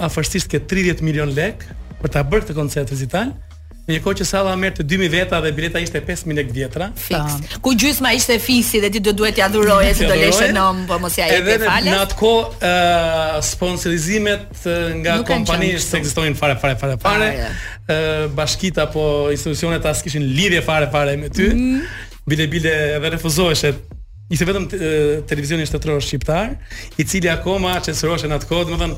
afërsisht 0.08 0.50
ke 0.52 0.60
30 0.70 1.02
milion 1.08 1.34
lek 1.38 1.66
për 2.04 2.10
ta 2.14 2.22
bërë 2.22 2.46
këtë 2.52 2.60
koncert 2.62 2.94
recital. 2.94 3.34
Një 3.86 4.00
kohë 4.02 4.18
që 4.18 4.26
salla 4.26 4.54
merr 4.58 4.74
të 4.80 4.84
2000 4.90 5.12
veta 5.14 5.38
dhe 5.44 5.50
bileta 5.54 5.82
ishte 5.86 6.00
5000 6.02 6.40
lekë 6.40 6.54
vjetra. 6.56 6.88
Ku 7.62 7.76
gjysma 7.78 8.16
ishte 8.18 8.40
fisi 8.42 8.80
dhe 8.82 8.90
ti 8.96 9.02
do 9.06 9.12
duhet 9.14 9.36
t'ia 9.38 9.46
dhuroje 9.54 9.92
se 9.94 10.08
do 10.10 10.16
lëshë 10.18 10.48
nom, 10.56 10.80
po 10.90 10.98
mos 11.04 11.14
ja 11.20 11.28
jepë 11.30 11.52
Edhe 11.54 11.76
Në 11.92 12.00
atë 12.08 12.18
kohë 12.18 12.72
uh, 12.72 13.36
sponsorizimet 13.46 14.66
nga 15.04 15.20
kompanitë 15.28 15.84
që 15.86 16.00
ekzistonin 16.00 16.34
fare 16.40 16.58
fare 16.64 16.80
fare 16.82 16.98
fare. 17.04 17.28
Ë 17.30 17.44
ah, 17.46 17.52
uh, 17.86 18.24
bashkitë 18.40 18.88
apo 18.88 19.04
institucionet 19.36 19.86
as 19.86 20.02
kishin 20.06 20.26
lidhje 20.34 20.66
fare 20.66 20.90
fare 20.94 21.14
me 21.22 21.30
ty. 21.30 21.52
Mm 21.54 21.76
-hmm. 21.76 22.08
Bile 22.28 22.48
bile 22.48 22.74
edhe 22.98 23.12
refuzoheshe 23.20 23.76
Ishte 24.34 24.46
vetëm 24.46 24.64
uh, 24.66 24.80
televizioni 25.30 25.66
shtetror 25.66 26.02
shqiptar, 26.02 26.56
i 26.98 27.04
cili 27.06 27.30
akoma 27.30 27.76
censuroheshë 27.88 28.28
në 28.32 28.36
atë 28.40 28.48
kohë, 28.50 28.64
domethënë 28.66 28.96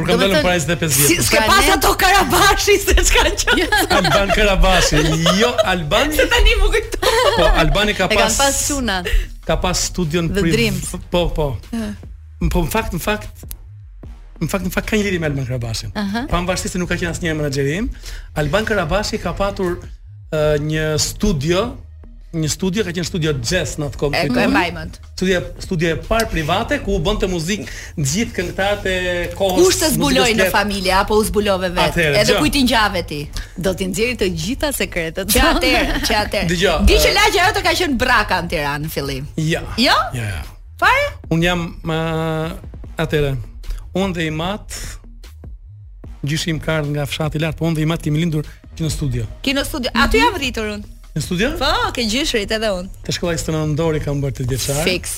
kur 0.00 0.08
kam 0.08 0.24
dalë 0.24 0.40
para 0.40 0.56
25 0.64 1.00
vjet. 1.00 1.26
Ska 1.28 1.44
pas 1.48 1.72
ato 1.76 1.92
karabashi 2.00 2.78
se 2.86 2.96
çka 2.96 3.26
qenë. 3.44 4.45
Vera 4.46 4.56
Basi, 4.56 4.94
jo 5.40 5.48
Albani. 5.64 6.14
Se 6.14 6.26
tani 6.30 6.52
më 6.60 6.66
kujto. 6.70 6.96
Po 7.38 7.46
Albani 7.62 7.92
ka 7.98 8.06
pas. 8.12 8.30
Ka 8.36 8.44
pas 8.46 8.56
Suna. 8.68 8.96
Ka 9.46 9.54
pas 9.62 9.74
studion 9.90 10.30
The 10.36 10.46
Po, 11.10 11.22
po. 11.28 11.28
po 11.34 11.56
në 12.44 12.52
po, 12.52 12.62
fakt, 12.70 12.92
në 12.92 13.00
fakt, 13.00 13.42
në 14.44 14.48
fakt, 14.52 14.64
në 14.68 14.72
fakt, 14.76 14.86
ka 14.92 14.96
një 15.00 15.04
lidi 15.06 15.18
me 15.22 15.26
Alban 15.30 15.46
Karabashin. 15.48 15.90
Uh 15.96 16.02
-huh. 16.04 16.26
Pa 16.30 16.40
më 16.40 16.56
se 16.56 16.78
nuk 16.78 16.88
ka 16.88 16.94
që 16.94 17.04
nësë 17.08 17.22
njërë 17.24 17.36
menagjerim, 17.40 17.84
Alban 18.34 18.64
Karabashin 18.64 19.18
ka 19.20 19.32
patur 19.32 19.72
uh, 19.72 20.56
një 20.60 20.86
studio 20.98 21.60
një 22.40 22.50
studio, 22.52 22.84
ka 22.86 22.92
qenë 22.94 23.08
studio 23.08 23.32
jazz 23.44 23.76
në 23.80 23.88
atë 23.88 24.00
kohë. 24.00 24.46
Studio, 25.16 25.40
studio 25.64 25.92
e 25.94 25.98
parë 26.06 26.28
private 26.32 26.78
ku 26.84 26.94
u 26.96 27.00
bënte 27.04 27.28
muzikë 27.30 27.66
të 27.96 28.06
gjithë 28.12 28.34
këngëtarët 28.38 28.88
e 28.92 28.96
kohës. 29.36 29.60
Kush 29.64 29.78
të 29.82 29.90
zbuloi 29.94 30.34
në 30.38 30.48
familje 30.52 30.92
apo 31.00 31.18
u 31.20 31.24
zbulove 31.28 31.70
vetë? 31.76 32.08
Edhe 32.22 32.36
kujt 32.40 32.58
i 32.60 32.64
ngjave 32.66 33.02
ti? 33.08 33.20
Do 33.56 33.72
t'i 33.76 33.88
nxjerrë 33.90 34.18
të 34.22 34.28
gjitha 34.44 34.72
sekretet. 34.76 35.32
Që 35.32 35.44
atë, 35.52 35.72
që 36.06 36.18
atë. 36.22 36.42
Dgjoj. 36.52 36.76
Dgjoj. 36.86 37.00
që 37.06 37.14
lagja 37.16 37.46
ajo 37.46 37.56
të 37.56 37.64
ka 37.66 37.74
qenë 37.80 37.98
braka 38.02 38.40
në 38.44 38.50
Tiranë 38.52 38.86
në 38.86 38.92
fillim. 38.92 39.30
Jo. 39.52 39.62
Jo? 39.80 39.96
Jo, 40.16 40.28
Fare? 40.80 41.06
Un 41.32 41.42
jam 41.44 41.66
atëherë. 43.00 43.32
Un 43.96 44.12
dhe 44.12 44.26
i 44.28 44.34
mat 44.34 44.76
gjishim 46.26 46.58
kard 46.60 46.88
nga 46.90 47.06
fshati 47.06 47.38
lart, 47.40 47.56
po 47.56 47.64
un 47.68 47.74
dhe 47.76 47.84
i 47.84 47.88
mat 47.88 48.02
kemi 48.02 48.18
lindur 48.20 48.44
Kino 48.76 48.90
studio. 48.92 49.24
Kino 49.40 49.62
studio. 49.64 49.88
Aty 49.96 50.18
jam 50.20 50.34
rritur 50.36 50.66
un. 50.74 50.82
Në 51.16 51.22
studion? 51.24 51.54
Po, 51.56 51.70
ke 51.96 52.02
gjyshrit 52.04 52.50
edhe 52.58 52.68
unë. 52.76 52.90
Të 53.06 53.14
shkollaj 53.16 53.38
së 53.40 53.52
në 53.54 53.62
ndori 53.70 54.02
kam 54.04 54.18
bërë 54.20 54.36
të 54.36 54.44
djeqarë. 54.50 54.82
Fix. 54.84 55.14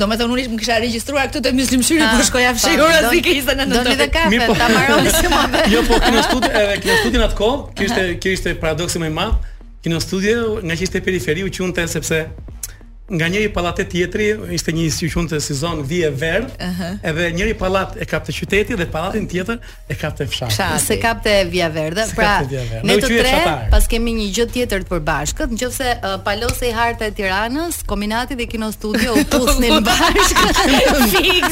Do 0.00 0.06
me 0.10 0.16
të 0.18 0.26
unë 0.26 0.42
ishë 0.44 0.52
më 0.54 0.60
kisha 0.64 0.78
regjistruar 0.82 1.28
këtu 1.30 1.42
të 1.44 1.52
mjësë 1.58 1.78
mshyri, 1.82 2.02
ah, 2.06 2.14
po 2.16 2.24
shkoj 2.30 2.46
a 2.48 2.54
po, 2.56 2.60
fshigur 2.62 2.94
asë 2.96 3.10
i 3.18 3.20
ke 3.26 3.34
isë 3.38 3.54
në 3.60 3.66
ndori. 3.68 3.90
Do 3.90 3.92
një 3.92 3.98
dhe 4.00 4.06
kafe, 4.16 4.40
po, 4.48 4.56
ta 4.62 4.70
maroni 4.72 5.12
si 5.18 5.30
më 5.34 5.60
Jo, 5.74 5.82
po, 5.86 5.98
kino 6.08 6.24
studion, 6.24 6.56
edhe 6.62 7.04
kino 7.12 7.26
atë 7.28 7.36
ko, 7.38 7.50
kjo 7.78 7.90
ishte, 7.90 8.08
ishte 8.32 8.54
paradoxi 8.64 9.02
me 9.04 9.12
ma, 9.14 9.28
kino 9.84 10.00
studion, 10.02 10.64
nga 10.64 10.78
që 10.80 10.88
ishte 10.88 11.04
periferi, 11.06 11.44
u 11.46 11.52
qunë 11.54 11.86
sepse 11.92 12.24
nga 13.10 13.26
njëri 13.28 13.48
pallate 13.50 13.84
tjetri 13.90 14.26
ishte 14.54 14.70
një 14.74 14.84
si 14.94 15.08
qonte 15.10 15.40
sezon 15.42 15.82
vije 15.82 16.08
uh 16.08 16.20
-huh. 16.20 16.98
edhe 17.02 17.30
njëri 17.36 17.54
pallat 17.58 17.96
e 18.02 18.04
kapte 18.04 18.32
qyteti 18.32 18.74
dhe 18.78 18.86
pallatin 18.94 19.26
tjetër 19.30 19.58
e 19.88 19.94
kapte 20.02 20.26
fshati 20.26 20.52
Fshat, 20.54 20.80
se 20.82 20.96
kapte 21.00 21.44
vija 21.44 21.68
verde 21.68 22.04
pra 22.16 22.40
ne 22.84 22.94
të 23.02 23.06
tre 23.06 23.68
pas 23.70 23.84
kemi 23.90 24.12
një 24.20 24.26
gjë 24.36 24.46
tjetër 24.52 24.80
të 24.82 24.88
përbashkët 24.92 25.50
nëse 25.58 25.88
uh, 25.98 26.22
palose 26.24 26.64
i 26.68 26.72
harta 26.78 27.04
e 27.06 27.12
Tiranës 27.18 27.76
kombinati 27.86 28.34
dhe 28.38 28.46
kino 28.46 28.72
studio 28.72 29.10
u 29.20 29.24
pusnin 29.32 29.74
bashkë 29.88 30.46
fix 31.14 31.44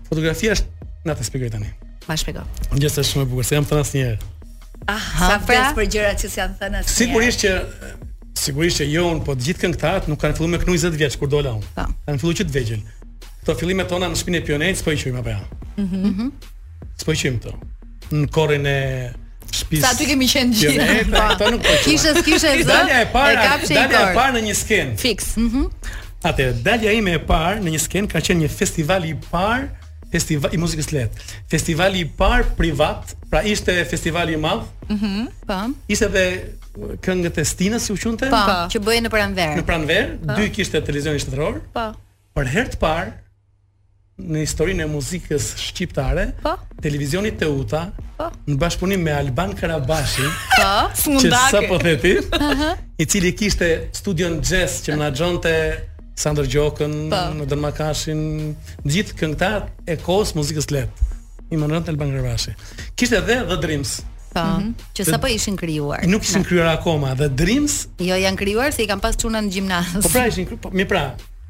Fotografia 0.09 0.51
është 0.55 0.67
Na 1.05 1.15
të 1.17 1.25
shpjegoj 1.27 1.49
tani. 1.51 1.69
Ma 2.07 2.15
shpjegoj. 2.19 2.45
Ngjëse 2.77 3.01
është 3.01 3.09
shumë 3.11 3.25
e 3.25 3.29
bukur, 3.33 3.47
se 3.47 3.57
jam 3.57 3.65
thënë 3.67 3.83
asnjëherë. 3.83 4.29
Aha. 4.93 5.29
Sa 5.33 5.37
pres 5.39 5.59
pra? 5.59 5.71
për 5.77 5.87
gjërat 5.95 6.21
që 6.23 6.29
s'jan 6.31 6.53
thënë 6.61 6.79
asnjëherë. 6.79 6.95
Sigurisht 6.95 7.43
që 7.43 7.53
sigurisht 8.43 8.79
që 8.81 8.87
jo 8.91 9.03
un, 9.11 9.19
po 9.23 9.35
të 9.35 9.49
gjithë 9.49 9.61
këngëtarët 9.65 10.07
nuk 10.11 10.19
kanë 10.21 10.37
filluar 10.37 10.53
me 10.55 10.61
kënuj 10.61 10.79
20 10.83 10.95
vjeç 11.01 11.17
kur 11.19 11.29
dola 11.31 11.53
un. 11.57 11.65
Po. 11.75 11.85
Kan 12.07 12.19
filluar 12.21 12.39
që 12.39 12.47
të 12.49 12.55
vegjël. 12.57 12.81
Kto 13.43 13.55
fillimet 13.59 13.89
tona 13.91 14.07
në 14.13 14.19
shpinën 14.21 14.39
e 14.39 14.45
pionerit, 14.47 14.83
po 14.83 14.95
i 14.95 14.99
qojmë 15.03 15.19
apo 15.23 15.35
jo? 15.35 15.43
Mhm. 15.83 16.07
Mm 16.19 16.31
po 17.03 17.11
i 17.11 17.19
qojmë 17.19 17.39
këto. 17.43 17.51
Në 18.15 18.29
korrin 18.31 18.67
e 18.69 18.75
shtëpisë. 19.51 19.81
Sa 19.83 19.91
ty 19.99 20.05
kemi 20.07 20.27
qenë 20.29 20.55
gjithë. 20.59 20.97
Po, 21.11 21.19
ato 21.19 21.41
pra, 21.41 21.49
nuk 21.51 21.65
po. 21.67 21.73
Kishe 21.83 22.13
kishe 22.23 22.53
zë. 22.61 22.63
Dalja 22.69 23.01
e 23.03 23.09
parë, 23.11 23.47
dalja 23.67 24.01
e 24.05 24.13
parë 24.15 24.37
në 24.37 24.43
një 24.49 24.55
skenë. 24.63 24.93
Fiks. 25.03 25.33
Mhm. 25.39 25.63
Mm 25.67 25.99
Atë, 26.23 26.45
dalja 26.63 26.91
ime 26.95 27.17
e 27.17 27.19
parë 27.27 27.59
në 27.65 27.71
një 27.73 27.79
skenë 27.83 28.07
ka 28.13 28.21
qenë 28.23 28.45
një 28.45 28.51
festival 28.55 29.03
i 29.09 29.11
parë 29.27 29.65
festival 30.13 30.53
i 30.53 30.59
muzikës 30.61 30.91
let. 30.93 31.23
Festivali 31.51 32.03
i 32.03 32.07
par 32.21 32.43
privat, 32.57 33.15
pra 33.31 33.41
ishte 33.49 33.73
festivali 33.89 34.35
i 34.37 34.41
madh. 34.41 34.67
Mhm, 34.91 35.13
mm 35.15 35.25
po. 35.49 35.59
Ishte 35.91 36.09
dhe 36.13 36.25
uh, 36.41 36.95
këngët 37.05 37.39
e 37.43 37.47
Stinës 37.49 37.87
si 37.89 37.95
u 37.95 37.99
qunte? 38.01 38.29
Po, 38.31 38.43
po. 38.51 38.57
që 38.73 38.83
bëhen 38.85 39.07
në 39.07 39.11
pranver. 39.15 39.57
Në 39.61 39.65
pranver, 39.67 40.07
pa. 40.21 40.31
Po. 40.31 40.37
dy 40.39 40.49
kishte 40.55 40.81
televizion 40.87 41.17
shtetëror. 41.25 41.59
Po. 41.75 41.87
Për 42.37 42.53
herë 42.55 42.75
të 42.75 42.81
parë 42.85 43.13
në 44.23 44.43
historinë 44.43 44.83
e 44.85 44.87
muzikës 44.93 45.45
shqiptare, 45.57 46.27
po. 46.43 46.51
televizioni 46.83 47.31
Teuta, 47.39 47.81
po. 48.19 48.27
në 48.45 48.57
bashkëpunim 48.61 49.01
me 49.07 49.15
Alban 49.17 49.55
Karabashi, 49.57 50.27
po, 50.57 50.67
fundake. 51.01 51.31
Që 51.33 51.41
sa 51.55 51.63
po 51.69 51.79
theti? 51.81 52.13
Aha. 52.37 52.69
I 53.01 53.09
cili 53.09 53.33
kishte 53.33 53.71
studion 53.97 54.37
jazz 54.45 54.83
që 54.85 54.93
menaxhonte 54.99 55.57
Sandër 56.15 56.47
Gjokën, 56.51 56.93
po. 57.09 57.19
në 57.39 57.45
Dërmakashin, 57.49 58.19
në 58.85 58.91
gjithë 58.93 59.15
këngëtarë 59.21 59.93
e 59.93 59.97
kosë 60.05 60.37
muzikës 60.37 60.67
letë, 60.73 61.07
i 61.49 61.57
më 61.59 61.69
nërën 61.71 61.85
të 61.87 61.93
Elban 61.93 62.11
Gërbashi. 62.13 62.53
Kishtë 62.99 63.19
edhe 63.21 63.37
The 63.49 63.57
Dreams. 63.63 63.95
Po, 64.33 64.41
mm 64.41 64.59
-hmm. 64.59 64.83
që 64.97 65.03
sa 65.11 65.17
po 65.21 65.27
ishin 65.27 65.55
kryuar. 65.57 66.05
Nuk 66.07 66.23
ishin 66.23 66.41
na. 66.41 66.47
kryuar 66.47 66.67
akoma, 66.77 67.15
The 67.15 67.29
Dreams... 67.29 67.73
Jo, 67.97 68.15
janë 68.15 68.37
kryuar 68.37 68.71
se 68.73 68.83
i 68.83 68.85
kam 68.87 68.99
pas 68.99 69.15
quna 69.15 69.41
në 69.41 69.49
gjimnazës. 69.53 70.03
Po 70.05 70.09
pra 70.09 70.25
ishin 70.27 70.45
kryuar, 70.45 70.61
po, 70.61 70.69
mi 70.73 70.85
pra. 70.85 71.03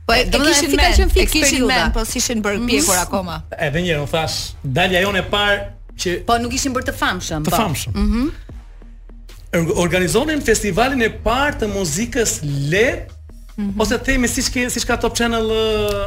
Po 0.08 0.14
e, 0.14 0.18
e, 0.20 0.22
e 0.24 0.40
kishin 0.40 0.76
men, 0.76 1.12
e 1.16 1.26
kishin 1.26 1.66
men, 1.68 1.92
po 1.92 2.06
si 2.06 2.18
ishin 2.20 2.44
bërë 2.44 2.58
mhm. 2.60 2.68
pjekur 2.68 2.98
akoma. 2.98 3.36
E 3.60 3.70
dhe 3.72 3.80
njerë, 3.84 4.00
në 4.02 4.10
thash, 4.16 4.38
dalja 4.64 5.00
jone 5.06 5.24
parë 5.34 5.60
që... 6.02 6.24
Po 6.28 6.38
nuk 6.38 6.54
ishin 6.54 6.72
bërë 6.76 6.86
të 6.92 6.94
famshëm. 7.02 7.44
Të 7.48 7.52
po. 7.52 7.56
famshëm. 7.56 7.92
Mm 7.96 8.10
-hmm. 8.10 9.76
Organizonin 9.86 10.42
festivalin 10.42 11.02
e 11.02 11.10
partë 11.28 11.60
të 11.60 11.68
muzikës 11.78 12.32
letë 12.74 13.13
-hmm. 13.60 13.78
ose 13.80 13.98
themi 13.98 14.28
siç 14.30 14.50
ke 14.50 14.70
siç 14.70 14.86
ka 14.86 15.00
Top 15.00 15.16
Channel 15.16 15.48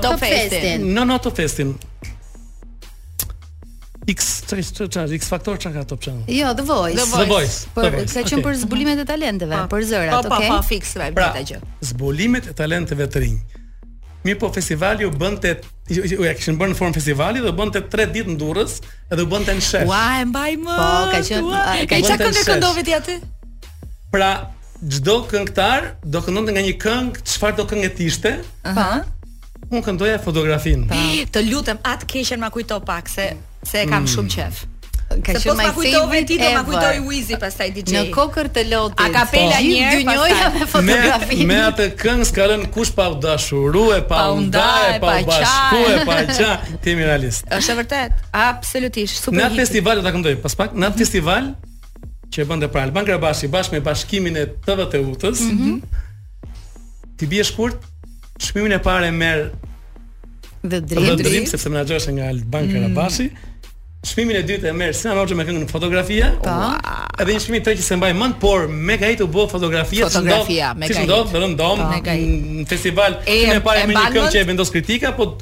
Top 0.03 0.21
Festin. 0.21 0.95
No, 0.95 1.05
no 1.09 1.19
Top 1.19 1.37
Festin. 1.37 1.75
X 4.07 4.43
X 5.13 5.23
faktor 5.29 5.57
çka 5.59 5.73
ka 5.73 5.83
Top 5.87 6.01
Channel. 6.03 6.23
Jo, 6.29 6.55
The 6.57 6.63
Voice. 6.63 7.03
The 7.05 7.27
Voice. 7.35 7.67
Për 7.75 8.07
sa 8.07 8.23
qenë 8.27 8.43
për 8.45 8.59
zbulimet 8.63 9.01
e 9.03 9.07
talenteve, 9.09 9.59
për 9.73 9.83
zërat, 9.91 10.17
okay. 10.21 10.31
Po, 10.31 10.41
po, 10.59 10.61
po, 10.61 10.65
fix 10.69 10.93
vibe 10.95 11.15
pra, 11.19 11.31
ta 11.35 11.43
gjë. 11.43 11.59
Zbulimet 11.91 12.47
e 12.53 12.57
talenteve 12.61 13.09
të 13.11 13.25
rinj. 13.27 13.39
Mi 14.27 14.35
po 14.39 14.51
festivali 14.55 15.07
u 15.07 15.11
bënte 15.15 15.53
u 16.21 16.23
ja 16.27 16.33
kishin 16.35 16.57
bërë 16.59 16.73
në 16.73 16.79
formë 16.79 16.97
festivali 17.01 17.43
dhe 17.43 17.51
u 17.51 17.55
bënte 17.59 17.83
3 17.95 18.07
ditë 18.15 18.33
në 18.35 18.39
Durrës 18.41 18.79
Dhe 19.07 19.21
u 19.23 19.27
bënte 19.31 19.53
në 19.55 19.63
Shesh. 19.63 19.87
Ua, 19.87 20.01
e 20.23 20.25
mbaj 20.27 20.55
më. 20.65 20.79
Po, 20.81 20.91
ka 21.13 21.21
qenë. 21.31 21.87
Ka 21.93 22.19
qenë 22.25 22.43
këndove 22.47 22.87
aty? 23.01 23.19
Pra, 24.15 24.33
çdo 24.85 25.15
këngëtar 25.31 25.87
do 26.13 26.21
këndonte 26.25 26.53
nga 26.57 26.63
një 26.67 26.75
këngë, 26.83 27.25
çfarë 27.31 27.61
do 27.61 27.65
këngë 27.71 27.93
të 27.97 28.07
ishte? 28.11 28.33
Pa. 28.67 28.89
Unë 29.71 29.83
këndoja 29.87 30.19
fotografin. 30.23 30.85
Të 31.33 31.43
lutem, 31.51 31.81
atë 31.85 32.09
keqen 32.13 32.43
ma 32.45 32.53
kujto 32.55 32.81
pak 32.87 33.09
se 33.13 33.31
se 33.67 33.87
kam 33.91 34.05
mm. 34.05 34.13
shumë 34.15 34.35
qef. 34.37 34.65
Ka 35.07 35.37
se 35.39 35.49
pos 35.49 35.55
ma 35.59 35.69
kujtove 35.75 36.21
ti 36.27 36.37
do 36.39 36.47
ma 36.55 36.65
kujtoj 36.67 36.97
Wizi 37.07 37.37
pastaj 37.39 37.69
DJ. 37.75 37.93
Në 37.95 38.03
kokër 38.15 38.49
të 38.55 38.65
lotit. 38.73 39.03
A 39.05 39.07
ka 39.15 39.23
pela 39.31 39.59
po. 39.61 39.67
një 39.67 39.85
herë 39.89 40.65
pastaj 40.65 40.83
me 40.89 41.47
Me, 41.47 41.59
atë 41.69 41.87
këngë 42.01 42.27
s'ka 42.31 42.47
lënë 42.51 42.71
kush 42.75 42.91
pa 42.95 43.07
u 43.15 43.21
dashurue, 43.23 44.01
pa, 44.03 44.17
pa 44.17 44.25
u 44.35 44.41
ndaje, 44.43 44.99
pa 45.03 45.13
u 45.23 45.87
e, 45.87 46.03
pa 46.11 46.19
qa, 46.33 46.51
ti 46.83 46.97
mi 46.99 47.07
realist. 47.07 47.47
Është 47.55 47.77
vërtet, 47.81 48.19
absolutisht, 48.49 49.23
super 49.23 49.39
Në 49.39 49.47
atë 49.53 49.61
festival 49.63 50.03
këndoj, 50.03 50.37
pas 50.43 50.59
pak, 50.59 50.75
në 50.75 50.87
atë 50.91 50.95
mhm. 50.97 51.01
festival 51.05 51.53
që 52.37 52.45
e 52.45 52.49
bënde 52.51 52.69
pra 52.73 52.83
Alban 52.85 53.07
Grabasi 53.09 53.49
bashkë 53.53 53.79
me 53.79 53.83
bashkimin 53.87 54.37
e 54.37 54.45
të 54.67 54.75
mhm. 54.75 54.81
dhe 54.81 54.87
të 54.93 55.01
utës, 55.13 55.43
mm 55.43 55.59
-hmm. 55.61 56.55
ti 57.19 57.29
bje 57.33 57.45
shkurt, 57.51 57.89
shmimin 58.49 58.75
e 58.77 58.81
pare 58.89 59.11
merë 59.23 59.47
dhe 60.71 60.81
drim, 60.91 61.13
dhe 61.23 61.23
drim, 61.23 61.45
nga 61.49 62.31
Alban 62.33 62.67
mm. 62.69 62.75
Grabasi, 62.75 63.27
shmimin 64.11 64.37
e 64.43 64.45
dytë 64.51 64.69
e 64.71 64.73
merë 64.81 65.17
ajo 65.25 65.35
me 65.41 65.45
këngën 65.49 65.63
në 65.65 65.71
fotografia, 65.73 66.31
pa. 66.47 66.55
edhe 67.23 67.33
një 67.37 67.41
shmimin 67.45 67.65
tretë 67.69 67.81
që 67.83 67.87
se 67.91 67.97
mbaj 68.01 68.13
mend, 68.23 68.35
por 68.45 68.69
me 68.89 68.99
ka 69.01 69.07
hitu 69.13 69.27
bo 69.27 69.49
fotografia, 69.57 70.09
fotografia 70.13 70.67
si 70.87 70.95
shëndot, 70.95 71.33
dhe 71.35 71.39
rëndom, 71.45 71.79
në 72.07 72.67
festival, 72.73 73.21
shmimin 73.25 73.61
e 73.63 73.69
pare 73.69 73.87
me 73.89 73.95
një 74.01 74.09
këngë 74.17 74.31
që 74.35 74.39
e 74.45 74.49
vendos 74.53 74.71
kritika, 74.79 75.13
po 75.19 75.33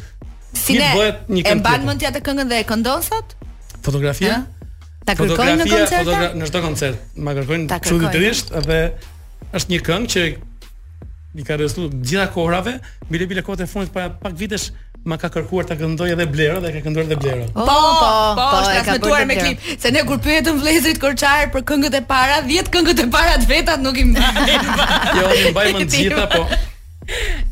Sine, 0.64 0.78
një 0.78 0.98
bëhet 0.98 1.16
një 1.34 1.42
këngë. 1.46 1.58
E 1.58 1.62
mban 1.62 1.86
mend 1.90 2.02
atë 2.12 2.20
këngën 2.26 2.50
dhe 2.52 2.58
e 2.62 2.66
këndon 2.72 3.02
Fotografia? 3.86 4.36
Ta 5.04 5.12
kërkojnë 5.18 5.56
në 5.60 5.64
koncert? 5.68 6.00
Fotogra... 6.00 6.30
Në 6.38 6.64
koncert. 6.64 7.02
Ma 7.26 7.34
kërkojnë 7.36 7.78
çuditërisht 7.84 8.54
dhe 8.68 8.78
është 9.58 9.74
një 9.74 9.82
këngë 9.88 10.10
që 10.14 10.24
i 11.40 11.44
ka 11.44 11.58
rëstu 11.60 11.88
gjitha 11.92 12.28
kohrave, 12.32 12.78
bile 13.10 13.26
bile 13.30 13.42
kohët 13.44 13.64
e 13.64 13.66
fundit 13.66 13.90
para 13.92 14.12
pak 14.22 14.36
vitesh 14.38 14.68
ma 15.04 15.18
ka 15.20 15.28
kërkuar 15.34 15.66
ta 15.68 15.74
këndoj 15.76 16.06
edhe 16.14 16.24
Blero 16.30 16.60
dhe 16.64 16.70
ka 16.76 16.80
këndur 16.86 17.02
edhe 17.04 17.18
Blero. 17.20 17.44
Po, 17.52 17.64
po, 17.66 17.74
po, 17.74 18.04
po, 18.38 18.44
po 18.44 18.60
është 18.60 18.74
transmetuar 18.74 19.26
me 19.28 19.36
klip. 19.40 19.64
Se 19.82 19.90
ne 19.92 20.04
kur 20.08 20.20
pyetëm 20.24 20.60
vlezrit 20.62 21.00
Korçar 21.02 21.50
për 21.52 21.66
këngët 21.70 21.96
e 22.00 22.04
para, 22.08 22.38
10 22.46 22.70
këngët 22.74 23.02
e 23.04 23.08
para 23.16 23.34
të 23.42 23.50
vetat 23.50 23.82
nuk 23.84 23.98
i 24.00 24.06
mbajnë. 24.12 24.46
jo, 25.18 25.28
i 25.42 25.50
mbajmë 25.50 25.82
të 25.84 25.90
gjitha, 25.98 26.28
po 26.32 26.46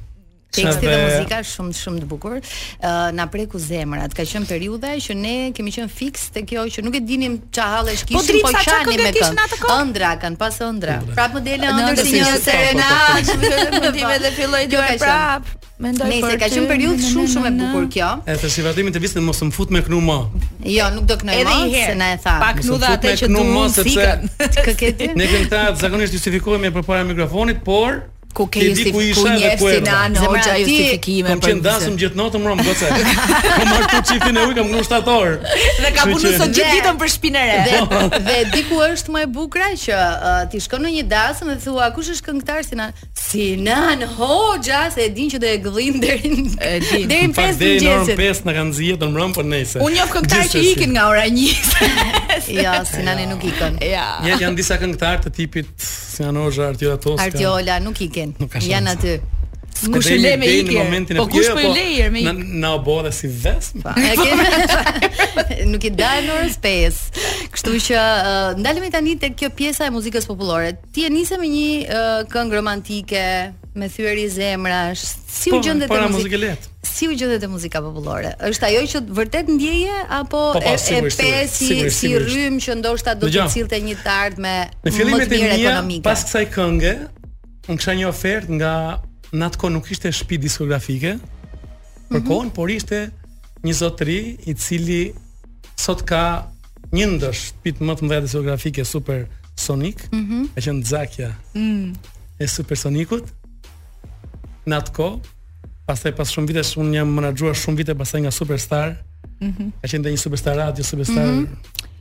teksti 0.62 0.86
dhe 0.86 0.98
muzika 1.06 1.38
shumë 1.52 1.76
shumë 1.82 2.02
të 2.04 2.08
bukur. 2.10 2.38
Ë 2.38 2.42
uh, 2.42 3.10
na 3.18 3.26
preku 3.32 3.60
zemrat. 3.62 4.14
Ka 4.18 4.26
qenë 4.28 4.50
periudha 4.50 4.94
që 5.04 5.16
ne 5.18 5.36
kemi 5.56 5.74
qenë 5.76 5.92
fiks 6.00 6.30
te 6.38 6.44
kjo 6.48 6.66
që 6.74 6.86
nuk 6.88 6.98
e 6.98 7.04
dinim 7.08 7.40
ç'a 7.54 7.68
hallesh 7.76 8.06
po 8.08 8.22
kishin 8.24 8.44
po 8.44 8.52
qani 8.56 8.98
me 9.04 9.12
kë. 9.16 9.30
Ëndra 9.78 10.16
kanë 10.24 10.40
pas 10.42 10.60
ëndra. 10.70 10.98
Prap 11.14 11.38
më 11.38 11.46
delë 11.52 11.72
ëndër 11.74 12.02
si 12.04 12.18
një 12.18 12.34
serenadë, 12.48 13.56
më 13.84 13.94
dimë 13.98 14.18
dhe 14.26 14.34
filloi 14.38 14.66
dhe 14.72 15.00
prap. 15.02 15.54
Mendoj 15.78 16.38
ka 16.42 16.48
qenë 16.50 16.70
periudhë 16.72 17.12
shumë 17.12 17.32
shumë 17.36 17.52
e 17.54 17.58
bukur 17.62 17.88
kjo. 17.94 18.12
E 18.34 18.38
të 18.42 18.50
shivatimin 18.56 18.96
të 18.96 19.02
vitit 19.04 19.22
mos 19.22 19.42
më 19.46 19.54
fut 19.54 19.74
me 19.76 19.84
knu 19.86 20.02
më. 20.10 20.18
Jo, 20.74 20.90
nuk 20.96 21.06
do 21.10 21.20
knoj 21.22 21.42
më, 21.46 21.58
se 21.76 21.94
na 22.00 22.12
e 22.16 22.20
tha. 22.24 22.38
Pak 22.42 22.62
knu 22.66 22.80
dha 22.82 22.96
atë 22.98 23.14
që 23.22 23.30
duam 23.32 23.56
sikën. 23.76 24.30
Ne 25.18 25.30
këngëtarët 25.32 25.78
zakonisht 25.84 26.18
justifikohemi 26.18 26.74
përpara 26.80 27.06
mikrofonit, 27.08 27.62
por 27.68 28.02
ku 28.38 28.46
ke 28.46 28.62
ti 28.78 28.94
ku 28.94 29.02
isha 29.02 29.34
dhe 29.34 29.58
ku 29.58 29.66
erdha. 29.66 30.14
Zemra 30.14 30.46
ti, 30.46 30.54
justifikime. 30.62 31.28
Kam 31.34 31.42
qenë 31.42 31.62
dasëm 31.66 31.96
gjithë 32.02 32.18
natën 32.22 32.46
rom 32.50 32.62
goce. 32.62 32.86
Kam 32.86 33.68
marrë 33.74 33.90
tu 33.94 34.00
çifin 34.12 34.38
e 34.38 34.44
ujë, 34.46 34.56
kam 34.62 34.70
ngushtë 34.74 34.98
ator. 35.02 35.30
Dhe 35.82 35.90
ka 35.98 36.02
punuar 36.12 36.38
sot 36.44 36.54
gjithë 36.58 36.74
ditën 36.78 37.02
për 37.02 37.14
shpinën 37.16 37.52
Dhe, 37.68 37.82
dhe 38.30 38.38
diku 38.54 38.78
është 38.86 39.14
më 39.16 39.22
e 39.26 39.30
bukur 39.34 39.62
që 39.84 39.98
uh, 39.98 40.44
ti 40.54 40.62
shkon 40.62 40.84
në 40.86 40.92
një 40.98 41.04
dasëm 41.14 41.52
dhe 41.54 41.58
thua 41.66 41.90
kush 41.98 42.12
është 42.14 42.26
këngëtar 42.30 42.64
si 42.70 42.76
na 42.78 42.90
Si 43.28 43.56
nën 43.60 44.04
hoxha 44.18 44.88
se 44.92 45.02
e 45.04 45.10
din 45.12 45.28
që 45.30 45.38
do 45.44 45.48
e 45.52 45.58
gdhin 45.60 45.98
deri 46.00 46.30
deri 46.38 46.38
në 46.38 46.52
të 46.54 47.16
gjesit. 47.36 47.60
Deri 47.60 47.82
në 47.84 47.96
orën 48.06 48.20
5 48.22 48.46
na 48.48 48.54
kanë 48.56 48.76
zgjedhur 48.78 49.02
të 49.02 49.10
mbrëm 49.12 49.34
për 49.36 49.48
nesër. 49.54 49.84
Unë 49.84 50.00
jam 50.00 50.12
këngëtar 50.14 50.50
që 50.54 50.62
ikin 50.70 50.94
nga 50.96 51.06
ora 51.12 51.26
1. 51.28 51.42
jo, 51.44 52.62
ja, 52.66 52.78
si 52.88 53.04
nani 53.04 53.26
nuk 53.28 53.44
ikën. 53.50 53.76
Ja. 53.84 54.06
janë 54.32 54.56
disa 54.62 54.80
këngëtar 54.80 55.20
të 55.28 55.34
tipit 55.42 55.74
si 55.84 56.24
nën 56.24 56.40
hoxha 56.40 56.70
Artiola 56.72 57.02
Toska. 57.04 57.28
Artiola 57.28 57.80
nuk 57.84 58.00
ikën. 58.08 58.38
Jan 58.64 58.88
aty. 58.94 59.20
Kush 59.78 60.08
i 60.10 60.16
le 60.24 60.32
me 60.42 60.48
ikë? 60.62 61.20
Po 61.20 61.28
kush 61.30 61.52
po 61.54 61.62
i 61.62 61.68
lejer 61.70 62.10
me 62.16 62.24
ikë? 62.24 62.52
Na 62.64 62.78
u 62.80 62.82
bë 62.88 63.12
si 63.14 63.28
vesmë. 63.30 63.84
Po 63.84 65.26
Nuk 65.72 65.84
i 65.88 65.92
dalë 65.94 66.26
në 66.28 66.36
orës 66.36 66.58
Kështu 67.54 67.76
që 67.90 67.98
uh, 68.58 68.82
e 68.88 68.92
tani 68.94 69.16
të 69.22 69.34
kjo 69.40 69.50
pjesa 69.58 69.88
e 69.90 69.94
muzikës 69.94 70.28
populore 70.30 70.74
Ti 70.94 71.08
e 71.08 71.12
njëse 71.14 71.40
me 71.42 71.50
një 71.52 71.70
uh, 71.70 72.22
këngë 72.32 72.58
romantike 72.58 73.24
Me 73.78 73.90
thyëri 73.94 74.26
zemrash 74.34 75.04
Si 75.28 75.54
u 75.54 75.60
gjëndet 75.64 75.92
e 75.92 76.00
muzikë 76.14 76.54
Si 76.88 77.06
u 77.08 77.14
gjendet 77.14 77.44
e 77.44 77.48
muzika 77.52 77.80
populore 77.84 78.32
është 78.48 78.66
ajoj 78.72 78.86
që 78.94 79.00
vërtet 79.20 79.50
ndjeje 79.54 80.00
Apo 80.04 80.48
po, 80.54 80.60
po, 80.60 80.62
e, 80.64 80.74
e 80.74 81.14
pesi 81.20 81.84
si 81.94 82.14
rrym 82.18 82.60
Që 82.64 82.80
ndoshta 82.82 83.14
do 83.20 83.30
të 83.32 83.46
cilte 83.54 83.80
një 83.86 84.00
tartë 84.06 84.42
Me 84.42 84.56
më 84.88 84.94
të 84.94 85.04
mirë 85.04 85.54
ekonomika 85.60 86.08
Pas 86.10 86.26
kësaj 86.26 86.48
këngë 86.56 86.96
Në 87.68 87.76
kësha 87.76 87.98
një 88.02 88.10
ofert 88.10 88.52
nga 88.58 88.74
Në 89.28 89.50
atë 89.50 89.70
nuk 89.76 89.90
ishte 89.92 90.10
shpi 90.16 90.38
diskografike 90.40 91.18
Për 92.08 92.22
mm 92.22 92.24
-hmm. 92.24 92.28
kohën, 92.32 92.50
por 92.56 92.70
ishte 92.72 93.00
Një 93.68 93.74
zotëri 93.76 94.20
i 94.48 94.54
cili 94.54 95.12
sot 95.78 96.04
ka 96.10 96.50
një 96.96 97.08
ndër 97.18 97.40
pit 97.64 97.82
më 97.84 97.96
të 98.00 98.08
mëdha 98.08 98.26
diskografike 98.28 98.86
super 98.86 99.26
sonik, 99.60 100.06
mm 100.12 100.24
-hmm. 100.26 100.44
ka 100.56 100.62
qenë 100.62 100.84
Zakja. 100.86 101.30
Mm. 101.54 101.94
E 102.40 102.48
super 102.48 102.78
sonikut. 102.78 103.24
Në 104.68 104.76
atë 104.76 105.20
pastaj 105.88 106.12
pas 106.12 106.30
shumë 106.32 106.48
vitesh 106.48 106.78
un 106.78 106.94
jam 106.94 107.08
menaxhuar 107.08 107.56
shumë 107.56 107.78
vite 107.78 107.96
pastaj 107.96 108.20
nga 108.22 108.32
superstar. 108.32 108.96
Mm 109.42 109.50
-hmm. 109.54 109.72
Ka 109.82 109.88
qenë 109.88 110.04
dhe 110.04 110.12
një 110.12 110.18
superstar 110.18 110.56
radio, 110.56 110.84
superstar 110.84 111.26
mm 111.26 111.48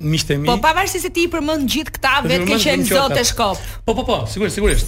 -hmm. 0.00 0.38
mi. 0.40 0.46
Po 0.46 0.56
pavarësisht 0.60 1.02
se 1.02 1.10
ti 1.10 1.22
i 1.22 1.28
përmend 1.28 1.68
gjithë 1.72 1.90
këta, 1.94 2.22
po, 2.22 2.28
vetë 2.28 2.46
ke 2.46 2.54
qenë 2.64 2.84
zot 2.84 3.16
e 3.20 3.24
shkop. 3.24 3.58
Po 3.84 3.94
po 3.94 4.04
po, 4.04 4.26
sigurisht, 4.26 4.54
sigurisht. 4.54 4.86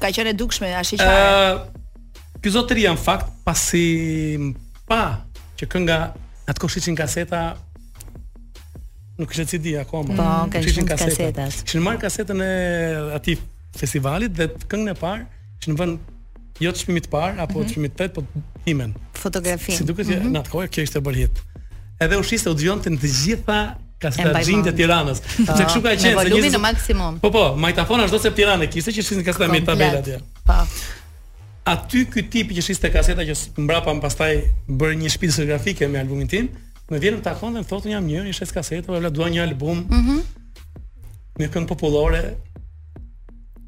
Ka 0.00 0.06
qenë 0.16 0.32
dukshme, 0.34 0.74
a 0.74 0.82
shiqare. 0.82 1.18
Ëh, 1.18 1.60
ky 2.42 2.50
zotëri 2.50 2.82
janë 2.88 2.96
fakt 3.08 3.26
pasi 3.44 3.84
pa 4.88 5.00
që 5.58 5.64
kënga 5.72 5.98
atë 6.48 6.58
kohë 6.60 6.72
shiqin 6.74 6.96
kaseta 6.96 7.40
nuk 9.18 9.28
kishte 9.30 9.44
CD 9.48 9.66
akoma. 9.80 10.14
Po, 10.14 10.58
kishin 10.60 10.86
kasetat. 10.88 11.64
Kishin 11.66 11.82
marr 11.84 11.98
kasetën 12.02 12.42
e 12.46 12.50
atij 13.18 13.38
festivalit 13.78 14.34
dhe 14.38 14.46
këngën 14.70 14.92
e 14.94 14.96
parë 15.00 15.26
që 15.62 15.74
në 15.74 15.88
jo 16.64 16.72
të 16.74 16.80
shpimit 16.84 17.06
parë 17.12 17.42
apo 17.44 17.58
të 17.60 17.64
mhm. 17.64 17.72
shpimit 17.74 17.92
tret, 17.98 18.12
po 18.16 18.24
timen. 18.66 18.92
Fotografin. 19.24 19.76
Si 19.76 19.84
duket 19.86 20.08
mm 20.10 20.16
-hmm. 20.20 20.32
në 20.36 20.40
atë 20.44 20.50
kohë 20.54 20.70
kjo 20.74 20.82
ishte 20.86 21.02
bërë 21.08 21.20
hit. 21.24 21.42
Edhe 22.02 22.16
u 22.18 22.22
shiste 22.26 22.50
u 22.50 22.54
dëgjonte 22.58 22.90
në 22.90 22.98
të 23.02 23.10
gjitha 23.20 23.58
kasetaxhin 24.02 24.62
të 24.66 24.72
Tiranës. 24.80 25.20
Po. 25.20 25.54
Se 25.58 25.64
kështu 25.66 25.80
ka 25.86 25.92
qenë. 26.04 26.14
Volumi 26.20 26.50
në 26.56 26.60
maksimum. 26.66 27.18
Po 27.22 27.30
po, 27.30 27.44
majtafona 27.64 28.06
çdo 28.08 28.18
se 28.22 28.30
Tiranë 28.38 28.66
kishte 28.74 28.90
që 28.94 28.98
ishin 29.02 29.22
kasetë 29.26 29.50
me 29.54 29.60
tabela 29.70 29.98
atje. 29.98 30.16
Po 30.46 30.58
aty 31.72 32.00
ky 32.12 32.22
tipi 32.32 32.52
që 32.56 32.62
shiste 32.64 32.86
kaseta 32.94 33.22
që 33.28 33.34
mbrapa 33.62 33.90
më 33.94 34.00
pastaj 34.06 34.32
bërë 34.78 34.94
një 35.02 35.08
shtëpi 35.12 35.28
fotografike 35.32 35.82
me 35.92 35.98
albumin 36.02 36.28
tim, 36.32 36.46
Në 36.88 36.98
vjetë 37.02 37.18
të 37.18 37.24
takon 37.26 37.52
dhe 37.52 37.60
më 37.60 37.68
thotë 37.68 37.90
një 37.90 37.98
njëri, 38.00 38.28
një 38.30 38.36
shes 38.38 38.52
kasetë, 38.56 38.88
vëllë, 38.94 39.10
dua 39.18 39.26
një 39.32 39.42
album, 39.46 39.84
mm 39.92 40.20
një 41.38 41.46
këndë 41.54 41.68
populore, 41.70 42.20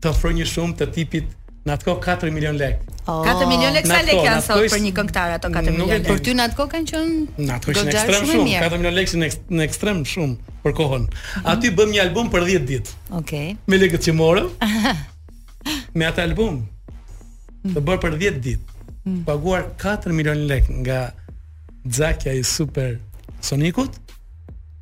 të 0.03 0.09
ofroj 0.11 0.33
një 0.35 0.45
shumë 0.51 0.73
të 0.81 0.87
tipit 0.91 1.27
në 1.69 1.77
atë 1.77 1.87
kohë 1.87 2.01
4 2.09 2.33
milion 2.35 2.57
lek. 2.59 2.81
Oh, 3.07 3.21
4 3.23 3.47
milion 3.47 3.71
lek 3.77 3.85
sa 3.87 4.01
lek 4.03 4.25
janë 4.27 4.41
sot 4.43 4.65
për 4.73 4.81
një 4.89 4.91
këngëtar 4.97 5.35
ato 5.37 5.51
4 5.55 5.77
milion. 5.77 5.93
Lek. 5.93 6.09
Për 6.09 6.25
ty 6.27 6.35
në 6.35 6.47
atë 6.49 6.57
kohë 6.59 6.73
kanë 6.73 6.89
qenë 6.91 7.45
në 7.47 7.59
kohë 7.69 7.85
ekstrem 7.93 8.17
shumë, 8.17 8.33
shumë 8.33 8.63
4 8.65 8.81
milion 8.81 8.97
lek 8.99 9.13
në, 9.23 9.29
në 9.53 9.63
ekstrem 9.69 10.01
shumë 10.15 10.57
për 10.65 10.75
kohën. 10.81 11.07
Mhm. 11.13 11.45
Aty 11.53 11.71
bëm 11.79 11.93
një 11.95 12.03
album 12.09 12.33
për 12.35 12.47
10 12.49 12.67
ditë. 12.73 12.97
Okej. 13.11 13.15
Okay. 13.21 13.55
Me 13.71 13.81
lekët 13.85 14.09
që 14.09 14.17
morëm. 14.19 14.49
me 16.03 16.09
atë 16.11 16.25
album 16.27 16.59
të 17.63 17.77
mhm. 17.77 17.85
bër 17.93 18.03
për 18.03 18.19
10 18.25 18.43
ditë. 18.49 18.83
Mhm. 19.05 19.23
Paguar 19.31 19.71
4 19.87 20.11
milion 20.19 20.43
lek 20.51 20.67
nga 20.83 20.99
Xakja 21.87 22.35
i 22.35 22.43
super 22.43 22.99
Sonikut 23.45 23.97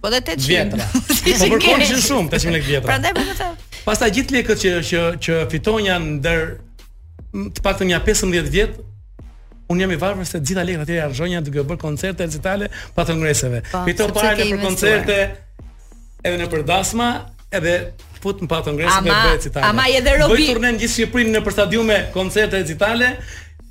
Po 0.00 0.08
dhe 0.14 0.22
800 0.22 0.48
vjetra. 0.48 0.84
Po 1.28 1.52
kërkon 1.56 1.82
që 1.84 1.96
shumë 2.06 2.30
800 2.38 2.52
lek 2.56 2.68
vjetra. 2.70 2.86
Prandaj 2.88 3.16
po 3.18 3.24
them. 3.34 3.56
Pastaj 3.82 4.12
gjithë 4.16 4.36
lekët 4.38 4.60
që 4.62 4.72
që 4.88 5.02
që 5.26 5.38
fitonin 5.52 6.12
ndër 6.20 6.44
të 7.58 7.64
paktën 7.66 7.90
ja 7.90 7.98
15 8.00 8.30
vjetë 8.54 8.86
un 9.68 9.78
jam 9.78 9.90
i 9.92 9.96
varfër 10.02 10.26
se 10.28 10.40
gjitha 10.46 10.62
lekët 10.64 10.82
atje 10.84 11.08
zonja 11.20 11.40
duke 11.46 11.62
bërë 11.68 11.80
koncerte 11.82 12.24
recitale 12.26 12.68
pa 12.96 13.04
të 13.08 13.16
ngreseve. 13.18 13.58
Fito 13.84 14.06
para 14.16 14.30
në 14.38 14.46
për 14.52 14.62
koncerte 14.62 15.18
edhe 16.22 16.38
në 16.40 16.46
përdasma 16.54 17.08
edhe 17.58 17.74
fut 18.22 18.40
në 18.42 18.48
patë 18.52 18.72
ngresë 18.78 19.02
me 19.04 19.12
bëjë 19.12 19.42
citale. 19.44 19.68
Ama 19.68 19.84
e 19.92 19.98
edhe 20.00 20.14
robi... 20.22 20.40
Bëjë 20.40 20.54
turnen 20.54 20.80
gjithë 20.80 20.94
Shqipërinë 20.94 21.36
në 21.36 21.52
stadiume 21.58 22.00
koncerte 22.16 22.62
e 22.62 23.12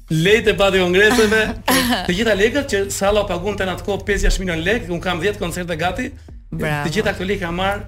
lejtë 0.07 0.53
e 0.53 0.55
patë 0.61 0.85
ngreseve 0.93 1.39
të 2.07 2.13
gjitha 2.15 2.35
lekët 2.43 2.69
që 2.71 2.79
salla 2.99 3.25
pagun 3.27 3.57
të 3.59 3.65
në 3.67 3.73
atë 3.75 3.83
kohë 3.83 4.05
5-6 4.11 4.37
milion 4.39 4.61
lekë, 4.63 4.87
unë 4.93 5.03
kam 5.03 5.19
10 5.19 5.35
koncerte 5.41 5.75
gati, 5.75 6.05
Bravo. 6.51 6.85
të 6.87 6.93
gjitha 6.95 7.11
këtë 7.17 7.27
lekë 7.33 7.41
kam 7.43 7.57
marë 7.59 7.85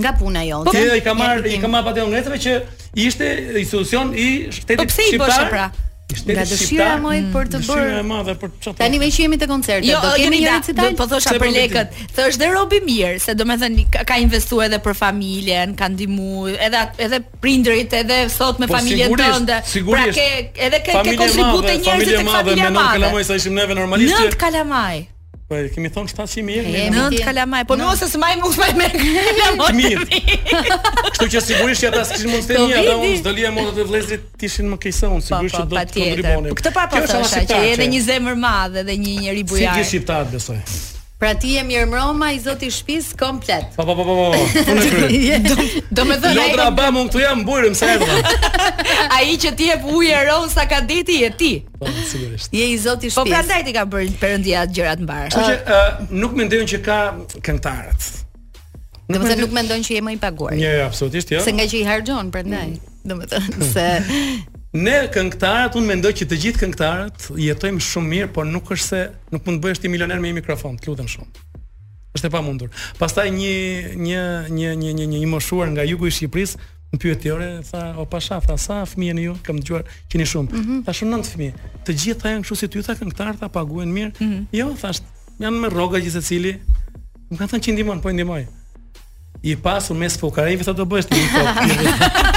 nga 0.00 0.14
puna 0.16 0.40
jo. 0.48 0.62
Ti 0.72 0.80
i 0.96 1.02
kam 1.04 1.18
marr 1.20 1.44
i 1.52 1.58
kam 1.60 1.74
marr 1.76 1.84
patë 1.90 2.06
kongresëve 2.06 2.38
që 2.46 2.52
ishte 3.04 3.26
institucion 3.60 4.14
i 4.16 4.30
shtetit 4.48 4.80
shqiptar. 4.80 4.80
Po 4.80 4.86
pse 4.88 5.08
i 5.12 5.20
bësh 5.20 5.42
pra? 5.52 5.66
Shteti 6.14 6.36
nga 6.36 6.44
dëshira 6.46 6.88
e 6.96 7.00
moj 7.02 7.18
për 7.32 7.50
të 7.52 7.60
bërë. 7.62 7.66
Dëshira 7.66 8.00
e 8.02 8.06
madhe 8.08 8.34
për 8.42 8.50
çfarë? 8.64 8.78
Tani 8.80 9.00
me 9.02 9.08
qemi 9.16 9.38
te 9.40 9.48
koncerti, 9.50 9.90
jo, 9.90 10.00
do 10.02 10.10
jo, 10.12 10.22
kemi 10.22 10.40
një 10.42 10.54
recital. 10.54 10.90
Do 10.92 11.00
po 11.00 11.06
thosha 11.10 11.34
për 11.40 11.50
lekët. 11.56 11.96
Thosh 12.18 12.38
dhe 12.42 12.50
robi 12.54 12.80
mirë, 12.84 13.20
se 13.24 13.36
domethënë 13.38 14.04
ka 14.12 14.18
investuar 14.24 14.68
edhe 14.70 14.80
për 14.84 14.98
familjen, 15.02 15.74
ka 15.80 15.90
ndihmuar 15.94 16.58
edhe 16.68 16.82
edhe 17.08 17.22
prindrit, 17.44 17.96
edhe 18.02 18.20
sot 18.32 18.60
me 18.62 18.68
po, 18.70 18.76
familjen 18.80 19.08
sigurisht, 19.08 19.38
tënde. 19.38 19.60
Pra 19.62 19.74
sigurisht, 19.76 20.18
pra 20.18 20.18
ke 20.18 20.66
edhe 20.68 20.82
ke, 20.82 21.00
ke 21.12 21.16
kontribute 21.22 21.76
njerëz 21.82 22.12
të 22.12 22.20
familjes. 22.20 22.36
Familja 22.36 22.68
madhe 22.68 22.68
me 22.68 22.68
nën 22.68 22.92
kalamaj 23.04 23.30
sa 23.32 23.40
ishim 23.40 23.58
neve 23.58 23.78
normalisht. 23.80 24.20
Nën 24.20 24.38
kalamaj. 24.44 25.02
Po 25.52 25.58
kemi 25.74 25.90
thon 25.92 26.06
700 26.08 26.42
mijë. 26.48 26.60
E 26.80 26.84
nënt 26.94 27.16
kalamaj. 27.26 27.64
Po 27.68 27.76
mos 27.76 27.98
ose 27.98 28.06
smaj 28.14 28.38
mund 28.40 28.54
smaj 28.56 28.72
me. 28.78 28.86
Mirë. 29.82 30.04
Kështu 31.10 31.28
që 31.34 31.42
sigurisht 31.44 31.84
ata 31.90 32.04
ta 32.08 32.20
mund 32.28 32.48
të 32.48 32.56
po, 32.56 32.64
një 32.70 32.78
ata 32.80 32.94
unë 33.02 33.10
dolia 33.26 33.52
motot 33.54 33.80
e 33.80 33.86
vëllezrit 33.88 34.24
tishin 34.40 34.68
më 34.72 34.78
keq 34.86 34.96
se 34.96 35.10
unë 35.16 35.26
sigurisht 35.28 35.60
do 35.60 35.76
të 35.76 35.96
kontribuonin. 35.98 36.56
këtë 36.60 36.72
pa 36.76 36.86
pasur 36.92 37.26
që 37.52 37.60
edhe 37.74 37.90
një 37.96 38.00
zemër 38.08 38.40
madhe 38.46 38.86
dhe 38.88 38.96
një 39.04 39.18
njerëz 39.26 39.50
bujar. 39.52 39.62
Si 39.62 39.68
gjithë 39.78 39.92
shqiptarët 39.92 40.34
besoj. 40.38 40.60
Pra 41.22 41.36
ti 41.38 41.52
je 41.54 41.60
mirë 41.62 41.86
Roma 41.86 42.32
i 42.34 42.40
zoti 42.42 42.66
shtëpis 42.66 43.12
komplet. 43.14 43.68
Po 43.78 43.84
po 43.86 43.94
po 43.94 44.02
po. 44.02 44.14
po, 44.18 44.24
po. 44.34 44.42
Unë 44.74 44.88
kry. 44.90 45.20
do 45.94 46.02
më 46.08 46.16
thonë. 46.18 46.32
Lotra 46.34 46.64
ba 46.74 46.88
mund 46.90 47.12
këtu 47.14 47.22
jam 47.22 47.44
mbyrëm 47.46 47.76
se 47.78 47.86
erdha. 47.94 48.16
Ai 49.14 49.36
që 49.38 49.52
ti 49.54 49.70
e 49.70 49.78
ujë 49.86 50.18
ron 50.26 50.50
sa 50.50 50.66
kadeti 50.66 51.20
e 51.22 51.30
ti. 51.30 51.52
Po 51.78 51.86
sigurisht. 51.86 52.50
Je 52.50 52.66
i 52.66 52.74
zoti 52.74 53.06
po, 53.06 53.22
shtëpis. 53.22 53.22
Po 53.22 53.34
prandaj 53.38 53.62
ti 53.70 53.78
ka 53.78 53.86
bërë 53.94 54.18
perëndia 54.18 54.66
gjërat 54.66 55.06
mbar. 55.06 55.30
Kështu 55.30 55.46
që 55.46 55.54
uh, 55.62 56.12
nuk 56.24 56.34
mendojnë 56.42 56.68
që 56.74 56.78
ka 56.90 56.98
këngëtarët. 57.38 58.00
Do 59.06 59.20
të 59.20 59.22
thënë 59.22 59.42
nuk 59.46 59.54
mendojnë 59.60 59.86
që 59.86 59.92
je 60.00 60.02
më 60.02 60.16
i 60.18 60.22
paguar. 60.26 60.58
Jo, 60.58 60.74
jo 60.80 60.86
absolutisht 60.90 61.30
jo. 61.38 61.44
Se 61.46 61.54
nga 61.54 61.70
që 61.70 61.84
i 61.84 61.86
harxhon 61.86 62.34
prandaj. 62.34 62.74
Mm. 62.80 62.88
Domethënë 63.12 63.70
se 63.70 63.86
Ne 64.72 64.94
këngëtarët 65.12 65.74
unë 65.76 65.84
mendoj 65.84 66.10
që 66.16 66.26
të 66.30 66.36
gjithë 66.42 66.60
këngëtarët 66.62 67.24
jetojmë 67.36 67.82
shumë 67.84 68.08
mirë, 68.08 68.28
por 68.32 68.46
nuk 68.48 68.70
është 68.72 68.86
se 68.86 69.00
nuk 69.28 69.42
mund 69.44 69.58
të 69.60 69.66
bëhesh 69.66 69.82
ti 69.84 69.90
milioner 69.92 70.16
me 70.20 70.30
një 70.30 70.38
mikrofon, 70.38 70.78
të 70.80 70.88
lutem 70.88 71.10
shumë. 71.12 71.42
Është 72.16 72.30
e 72.30 72.32
pamundur. 72.32 72.70
Pastaj 72.96 73.26
një 73.36 73.50
një 74.00 74.22
një 74.48 74.70
një 74.80 74.94
një 74.96 75.08
një, 75.12 75.18
një 75.18 75.28
moshuar 75.28 75.68
nga 75.74 75.84
jugu 75.84 76.08
i 76.08 76.14
Shqipërisë 76.16 76.62
më 76.94 77.00
pyet 77.04 77.20
ti 77.20 77.30
ore, 77.34 77.50
tha, 77.68 77.82
o 78.00 78.06
pasha, 78.08 78.40
tha, 78.44 78.56
sa 78.60 78.80
fëmijë 78.88 79.26
ju? 79.26 79.34
Kam 79.44 79.60
dëgjuar 79.60 79.84
keni 80.12 80.24
shumë. 80.24 80.48
Mm 80.54 80.64
-hmm. 80.64 80.80
Tha 80.88 80.96
shumë 80.96 81.20
9 81.20 81.34
fëmijë. 81.34 81.54
Të 81.84 81.98
gjitha 82.02 82.30
janë 82.32 82.42
kështu 82.48 82.56
si 82.62 82.68
ty 82.72 82.82
tha 82.88 82.94
këngëtar, 83.00 83.36
tha 83.44 83.48
paguhen 83.58 83.92
mirë. 83.92 84.12
Mm 84.18 84.30
-hmm. 84.30 84.46
Jo, 84.56 84.72
thash, 84.80 85.02
janë 85.38 85.60
me 85.60 85.68
rroga 85.68 86.00
gjithë 86.00 86.20
secili. 86.24 86.56
Më 87.30 87.36
kanë 87.38 87.50
thënë 87.52 87.64
që 87.68 87.72
ndihmon, 87.76 88.00
po 88.00 88.08
ndihmoj. 88.08 88.44
I 89.42 89.56
pasur 89.56 89.96
mes 90.00 90.16
fukarëve 90.16 90.64
sa 90.64 90.72
do 90.72 90.84
bësh 90.84 91.08
ti. 91.10 91.20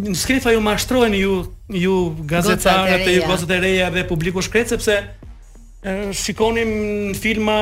në 0.10 0.16
skrifa 0.16 0.54
ju 0.56 0.64
mashtrojnë 0.64 1.24
ju, 1.24 1.38
ju 1.86 1.98
gazetarët 2.30 3.08
e 3.10 3.18
gozët 3.28 3.56
e 3.58 3.62
reja 3.66 3.90
dhe 3.96 4.06
publiku 4.08 4.44
shkret, 4.46 4.72
sepse 4.76 5.00
shikonim 6.20 7.14
filma 7.16 7.56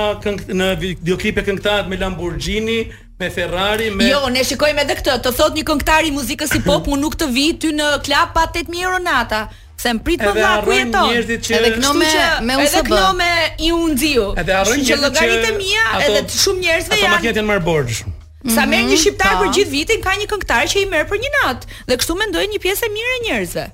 në 0.50 0.70
videoklipe 0.82 1.44
këngëtarët 1.46 1.90
me 1.92 2.00
Lamborghini, 2.02 2.80
me 3.20 3.30
Ferrari 3.34 3.90
me 3.98 4.06
Jo, 4.12 4.20
ne 4.36 4.44
shikojmë 4.46 4.84
edhe 4.86 4.96
këtë. 5.00 5.14
Të 5.26 5.32
thot 5.38 5.56
një 5.58 5.64
këngëtar 5.68 6.08
i 6.08 6.12
muzikës 6.16 6.52
si 6.54 6.60
pop, 6.66 6.88
unë 6.94 7.02
nuk 7.04 7.16
të 7.18 7.30
vi 7.34 7.48
ty 7.64 7.72
në 7.76 7.88
klub 8.06 8.34
pa 8.36 8.44
8000 8.52 8.84
euro 8.86 9.00
nata. 9.06 9.40
Se 9.78 9.92
më 9.94 10.02
prit 10.06 10.22
më 10.26 10.34
dha 10.38 10.52
ku 10.66 10.74
jeton. 10.74 11.10
Edhe 11.18 11.72
këto 11.78 11.94
me 11.94 12.12
me 12.50 12.60
USB. 12.62 12.68
Edhe 12.68 12.84
këto 12.92 13.10
me 13.18 13.32
i 13.68 13.72
unziu. 13.78 14.28
Edhe 14.42 14.56
harrojnë 14.58 14.86
që 14.90 15.00
llogaritë 15.04 15.56
mia 15.58 15.90
edhe 16.06 16.22
të 16.30 16.38
shumë 16.44 16.64
njerëzve 16.66 16.98
janë. 17.02 17.10
Ato 17.10 17.16
makinat 17.16 17.42
janë 17.42 17.50
marrë 17.52 17.66
borxh. 17.66 18.06
Sa 18.54 18.64
merr 18.70 18.86
një 18.86 18.96
mhm, 18.96 19.02
shqiptar 19.04 19.36
për 19.42 19.46
po. 19.52 19.56
gjithë 19.58 19.74
vitin 19.76 20.02
ka 20.06 20.14
një 20.22 20.28
këngëtar 20.34 20.70
që 20.72 20.82
i 20.82 20.88
merr 20.94 21.10
për 21.10 21.20
një 21.24 21.32
natë. 21.36 21.74
Dhe 21.90 21.98
kështu 22.02 22.18
mendoj 22.22 22.46
një 22.54 22.62
pjesë 22.64 22.86
e 22.90 22.94
mirë 22.98 23.14
e 23.14 23.20
njerëzve. 23.28 23.66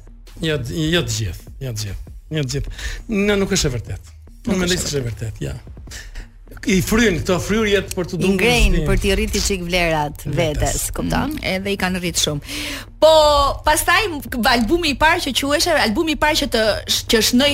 Jo, 0.48 0.56
jo 0.96 1.04
të 1.08 1.16
gjithë, 1.20 1.54
jo 1.68 1.74
të 1.74 1.86
gjithë. 1.86 2.16
Jo 2.39 2.46
të 2.48 2.56
gjithë. 2.56 2.76
Në 3.30 3.38
nuk 3.44 3.56
është 3.58 3.70
e 3.72 3.76
vërtetë. 3.78 4.18
Nuk 4.50 4.60
mendoj 4.64 4.80
se 4.82 4.88
është 4.89 5.00
e 5.00 5.04
vërtetë, 5.10 5.46
ja 5.48 5.54
i 6.72 6.80
fryn 6.86 7.18
këto 7.20 7.38
fryrjet 7.43 7.91
për 7.97 8.07
të 8.07 8.20
dhënë 8.22 8.34
ngrejnë 8.38 8.82
për 8.88 8.99
të 9.03 9.14
rritë 9.20 9.41
çik 9.43 9.64
vlerat 9.68 10.24
vetes, 10.38 10.86
kupton? 10.95 11.34
Mm. 11.36 11.51
Edhe 11.57 11.74
i 11.74 11.78
kanë 11.82 11.99
rrit 12.03 12.20
shumë. 12.20 12.53
Po, 13.03 13.09
pastaj 13.66 14.05
albumi 14.53 14.93
i 14.93 14.97
parë 15.01 15.20
që 15.26 15.34
quhesh, 15.41 15.70
albumi 15.89 16.16
i 16.16 16.20
parë 16.22 16.41
që 16.43 16.49
të 16.53 16.64
që 17.11 17.22
shnoi 17.32 17.53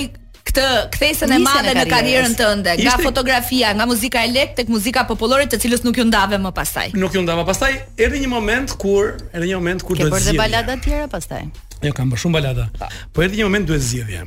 këtë 0.50 0.66
kthesën 0.94 1.34
e 1.34 1.38
madhe 1.42 1.74
në 1.76 1.84
karrierën 1.90 2.36
tënde, 2.38 2.76
nga 2.80 2.94
fotografia, 3.02 3.72
nga 3.76 3.86
muzika 3.86 4.22
e 4.26 4.30
lek 4.32 4.54
tek 4.58 4.70
muzika 4.72 5.04
popullore, 5.08 5.46
të 5.50 5.60
cilës 5.64 5.84
nuk 5.86 5.98
ju 6.00 6.06
ndave 6.08 6.38
më 6.42 6.54
pastaj. 6.56 6.90
Nuk 6.98 7.14
ju 7.14 7.22
ndava 7.26 7.44
pastaj, 7.48 7.74
erdhi 8.02 8.22
një 8.24 8.30
moment 8.32 8.72
kur, 8.80 9.12
erdhi 9.34 9.50
një 9.52 9.60
moment 9.60 9.84
kur 9.84 9.98
do 10.00 10.06
të 10.06 10.08
zgjidhje. 10.08 10.24
Ke 10.24 10.32
bërë 10.32 10.40
balada 10.42 10.78
të 10.80 10.86
tjera 10.86 11.10
pastaj? 11.12 11.42
Jo, 11.84 11.92
kam 11.96 12.08
bërë 12.12 12.24
shumë 12.24 12.36
balada. 12.38 12.66
Pa. 12.80 12.88
Po 13.14 13.22
erdhi 13.26 13.42
një 13.42 13.46
moment 13.52 13.70
duhet 13.70 13.84
zgjidhje. 13.84 14.24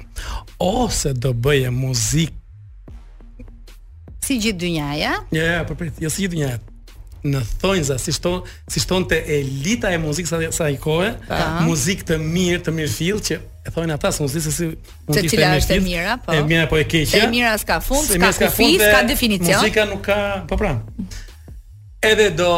Ose 0.69 1.11
do 1.17 1.33
bëje 1.33 1.73
muzikë 1.75 2.39
si 4.23 4.37
gjithë 4.41 4.59
dynjaja. 4.61 5.13
Jo, 5.35 5.39
ja, 5.39 5.41
jo, 5.49 5.55
ja, 5.59 5.65
po 5.67 5.75
prit, 5.79 5.99
jo 6.01 6.11
si 6.13 6.23
gjithë 6.23 6.35
dynjaja. 6.37 6.61
Në 7.23 7.39
thonjza, 7.61 7.95
si 8.03 8.11
shton, 8.15 8.41
si 8.71 8.81
shton 8.83 9.05
të 9.11 9.21
elita 9.37 9.91
e 9.95 9.99
muzikës 10.01 10.33
sa, 10.33 10.39
sa 10.55 10.65
i 10.71 10.75
kohë, 10.81 11.11
muzikë 11.67 12.07
të 12.09 12.17
mirë, 12.19 12.57
të 12.65 12.73
mirë 12.75 12.91
fill, 12.91 13.21
që 13.23 13.37
e 13.63 13.71
thonin 13.71 13.93
ata 13.95 14.09
se 14.11 14.19
mos 14.25 14.33
disi 14.35 14.51
si 14.51 14.65
mund 14.73 15.15
të 15.15 15.21
ishte 15.21 15.37
Cila 15.37 15.53
është 15.61 15.75
e 15.77 15.83
mira 15.85 16.17
po? 16.19 16.33
E 16.35 16.41
mira 16.49 16.65
po 16.73 16.79
e 16.81 16.83
keqja. 16.91 17.21
E 17.23 17.29
mira 17.31 17.53
s'ka 17.61 17.77
fund, 17.85 18.09
s'ka 18.09 18.33
kufi, 18.49 18.73
s'ka, 18.75 19.05
definicion. 19.07 19.55
Muzika 19.61 19.85
nuk 19.87 20.03
ka, 20.09 20.17
po 20.51 20.59
pra. 20.59 20.73
Edhe 22.03 22.27
do 22.35 22.51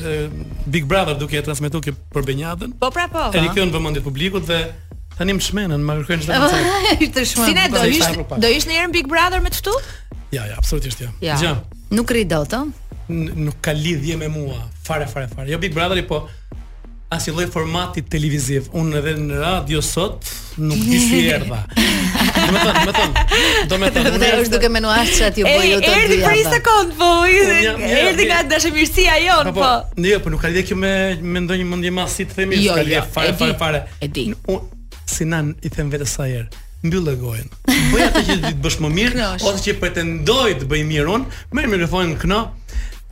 Big 0.65 0.89
Brother 0.89 1.19
duke 1.21 1.43
transmetuar 1.45 1.85
kë 1.85 1.93
për 2.15 2.27
Benjadën. 2.31 2.73
Po 2.81 2.89
pra 2.95 3.05
po. 3.13 3.27
E 3.29 3.45
rikthën 3.45 3.75
vëmendje 3.75 4.01
publikut 4.07 4.49
dhe 4.49 4.57
tani 5.19 5.37
më 5.37 5.47
shmenën, 5.51 5.85
më 5.85 5.99
kërkojnë 6.01 6.25
çfarë. 6.25 6.65
Ishte 7.05 7.29
shumë. 7.33 7.47
Sinë 7.53 7.69
do 7.77 7.85
ishte 7.93 8.41
do 8.47 8.53
ishte 8.57 8.73
një 8.73 8.81
herë 8.81 8.91
Big 8.97 9.11
Brother 9.13 9.43
me 9.45 9.53
të 9.53 9.61
ftu? 9.61 9.77
Ja, 10.33 10.43
ja, 10.49 10.57
absolutisht 10.57 10.99
ja. 11.05 11.13
Gjë. 11.21 11.53
Nuk 11.93 12.09
rri 12.09 12.25
dot, 12.25 12.49
ëh? 12.53 12.65
Nuk 13.37 13.59
ka 13.61 13.71
lidhje 13.75 14.17
me 14.17 14.27
mua. 14.29 14.65
Fare, 14.83 15.05
fare, 15.07 15.27
fare. 15.29 15.45
Jo 15.49 15.61
Big 15.61 15.73
Brotheri, 15.73 16.01
po 16.09 16.23
asnjë 17.13 17.33
lloj 17.35 17.45
formati 17.53 18.01
televiziv. 18.09 18.71
Unë 18.73 18.97
edhe 19.01 19.13
në 19.21 19.37
radio 19.43 19.81
sot 19.85 20.25
nuk 20.57 20.81
di 20.81 20.97
si 21.03 21.19
erdha. 21.35 21.59
Domethënë, 21.75 22.81
domethënë, 22.89 23.67
domethënë, 23.69 24.11
po, 24.11 24.15
unë 24.17 24.29
erdhi 24.31 24.53
duke 24.55 24.71
menuar 24.73 25.05
se 25.05 25.29
aty 25.29 25.45
po 25.45 25.53
jotë. 25.61 25.91
Ai 25.91 26.01
erdhi 26.01 26.19
për 26.25 26.35
një 26.39 26.55
sekond, 26.57 26.95
po. 27.01 27.11
Erdhi 28.01 28.27
nga 28.31 28.41
dashamirësia 28.49 29.19
jon, 29.27 29.53
po. 29.53 29.61
Po, 29.61 30.05
jo, 30.09 30.19
po 30.25 30.33
nuk 30.33 30.41
ka 30.41 30.49
lidhje 30.49 30.65
kjo 30.71 30.81
me 30.81 30.93
me 31.21 31.45
ndonjë 31.45 31.69
mendje 31.69 31.93
masi 32.01 32.25
të 32.31 32.41
themi, 32.41 32.63
jo, 32.65 32.73
ka 32.73 32.81
jo, 32.81 32.89
lidhje 32.89 33.05
fare, 33.13 33.37
fare, 33.37 33.57
fare. 33.61 33.85
Unë 34.01 34.61
sinan 35.05 35.51
i 35.61 35.69
them 35.69 35.93
vetë 35.93 36.09
sa 36.09 36.25
herë 36.25 36.64
mbyllë 36.87 37.13
gojen. 37.21 37.47
Po 37.91 37.99
ja 37.99 38.09
atë 38.11 38.23
që 38.27 38.35
ti 38.45 38.53
bësh 38.63 38.77
më 38.83 38.91
mirë 38.99 39.25
ose 39.49 39.63
që 39.65 39.75
pretendoj 39.81 40.57
të 40.61 40.67
bëj 40.71 40.83
mirë 40.89 41.15
unë, 41.17 41.41
më 41.57 41.65
mikrofonin 41.73 42.15
këna. 42.21 42.43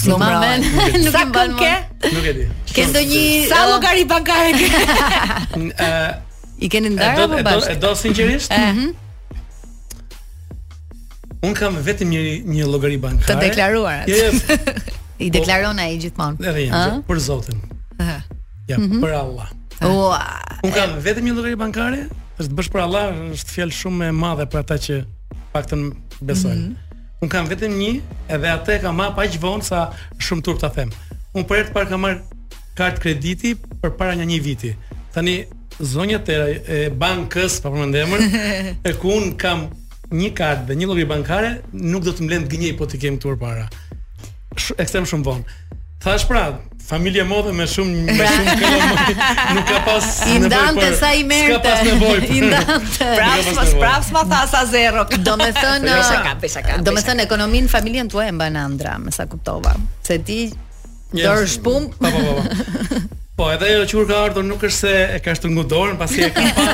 Nuk 2.14 2.26
e 2.28 2.30
di. 2.30 2.30
Nuk 2.30 2.30
e 2.30 2.30
di. 2.36 2.44
Ke 2.74 2.82
ndonjë 2.88 3.22
Sa 3.50 3.56
uh, 3.64 3.68
llogari 3.74 4.04
bankare 4.08 4.52
ke? 4.56 4.68
Ë, 5.84 5.86
i 6.64 6.66
keni 6.72 6.88
ndarë 6.98 7.18
apo 7.28 7.38
bashkë? 7.48 7.78
Do 7.80 7.84
do 7.88 7.92
sinqerisht? 8.00 8.50
Ëh. 8.52 8.56
Eh. 8.56 8.62
Mhm. 8.72 8.90
Un 11.44 11.52
kam 11.60 11.74
vetëm 11.84 12.08
një 12.12 12.22
një 12.56 12.66
llogari 12.72 12.98
bankare. 13.06 13.28
Të 13.28 13.34
deklaruara. 13.40 14.06
Jo, 14.08 14.16
jo. 14.20 14.26
I 15.22 15.30
deklaron 15.34 15.78
ai 15.82 15.98
gjithmonë. 16.02 16.42
Edhe 16.50 16.64
jam 16.68 17.02
për 17.08 17.20
Zotin. 17.22 17.60
Ëh. 18.02 18.24
Ja, 18.70 18.78
mhm. 18.80 19.02
për 19.04 19.14
Allah. 19.20 19.50
Ua. 19.84 20.22
Un 20.64 20.72
kam 20.72 20.96
vetëm 21.04 21.26
një 21.28 21.34
llogari 21.36 21.58
bankare, 21.60 22.06
është 22.40 22.54
bësh 22.58 22.70
për 22.72 22.84
Allah, 22.86 23.12
është 23.36 23.54
fjalë 23.58 23.76
shumë 23.80 24.08
e 24.10 24.14
madhe 24.16 24.46
për 24.50 24.62
ata 24.62 24.78
që 24.86 25.02
paktën 25.54 25.90
besojnë. 26.30 26.68
Mm 26.72 26.80
Un 27.24 27.30
kam 27.32 27.46
vetëm 27.48 27.72
një, 27.80 27.90
edhe 28.36 28.48
atë 28.52 28.74
kam 28.84 28.98
marr 29.00 29.14
pa 29.16 29.24
gjvon 29.32 29.62
sa 29.64 29.86
shumë 30.20 30.42
turp 30.44 30.58
ta 30.60 30.68
them. 30.76 30.90
Un 31.40 31.46
për 31.48 31.56
herë 31.56 31.70
të 31.70 31.74
parë 31.78 31.88
kam 31.94 32.02
marr 32.04 32.18
kartë 32.76 33.00
krediti 33.00 33.54
për 33.80 33.94
para 33.96 34.12
një, 34.20 34.26
një 34.28 34.40
viti. 34.44 34.74
Tani 35.16 35.38
zonja 35.80 36.20
e 36.28 36.90
bankës, 36.92 37.62
pa 37.64 37.72
përmendur 37.72 38.12
e 38.90 38.94
ku 39.00 39.14
un 39.16 39.32
kam 39.40 39.70
një 40.12 40.34
kartë 40.36 40.68
dhe 40.74 40.78
një 40.82 40.90
llogari 40.92 41.08
bankare, 41.14 41.54
nuk 41.72 42.04
do 42.04 42.12
të 42.12 42.28
mblen 42.28 42.44
të 42.44 42.58
gënjej 42.58 42.76
po 42.82 42.92
të 42.92 43.00
kem 43.06 43.16
turp 43.24 43.40
para 43.40 43.70
sh 44.62 44.74
ekstrem 44.82 45.06
shumë 45.10 45.26
vonë. 45.28 45.62
Thash 46.04 46.26
pra, 46.28 46.42
familje 46.84 47.24
modhe 47.28 47.54
me 47.56 47.64
shumë 47.70 48.02
me 48.18 48.26
shumë 48.28 48.56
kilo 48.60 48.90
nuk 49.56 49.70
ka 49.70 49.78
pas 49.86 50.08
i 50.28 50.36
ndante 50.44 50.90
sa 51.00 51.14
i 51.16 51.22
merrte. 51.28 51.62
Ka 51.64 51.70
pas 51.70 51.88
nevojë. 51.88 52.30
I 52.36 52.42
ndante. 52.44 53.12
s'ma, 53.48 53.56
mos 53.62 53.74
prapë 53.80 54.26
tha 54.34 54.42
sa 54.52 54.66
zero. 54.70 55.06
Domethënë, 55.30 55.90
pesha 55.96 56.22
ka, 56.28 56.36
pesha 56.44 56.66
ka. 56.68 56.78
Domethënë 56.86 57.28
ekonominë 57.30 57.72
familjen 57.72 58.12
tuaj 58.12 58.30
e 58.30 58.36
mban 58.38 58.60
Andra, 58.66 58.98
më 59.02 59.16
sa 59.16 59.28
kuptova. 59.32 59.76
Se 60.04 60.20
ti 60.28 60.42
yes, 60.44 61.24
dorë 61.24 61.50
shpum. 61.56 61.90
Po, 61.98 62.12
po, 62.12 62.24
po. 62.28 63.04
Po, 63.34 63.48
edhe 63.50 63.66
ajo 63.80 63.86
që 63.90 64.04
ka 64.06 64.18
ardhur 64.28 64.44
nuk 64.46 64.62
është 64.62 64.76
se 64.76 64.92
e 65.16 65.16
ka 65.26 65.34
shtu 65.34 65.50
ngudorën, 65.56 65.96
pasi 65.98 66.22
e 66.22 66.28
ka 66.36 66.44
pa. 66.54 66.66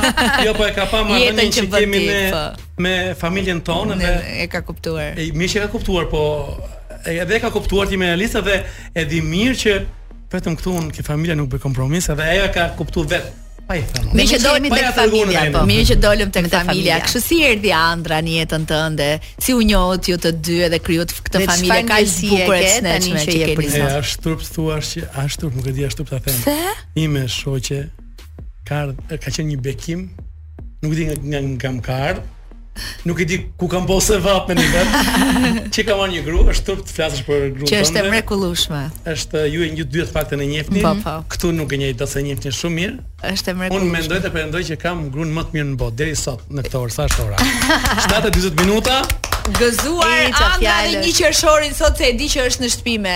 Jo, 0.44 0.52
po 0.58 0.66
e 0.68 0.74
ka 0.76 0.90
pa 0.92 1.06
marrën 1.08 1.54
që 1.56 1.62
kemi 1.72 2.02
ne 2.12 2.18
po. 2.34 2.42
me 2.84 2.92
familjen 3.16 3.62
tonë 3.64 3.96
dhe 4.02 4.12
e 4.44 4.50
ka 4.52 4.60
kuptuar. 4.68 5.16
E 5.16 5.30
mi 5.40 5.48
e 5.48 5.56
ka 5.64 5.70
kuptuar, 5.72 6.10
po 6.12 6.26
edhe 7.06 7.40
ka 7.40 7.50
kuptuar 7.50 7.88
ti 7.88 7.98
me 7.98 8.12
Alisa 8.12 8.42
dhe 8.42 8.64
e 8.96 9.06
di 9.10 9.22
mirë 9.22 9.56
që 9.62 9.76
vetëm 10.34 10.56
këtu 10.60 10.74
unë 10.80 10.94
ke 10.96 11.04
familja 11.04 11.36
nuk 11.38 11.50
bëj 11.54 11.62
kompromis, 11.64 12.10
edhe 12.14 12.26
ajo 12.36 12.48
ka 12.54 12.68
kuptuar 12.78 13.08
vet. 13.14 13.30
Po 13.70 13.76
e 13.78 13.84
Mirë 14.18 14.28
që 14.36 14.40
dolëm 14.42 14.70
tek 14.74 14.88
familja. 14.98 15.44
Mirë 15.70 15.88
që 15.92 15.98
dolëm 16.02 16.32
tek 16.34 16.48
familja. 16.50 16.96
Kështu 17.04 17.20
si 17.26 17.38
erdhi 17.46 17.70
Andra 17.78 18.18
në 18.26 18.38
jetën 18.40 18.64
tënde, 18.72 19.10
si 19.42 19.54
u 19.54 19.62
njohët 19.72 20.10
ju 20.10 20.18
të 20.24 20.32
dy 20.46 20.58
edhe 20.70 20.80
krijuat 20.86 21.14
këtë 21.30 21.44
familje 21.46 21.82
kaq 21.92 22.10
si 22.14 22.32
e 22.34 22.48
ke 22.50 22.60
tani 22.88 23.14
që 23.14 23.38
je 23.38 23.60
prizë? 23.60 23.84
Është 23.86 24.00
ashtu 24.02 24.36
të 24.42 24.50
thua 24.56 24.80
që 24.90 25.06
ashtu 25.26 25.52
nuk 25.58 25.70
e 25.70 25.76
di 25.78 25.86
ashtu 25.86 26.08
ta 26.10 26.22
them. 26.26 26.66
Ime 27.04 27.28
shoqe 27.30 27.84
ka 28.70 28.88
ka 29.12 29.24
qenë 29.30 29.52
një 29.54 29.62
bekim. 29.70 30.10
Nuk 30.82 30.96
di 30.98 31.06
nga 31.10 31.16
nga 31.20 31.42
kam 31.62 31.80
ka 31.84 31.98
ardhur, 32.10 32.26
nuk 33.06 33.20
e 33.22 33.26
di 33.28 33.38
ku 33.58 33.68
kam 33.68 33.86
bose 33.88 34.18
vap 34.24 34.48
me 34.50 34.56
një 34.60 34.68
vetë, 34.74 35.68
që 35.74 35.86
kam 35.88 36.04
anë 36.06 36.14
një 36.18 36.24
gru, 36.28 36.44
është 36.54 36.66
trup 36.70 36.82
të 36.88 36.96
flasësh 36.98 37.24
për 37.28 37.46
gru 37.56 37.68
të 37.68 37.72
Që 37.74 37.80
është 37.86 38.02
e 38.02 38.04
mrekulushme. 38.12 38.82
është 39.14 39.44
ju 39.54 39.64
e 39.66 39.70
një 39.78 39.88
dy 39.94 40.02
të 40.06 40.12
faktën 40.16 40.44
e 40.46 40.50
njefni, 40.54 40.84
po, 40.86 40.94
po. 41.04 41.16
këtu 41.36 41.54
nuk 41.60 41.74
e 41.76 41.80
një 41.84 41.92
do 42.00 42.08
se 42.12 42.24
njefni 42.28 42.54
shumë 42.60 42.76
mirë. 42.80 42.98
është 43.34 43.54
e 43.54 43.58
mrekulushme. 43.62 43.90
Unë 43.90 44.00
mendoj 44.00 44.22
të 44.26 44.34
përendoj 44.36 44.64
që 44.72 44.80
kam 44.84 45.06
gru 45.14 45.28
në 45.28 45.38
më 45.40 45.46
të 45.50 45.58
mirë 45.60 45.70
në 45.74 45.80
botë, 45.84 45.98
deri 46.04 46.18
sot 46.24 46.44
në 46.54 46.68
këto 46.68 46.84
orë, 46.86 46.96
sa 46.98 47.08
është 47.10 47.28
ora. 47.28 47.38
7-20 48.08 48.60
minuta. 48.64 49.00
Gëzuar, 49.50 50.28
Anda 50.30 50.76
dhe 50.86 51.00
një 51.08 51.14
qërshorin 51.18 51.74
sot 51.74 51.98
se 51.98 52.12
e 52.12 52.14
di 52.20 52.28
që 52.30 52.46
është 52.52 52.66
në 52.68 52.76
shtpime 52.76 53.16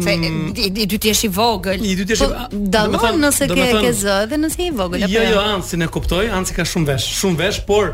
Se 0.00 0.14
mm. 0.16 0.54
i 0.56 0.70
dy 0.86 0.98
ti 0.98 0.98
po, 0.98 1.06
je 1.08 1.12
i 1.24 1.28
vogël. 1.28 1.84
I 1.84 1.96
dy 1.96 2.06
ti 2.06 2.12
je. 2.16 3.12
nëse 3.18 3.44
ke 3.48 3.66
ke 3.84 3.90
z 3.92 4.08
dhe 4.30 4.38
nëse 4.40 4.60
i 4.64 4.70
vogël 4.72 5.04
jo. 5.04 5.20
Jo, 5.20 5.20
Anci 5.20 5.32
jo, 5.34 5.40
anse 5.54 5.76
ne 5.76 5.86
kuptoj, 5.88 6.30
Anci 6.32 6.54
ka 6.56 6.64
shumë 6.64 6.88
vesh, 6.94 7.08
shumë 7.20 7.36
vesh, 7.38 7.58
por 7.68 7.92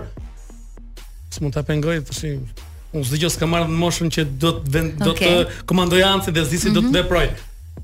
s'mund 1.34 1.56
ta 1.58 1.64
pengoj 1.66 1.98
tash. 2.06 2.38
Po 2.92 3.00
unë 3.02 3.08
zgjoj 3.10 3.32
të 3.40 3.48
marrë 3.50 3.66
në 3.72 3.78
moshën 3.82 4.12
që 4.14 4.24
do 4.40 4.52
të 4.62 4.72
vend 4.74 5.02
do 5.02 5.12
të 5.12 5.32
komandoj 5.68 6.04
anse 6.06 6.30
dhe 6.32 6.44
zisi 6.48 6.70
do 6.72 6.80
të 6.86 6.88
mhm. 6.88 7.00
veproj. 7.00 7.26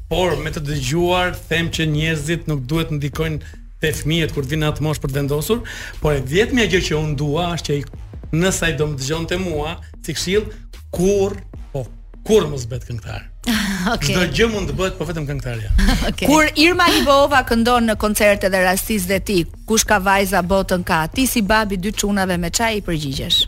Por 0.09 0.39
me 0.41 0.53
të 0.55 0.63
dëgjuar 0.69 1.35
them 1.51 1.73
që 1.75 1.89
njerëzit 1.91 2.47
nuk 2.49 2.63
duhet 2.71 2.95
ndikojnë 2.95 3.43
te 3.83 3.91
fëmijët 3.99 4.33
kur 4.37 4.47
vinë 4.49 4.71
atë 4.71 4.85
moshë 4.87 5.03
për 5.03 5.13
të 5.13 5.19
vendosur, 5.19 5.61
por 6.01 6.15
e 6.17 6.23
vetmja 6.31 6.69
gjë 6.71 6.81
që 6.89 6.97
unë 7.03 7.19
dua 7.21 7.51
është 7.59 7.67
që 7.67 8.31
nëse 8.39 8.65
ai 8.69 8.77
do 8.79 8.87
të 8.95 9.03
dëgjonte 9.03 9.39
mua, 9.43 9.75
ti 10.05 10.17
këshill 10.17 10.47
kur 10.95 11.37
kur 12.25 12.47
mos 12.49 12.65
bëhet 12.69 12.87
këngëtar. 12.91 13.23
Okej. 13.25 13.31
Okay. 13.85 14.15
Çdo 14.15 14.23
gjë 14.33 14.47
mund 14.49 14.71
të 14.71 14.75
bëhet, 14.79 14.95
po 14.97 15.05
vetëm 15.05 15.27
këngëtarja. 15.29 15.71
Okay. 16.09 16.25
Kur 16.31 16.49
Irma 16.63 16.87
Ribova 16.89 17.43
këndon 17.45 17.91
në 17.91 17.99
koncertet 18.01 18.49
dhe 18.53 18.63
rastisë 18.65 19.11
dhe 19.11 19.19
ti, 19.29 19.37
kush 19.69 19.85
ka 19.89 19.99
vajza 20.01 20.41
botën 20.49 20.81
ka? 20.89 21.03
Ti 21.13 21.27
si 21.29 21.43
babi 21.45 21.77
dy 21.77 21.93
çunave 21.93 22.39
me 22.41 22.49
çaj 22.49 22.79
i 22.79 22.81
përgjigjesh? 22.87 23.43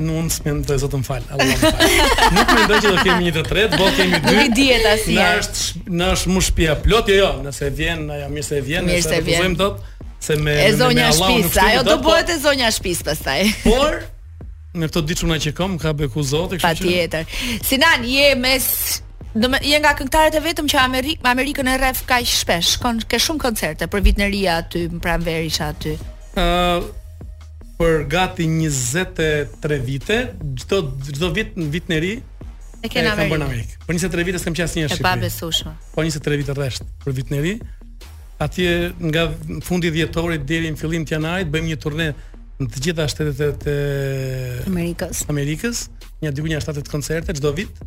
nuk 0.00 0.24
më 0.28 0.32
smend 0.32 0.64
të 0.68 0.78
zotëm 0.80 1.02
fal. 1.04 1.26
Allahu 1.34 1.56
fal. 1.60 2.30
Nuk 2.36 2.52
mendoj 2.56 2.78
që 2.80 2.92
do 2.94 3.02
kemi 3.04 3.26
një 3.26 3.32
të 3.36 3.42
tretë, 3.50 3.76
do 3.76 3.80
po 3.82 3.90
kemi 3.98 4.20
dy. 4.24 4.32
Nuk 4.32 4.40
i 4.40 4.54
diet 4.56 4.86
as 4.88 5.04
një. 5.10 5.18
Na 5.18 5.28
është 5.40 5.92
na 6.00 6.08
është 6.14 6.32
më 6.32 6.44
shtëpia 6.46 6.76
plot 6.86 7.12
jo, 7.12 7.18
jo 7.20 7.28
nëse 7.44 7.68
vjen, 7.82 8.06
ja 8.22 8.30
mirë 8.32 8.46
se 8.48 8.62
vjen, 8.70 8.88
ne 8.88 8.96
e 8.96 9.04
refuzojmë 9.04 9.58
dot 9.60 9.84
se 10.24 10.38
me 10.44 10.56
e 10.64 10.70
zonja 10.80 11.10
shtëpis, 11.18 11.60
ajo 11.66 11.84
do 11.90 11.98
po 12.00 12.14
bëhet 12.14 12.32
e 12.32 12.38
zonja 12.46 12.72
shtëpis 12.76 13.04
pastaj. 13.10 13.44
Por 13.68 14.00
Në 14.70 14.86
këto 14.86 15.00
ditë 15.02 15.26
që 15.28 15.38
që 15.48 15.52
kam, 15.58 15.72
ka 15.82 15.90
beku 15.98 16.22
zotë 16.22 16.60
Pa 16.62 16.70
tjetër 16.78 17.24
Sinan, 17.66 18.04
je 18.06 18.28
mes 18.38 18.66
Do 19.32 19.46
me, 19.48 19.58
je 19.62 19.78
nga 19.78 19.92
këngëtarët 19.94 20.34
e 20.34 20.40
vetëm 20.42 20.66
që 20.70 20.78
Amerik, 20.82 21.20
Amerikën 21.22 21.68
e 21.70 21.76
ref 21.78 22.00
kaq 22.08 22.24
shpesh, 22.26 22.70
kon 22.82 22.96
ke 23.06 23.18
shumë 23.22 23.38
koncerte 23.44 23.86
për 23.90 24.02
vitin 24.02 24.24
e 24.24 24.26
ri 24.32 24.40
aty, 24.50 24.88
pranveri 25.02 25.52
që 25.54 25.68
aty. 25.70 25.92
Ëh, 26.34 26.40
uh, 26.42 26.88
për 27.78 28.00
gati 28.10 28.48
23 28.66 29.78
vite, 29.86 30.16
çdo 30.64 30.80
çdo 31.14 31.30
vit 31.36 31.54
në 31.54 31.66
vitin 31.76 31.94
e 31.94 32.00
ri 32.02 32.10
e 32.82 32.90
ke 32.90 33.04
në 33.06 33.12
Amerikë. 33.12 33.38
Amerik. 33.46 33.76
Për 33.86 33.92
po 33.92 33.96
23 34.02 34.24
vite 34.30 34.42
s'kam 34.42 34.56
qenë 34.58 34.66
asnjëherë. 34.66 34.98
E 34.98 35.06
pa 35.06 35.14
besueshme. 35.22 35.76
Po 35.94 36.02
23 36.02 36.40
vite 36.42 36.58
rresht 36.58 36.90
për 37.04 37.16
vitin 37.20 37.38
e 37.38 37.40
ri. 37.46 37.54
Atje 38.42 38.74
nga 39.12 39.28
fundi 39.68 39.94
dhjetorit 39.94 40.42
deri 40.48 40.74
në 40.74 40.80
fillim 40.80 41.06
të 41.06 41.14
janarit 41.20 41.54
bëjmë 41.54 41.70
një 41.76 41.78
turne 41.86 42.10
në 42.58 42.66
të 42.72 42.82
gjitha 42.88 43.06
shtetet 43.14 43.68
e 43.70 43.78
Amerikës. 44.66 45.22
Amerikës, 45.30 45.86
një 46.24 46.34
dy 46.34 46.48
gjëra 46.50 46.66
shtatë 46.66 46.86
koncerte 46.90 47.38
çdo 47.38 47.54
vit. 47.62 47.78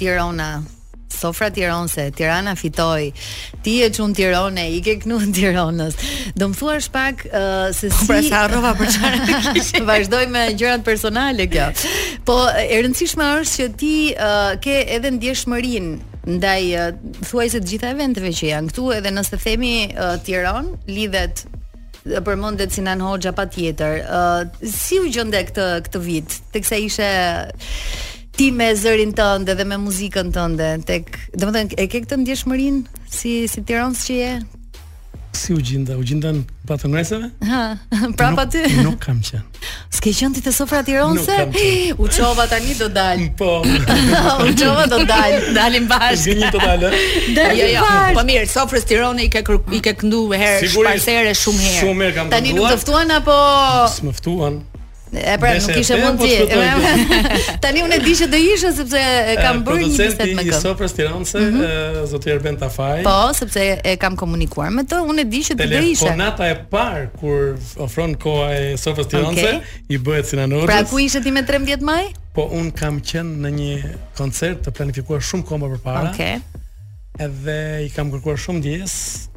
Tirana, 0.00 0.48
sofra 1.14 1.46
tironse, 1.54 2.08
Tirana 2.18 2.56
fitoi. 2.58 3.12
Ti 3.62 3.72
je 3.76 3.92
çun 3.94 4.10
Tirone, 4.18 4.64
i 4.74 4.80
ke 4.82 4.96
knuën 5.04 5.30
Tironës. 5.36 5.94
Do 6.34 6.48
më 6.50 6.58
thuash 6.58 6.90
pak 6.90 7.22
uh, 7.30 7.70
se 7.76 7.92
po, 7.94 8.00
si 8.00 8.10
Po 8.10 8.18
sa 8.32 8.42
rrova 8.50 8.74
për 8.80 8.90
çfarë? 8.96 9.84
Vazdoj 9.92 10.26
me 10.34 10.44
gjërat 10.58 10.82
personale 10.90 11.46
kjo. 11.52 11.70
Po 12.26 12.40
e 12.50 12.82
rëndësishme 12.82 13.28
është 13.38 13.62
që 13.62 13.70
ti 13.78 13.94
uh, 14.10 14.52
ke 14.58 14.80
edhe 14.98 15.14
ndjeshmërinë 15.20 16.34
ndaj 16.40 16.66
uh, 16.74 16.90
thuajse 17.30 17.62
të 17.62 17.76
gjitha 17.76 17.94
eventeve 17.94 18.34
që 18.42 18.50
janë 18.56 18.74
këtu 18.74 18.90
edhe 18.98 19.14
nëse 19.14 19.38
themi 19.46 19.74
uh, 19.94 20.16
Tiranë 20.22 20.74
lidhet 20.90 21.46
përmendet 22.04 22.72
Sinan 22.74 23.00
Hoxha 23.04 23.32
patjetër. 23.36 24.00
Ë 24.02 24.22
uh, 24.46 24.66
si 24.72 24.98
u 25.02 25.06
gjende 25.12 25.38
këtë 25.48 25.66
këtë 25.86 26.02
vit? 26.06 26.38
Teksa 26.54 26.76
ishe 26.82 27.08
ti 28.36 28.48
me 28.56 28.70
zërin 28.74 29.14
tënde 29.18 29.54
dhe 29.58 29.64
me 29.68 29.76
muzikën 29.84 30.32
tënde 30.34 30.72
tek, 30.88 31.14
domethënë 31.38 31.78
e 31.78 31.86
ke 31.92 32.02
këtë 32.06 32.22
ndjeshmërinë 32.22 33.06
si 33.12 33.36
si 33.52 33.64
Tiranës 33.68 34.04
që 34.08 34.18
je? 34.22 34.32
Si 35.32 35.52
u 35.54 35.58
gjinda? 35.58 35.96
U 35.96 36.02
gjinda 36.04 36.28
në 36.28 36.42
patë 36.68 36.88
ngresëve? 36.92 37.28
Ha, 37.48 37.60
prapa 38.18 38.42
pa 38.42 38.44
ty? 38.52 38.62
Nuk 38.84 38.98
kam 39.00 39.20
qenë. 39.24 39.40
Ske 39.92 40.12
qënë 40.12 40.36
ti 40.38 40.42
të 40.44 40.52
sofra 40.52 40.82
tironëse? 40.84 41.38
Nuk 41.46 41.54
kam 41.56 42.04
U 42.36 42.48
tani 42.50 42.74
do 42.78 42.88
dalë. 42.92 43.28
Po. 43.38 43.62
u 43.64 44.52
do 44.88 44.98
dalë, 45.08 45.54
dalim 45.56 45.86
bashkë. 45.88 46.26
Gjinjë 46.34 46.50
do 46.52 46.60
dalë. 46.62 46.90
Dalim 47.38 47.62
jo, 47.62 47.70
jo, 47.78 47.86
Po 48.18 48.26
mirë, 48.28 48.48
sofrës 48.52 48.84
tironë 48.92 49.24
i 49.24 49.30
ke, 49.32 49.42
i 49.72 49.80
ke 49.84 49.96
këndu 50.02 50.26
herë, 50.34 50.68
shpajsere 50.74 51.32
shumë 51.44 51.64
herë. 51.64 51.80
Shumë 51.86 52.06
herë 52.06 52.16
kam 52.18 52.28
këndu. 52.28 52.36
Tani 52.36 52.54
nuk 52.58 52.76
ftuan 52.84 53.16
apo... 53.20 53.38
Së 53.96 54.12
ftuan. 54.20 54.60
E 55.12 55.36
pra 55.36 55.52
nuk 55.54 55.76
ishe 55.76 55.94
po 55.96 56.02
mund 56.06 56.18
ti. 56.22 56.30
Tani 57.60 57.82
unë 57.84 57.98
e 57.98 58.00
di 58.00 58.14
që 58.16 58.28
do 58.32 58.38
ishe 58.40 58.70
sepse 58.72 59.00
e 59.04 59.34
kam 59.42 59.58
bërë 59.64 59.82
një 59.84 59.88
bisedë 59.92 60.06
me 60.08 60.44
këtë. 60.46 60.46
Producenti 60.48 60.48
i 60.48 60.60
Sofras 60.64 60.94
Tiranës, 60.96 61.34
mhm. 61.36 62.06
zoti 62.08 62.32
Erben 62.32 62.56
Tafaj. 62.60 63.02
Po, 63.04 63.16
sepse 63.36 63.66
e 63.84 63.92
kam 64.00 64.16
komunikuar 64.20 64.72
me 64.72 64.86
të, 64.88 65.02
unë 65.04 65.26
e 65.26 65.28
di 65.28 65.42
që 65.44 65.56
do 65.60 65.66
ishe. 65.68 66.00
Telefonata 66.08 66.48
e 66.48 66.54
parë 66.72 67.04
kur 67.20 67.52
ofron 67.84 68.16
koha 68.24 68.48
e 68.56 68.78
Sofras 68.80 69.10
Tiranës, 69.12 69.60
i 69.92 70.00
bëhet 70.00 70.32
si 70.32 70.38
Pra 70.64 70.80
ku 70.88 70.96
ishe 71.04 71.20
ti 71.20 71.30
me 71.34 71.44
13 71.44 71.84
maj? 71.84 72.08
Po 72.32 72.46
un 72.56 72.70
kam 72.72 73.02
qenë 73.04 73.36
në 73.44 73.52
një 73.58 73.74
koncert 74.16 74.64
të 74.64 74.72
planifikuar 74.78 75.20
shumë 75.20 75.44
kohë 75.50 75.68
përpara. 75.74 76.08
Okej. 76.14 76.40
Okay. 76.40 76.64
Edhe 77.20 77.58
i 77.84 77.90
kam 77.92 78.08
kërkuar 78.08 78.38
shumë 78.40 78.62
diës, 78.64 78.92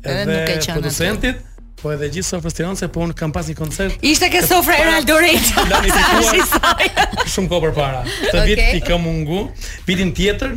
edhe, 0.07 0.37
edhe 0.45 0.63
producentit. 0.77 1.41
Atër. 1.43 1.51
Po 1.81 1.91
edhe 1.91 2.07
gjithë 2.13 2.29
sofrës 2.29 2.55
Tiranë 2.55 2.79
se 2.79 2.87
po 2.93 3.03
unë 3.03 3.15
kam 3.19 3.33
pas 3.35 3.49
një 3.49 3.55
koncert. 3.59 4.03
Ishte 4.05 4.29
ke 4.33 4.41
sofra 4.47 4.77
Eraldo 4.79 5.17
Rejta. 5.19 5.65
Shumë 7.33 7.51
kohë 7.51 7.61
përpara. 7.67 8.01
Të 8.31 8.47
vit 8.47 8.61
okay. 8.61 8.79
i 8.79 8.83
kam 8.87 9.03
mungu, 9.07 9.49
vitin 9.87 10.13
tjetër 10.15 10.55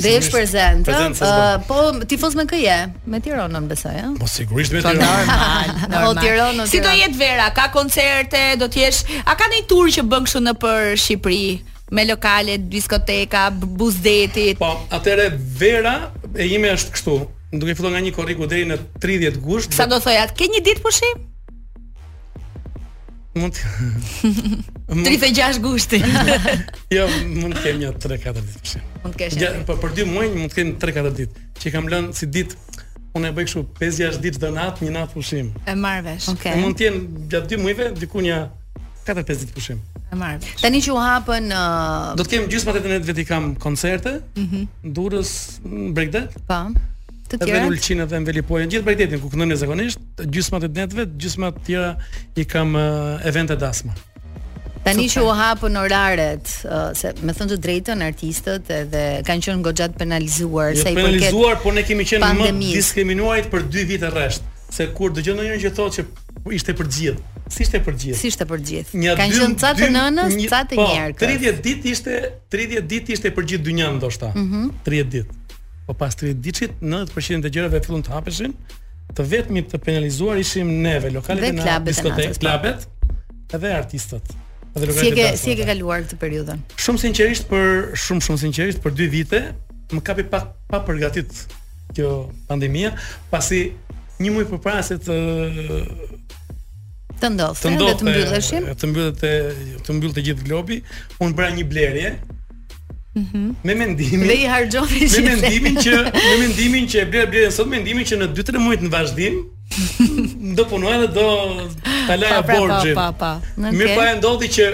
Dhe 0.02 0.08
jesh 0.10 0.30
prezent, 0.32 0.84
prezent 0.86 1.14
uh, 1.20 1.60
po 1.68 2.32
me 2.38 2.44
këje, 2.50 2.90
me 3.06 3.20
Tiranë 3.20 3.58
në 3.58 3.68
besoj, 3.68 3.92
ja? 3.92 4.08
Po 4.18 4.26
sigurisht 4.26 4.72
me 4.72 4.80
Tiranë. 4.80 5.26
Normal, 5.88 6.14
normal. 6.14 6.66
Si 6.66 6.80
do 6.80 6.88
jetë 6.90 7.18
vera, 7.18 7.50
ka 7.54 7.68
koncerte, 7.72 8.56
do 8.58 8.66
t'jesh, 8.68 9.04
a 9.26 9.34
ka 9.36 9.44
një 9.52 9.66
tur 9.68 9.86
që 9.88 10.02
bën 10.08 10.24
kështu 10.26 10.40
në 10.40 10.54
për 10.58 10.96
Shqipëri? 11.02 11.71
me 11.92 12.04
lokale, 12.06 12.56
diskoteka, 12.68 13.50
buzdetit 13.52 14.58
Po, 14.58 14.72
atëre 14.90 15.30
vera 15.58 16.10
e 16.34 16.46
ime 16.56 16.72
është 16.72 16.94
kështu. 16.96 17.16
Nuk 17.52 17.68
e 17.68 17.74
fillon 17.76 17.92
nga 17.92 18.00
një 18.00 18.14
korriku 18.16 18.48
deri 18.48 18.64
në 18.66 18.78
30 19.02 19.40
gusht. 19.44 19.76
Sa 19.76 19.84
do 19.86 19.98
thojat, 20.00 20.32
Ke 20.38 20.48
një 20.48 20.62
ditë 20.64 20.80
pushim? 20.84 21.26
Mund. 23.36 23.56
Të... 23.56 25.08
36 25.18 25.60
gushti. 25.64 26.00
jo, 26.96 27.06
mund 27.42 27.56
të 27.56 27.64
kem 27.66 27.80
një 27.82 27.92
3-4 28.00 28.40
ditë 28.40 28.64
pushi. 28.64 28.82
Mund 29.04 29.14
të 29.16 29.20
kesh. 29.26 29.38
Ja, 29.40 29.52
po 29.68 29.76
për 29.80 29.94
2 30.00 30.08
muaj 30.08 30.32
mund 30.32 30.52
të 30.52 30.60
kem 30.62 30.74
3-4 30.80 31.14
ditë. 31.20 31.46
Qi 31.60 31.72
kam 31.76 31.92
lënë 31.92 32.16
si 32.18 32.28
ditë 32.28 32.80
unë 33.18 33.28
e 33.28 33.36
bëj 33.36 33.48
kështu 33.50 33.66
5-6 33.82 34.20
ditë 34.24 34.40
donat, 34.46 34.80
një 34.84 34.94
natë 34.96 35.16
pushim. 35.18 35.52
E 35.68 35.76
marr 35.76 36.00
vesh. 36.08 36.30
Okay. 36.32 36.56
Mund 36.60 36.80
të 36.80 36.88
jenë 36.88 37.24
gjatë 37.36 37.56
2 37.56 37.60
muajve 37.66 37.90
diku 38.00 38.24
një 38.24 38.44
4-5 39.08 39.32
ditë 39.44 39.56
pushim. 39.58 39.80
E 40.12 40.16
marr. 40.18 40.36
Tani 40.60 40.80
që 40.84 40.90
u 40.92 40.98
hapën 41.00 41.46
uh... 41.56 42.12
do 42.18 42.24
të 42.26 42.34
kem 42.36 42.48
gjysmë 42.52 42.74
të 42.76 42.90
netëve 42.94 43.14
ti 43.22 43.26
kam 43.28 43.52
koncerte. 43.60 44.18
Mhm. 44.36 44.60
Mm 44.64 44.96
Durrës 44.98 45.34
Breakdown. 45.94 46.26
Po. 46.48 46.58
Të 47.32 47.38
tjera. 47.40 47.62
Në 47.64 47.72
Ulçin 47.72 48.02
edhe 48.04 48.18
në 48.20 48.26
Velipojën, 48.28 48.72
gjithë 48.74 48.84
Breakdown 48.84 49.22
ku 49.22 49.30
këndon 49.32 49.56
zakonisht, 49.56 50.20
gjysmë 50.28 50.58
të 50.66 50.68
netëve, 50.80 51.06
gjysmë 51.16 51.52
të 51.56 51.62
tjera 51.64 51.92
i 52.36 52.44
kam 52.50 52.74
uh, 52.76 53.28
evente 53.28 53.56
dasma. 53.56 53.94
Tani 54.82 55.06
që 55.08 55.22
u 55.22 55.30
hapën 55.38 55.76
oraret, 55.78 56.50
uh, 56.66 56.88
se 56.98 57.12
me 57.22 57.32
thënë 57.32 57.54
të 57.54 57.58
drejtën 57.64 58.02
artistët 58.04 58.68
edhe 58.76 59.02
kanë 59.28 59.46
qenë 59.46 59.64
goxhat 59.64 59.94
penalizuar 59.96 60.74
jo, 60.74 60.80
sa 60.82 60.90
i 60.92 60.96
përket. 60.98 61.06
Penalizuar, 61.06 61.60
por 61.64 61.72
ne 61.78 61.86
kemi 61.86 62.04
qenë 62.10 62.24
pandemis. 62.26 62.74
më 62.74 62.80
diskriminuarit 62.82 63.46
për 63.52 63.64
2 63.78 63.86
vite 63.94 64.10
rresht, 64.12 64.42
se 64.74 64.90
kur 64.96 65.14
dëgjon 65.16 65.38
ndonjë 65.38 65.60
që 65.68 65.72
thotë 65.78 66.00
që 66.02 66.54
ishte 66.58 66.74
për 66.74 66.90
gjithë. 66.98 67.41
Si 67.52 67.62
ishte 67.66 67.80
për 67.84 67.96
gjithë? 68.00 68.16
Si 68.22 68.30
ishte 68.32 68.46
për 68.48 68.62
gjithë? 68.68 68.98
Një 69.02 69.14
kanë 69.18 69.36
qenë 69.36 69.56
ca 69.60 69.70
të 69.76 69.88
nënës, 69.92 70.36
ca 70.48 70.60
të 70.70 70.76
njerëzve. 70.78 71.16
Po, 71.18 71.26
30 71.26 71.58
ditë 71.66 71.90
ishte, 71.92 72.14
30 72.54 72.86
ditë 72.92 73.14
ishte 73.18 73.32
për 73.36 73.48
gjithë 73.50 73.66
dynjan 73.66 73.98
ndoshta. 74.00 74.30
30 74.32 74.42
mhm. 74.42 75.10
ditë. 75.14 75.56
Po 75.88 75.96
pas 76.00 76.16
30 76.16 76.40
ditëshit 76.46 76.78
90% 76.86 77.48
e 77.48 77.52
gjërave 77.52 77.82
fillon 77.84 78.04
të 78.06 78.14
hapeshin. 78.14 78.56
Të 79.12 79.26
vetmi 79.28 79.64
të 79.68 79.82
penalizuar 79.84 80.40
ishim 80.40 80.70
neve, 80.84 81.10
lokalet 81.12 81.50
e 81.50 81.56
na, 81.58 81.76
diskotekët, 81.84 82.38
po. 82.38 82.46
klubet, 82.46 82.88
edhe 83.58 83.72
artistët. 83.76 84.30
Edhe 84.72 84.94
si 84.96 85.10
e 85.10 85.12
ke 85.18 85.26
si 85.36 85.52
e 85.52 85.58
ke 85.58 85.66
kaluar 85.68 86.06
këtë 86.06 86.20
periudhën? 86.22 86.62
Shumë 86.80 87.02
sinqerisht 87.04 87.50
për 87.50 87.92
shumë 88.06 88.24
shumë 88.30 88.42
sinqerisht 88.46 88.80
për 88.86 88.94
2 88.96 89.10
vite 89.12 89.42
më 89.92 90.00
kapi 90.06 90.24
pa 90.32 90.46
pa 90.72 90.80
përgatitur 90.86 91.58
kjo 91.92 92.14
pandemia, 92.48 92.94
pasi 93.28 93.66
një 94.22 94.30
muaj 94.38 94.46
përpara 94.54 94.80
se 94.86 94.96
të 95.02 95.16
të 97.22 97.30
ndodh, 97.36 97.58
të 97.62 97.70
ndodhte 97.76 97.88
eh, 97.88 97.98
të 97.98 98.08
mbylleshim. 98.08 98.66
Eh, 98.66 98.76
të 98.82 98.88
mbyllte 98.90 99.32
të 99.32 99.82
të 99.86 99.96
mbyllte 99.96 100.24
gjithë 100.26 100.46
globi, 100.48 100.78
un 101.22 101.34
bëra 101.38 101.52
një 101.54 101.66
blerje. 101.70 102.12
Mhm. 103.14 103.24
Mm 103.24 103.56
me 103.66 103.74
mendimin. 103.80 104.26
Dhe 104.26 104.38
i 104.42 104.46
harxhove 104.48 105.08
Me 105.12 105.22
mendimin 105.30 105.74
që 105.84 105.96
me 106.28 106.36
mendimin 106.40 106.86
që 106.88 107.02
e 107.02 107.06
bler 107.12 107.26
bler 107.30 107.50
sot 107.54 107.68
mendimin 107.68 108.06
që 108.08 108.18
në 108.22 108.30
2-3 108.36 108.62
muaj 108.64 108.78
të 108.80 108.86
në 108.86 108.92
vazhdim 108.92 109.38
do 110.56 110.66
punoj 110.70 110.94
dhe 111.02 111.10
do 111.16 111.26
ta 111.84 112.16
laja 112.16 112.40
pa, 112.40 112.42
pra, 112.48 112.56
borxhin. 112.56 112.96
Pa 112.96 113.08
pa 113.12 113.32
pa. 113.40 113.68
Mirë 113.76 113.96
pa 113.98 114.08
e 114.10 114.16
ndodhi 114.18 114.48
që 114.56 114.68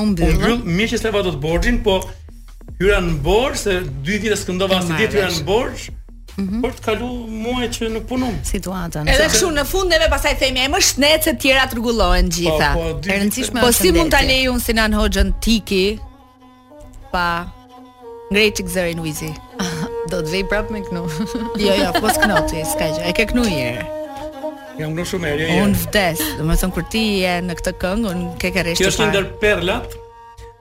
u 0.00 0.06
mbyll. 0.12 0.36
mbyll, 0.38 0.60
mirë 0.78 0.92
që 0.94 1.02
s'e 1.02 1.12
vao 1.16 1.24
të 1.26 1.34
borxhin, 1.44 1.82
po 1.86 1.98
hyra 2.80 3.00
në 3.04 3.16
borx 3.26 3.66
se 3.66 3.80
2 4.06 4.22
ditë 4.24 4.38
skëndova 4.44 4.78
as 4.80 4.88
10 4.88 5.16
hyra 5.18 5.28
në 5.40 5.46
borx. 5.48 5.90
-hmm. 6.36 6.62
për 6.64 6.74
të 6.78 6.82
kalu 6.84 7.08
muaj 7.44 7.68
që 7.76 7.88
në 7.96 8.02
punum. 8.08 8.34
Situatën. 8.46 9.08
Edhe 9.10 9.26
këshu 9.32 9.50
në 9.54 9.64
fundeve, 9.68 10.08
pasaj 10.12 10.34
themi, 10.40 10.64
e 10.66 10.72
më 10.72 10.80
shnetë 10.90 11.28
se 11.28 11.34
tjera 11.42 11.66
të 11.70 11.80
po, 11.80 12.10
gjitha. 12.36 12.72
Po, 12.76 12.82
po, 12.82 13.00
dy, 13.02 13.12
e 13.12 13.18
rëndësishme 13.20 13.62
po, 13.64 13.72
si 13.72 13.92
mund 13.96 14.12
të 14.12 14.20
alej 14.22 14.46
si 14.64 14.72
në 14.76 14.88
në 14.90 15.32
tiki, 15.44 15.84
pa 17.12 17.26
ngrej 18.30 18.50
që 18.60 18.64
këzëri 18.68 18.94
në 18.94 19.34
Do 20.10 20.18
të 20.26 20.30
vej 20.32 20.44
prapë 20.48 20.72
me 20.72 20.80
knu. 20.82 21.04
jo, 21.66 21.72
jo, 21.76 21.90
pos 22.02 22.16
knu 22.18 22.36
s'ka 22.72 22.86
gjë, 22.96 23.02
e 23.04 23.12
ke 23.14 23.26
knu 23.30 23.44
i 23.46 23.58
e. 23.60 23.82
Jam 24.80 24.94
në 24.96 25.04
shumë 25.06 25.28
erë. 25.28 25.48
Unë 25.62 25.78
vdes, 25.84 26.22
dhe 26.38 26.46
më 26.48 26.56
thëmë 26.62 26.74
kur 26.74 26.86
ti 26.90 27.04
e 27.30 27.34
në 27.44 27.56
këtë 27.58 27.74
këngë, 27.82 28.10
unë 28.14 28.30
ke 28.40 28.50
ke 28.54 28.64
reshtë 28.70 28.88
të 28.88 29.22
parë. 29.42 29.64
Kjo 29.64 29.78
ës 29.78 29.98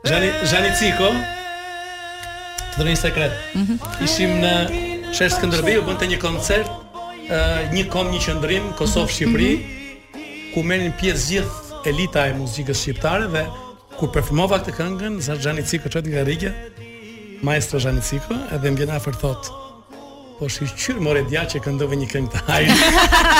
Jani 0.10 0.28
Jani 0.52 0.74
Ciko. 0.80 1.08
Të 2.76 2.86
dhënë 2.88 3.00
sekret. 3.02 3.40
Mm 3.56 3.66
-hmm. 3.66 4.04
Ishim 4.08 4.36
në 4.44 4.54
Shesh 5.10 5.34
Skënderbeu 5.42 5.82
bënte 5.84 6.06
një 6.06 6.20
koncert, 6.22 6.70
një 7.74 7.84
kom 7.92 8.12
një 8.14 8.20
qendrim 8.24 8.66
Kosovë 8.78 9.14
Shqipëri, 9.16 9.52
mm 9.56 9.64
-hmm. 9.64 10.52
ku 10.54 10.64
merrin 10.64 10.94
pjesë 11.00 11.24
gjithë 11.34 11.90
elita 11.90 12.22
e 12.28 12.34
muzikës 12.38 12.78
shqiptare 12.82 13.26
dhe 13.34 13.44
ku 14.00 14.08
performova 14.16 14.60
këtë 14.60 14.72
këngën 14.78 15.16
za 15.26 15.34
Xhani 15.42 15.64
Cika 15.70 15.90
çot 15.90 16.06
nga 16.06 16.24
Rigja, 16.30 16.52
maestro 17.42 17.80
Xhani 17.80 18.02
Ciko 18.02 18.36
edhe 18.56 18.72
mbi 18.72 18.86
nafër 18.86 19.14
thot 19.22 19.44
po 20.40 20.48
shi 20.50 20.66
qyrë 20.82 21.00
more 21.06 21.22
dja 21.30 21.42
që 21.52 21.58
këndove 21.66 21.96
një 21.96 22.08
këngë 22.14 22.30
të 22.34 22.38
hajnë. 22.48 22.76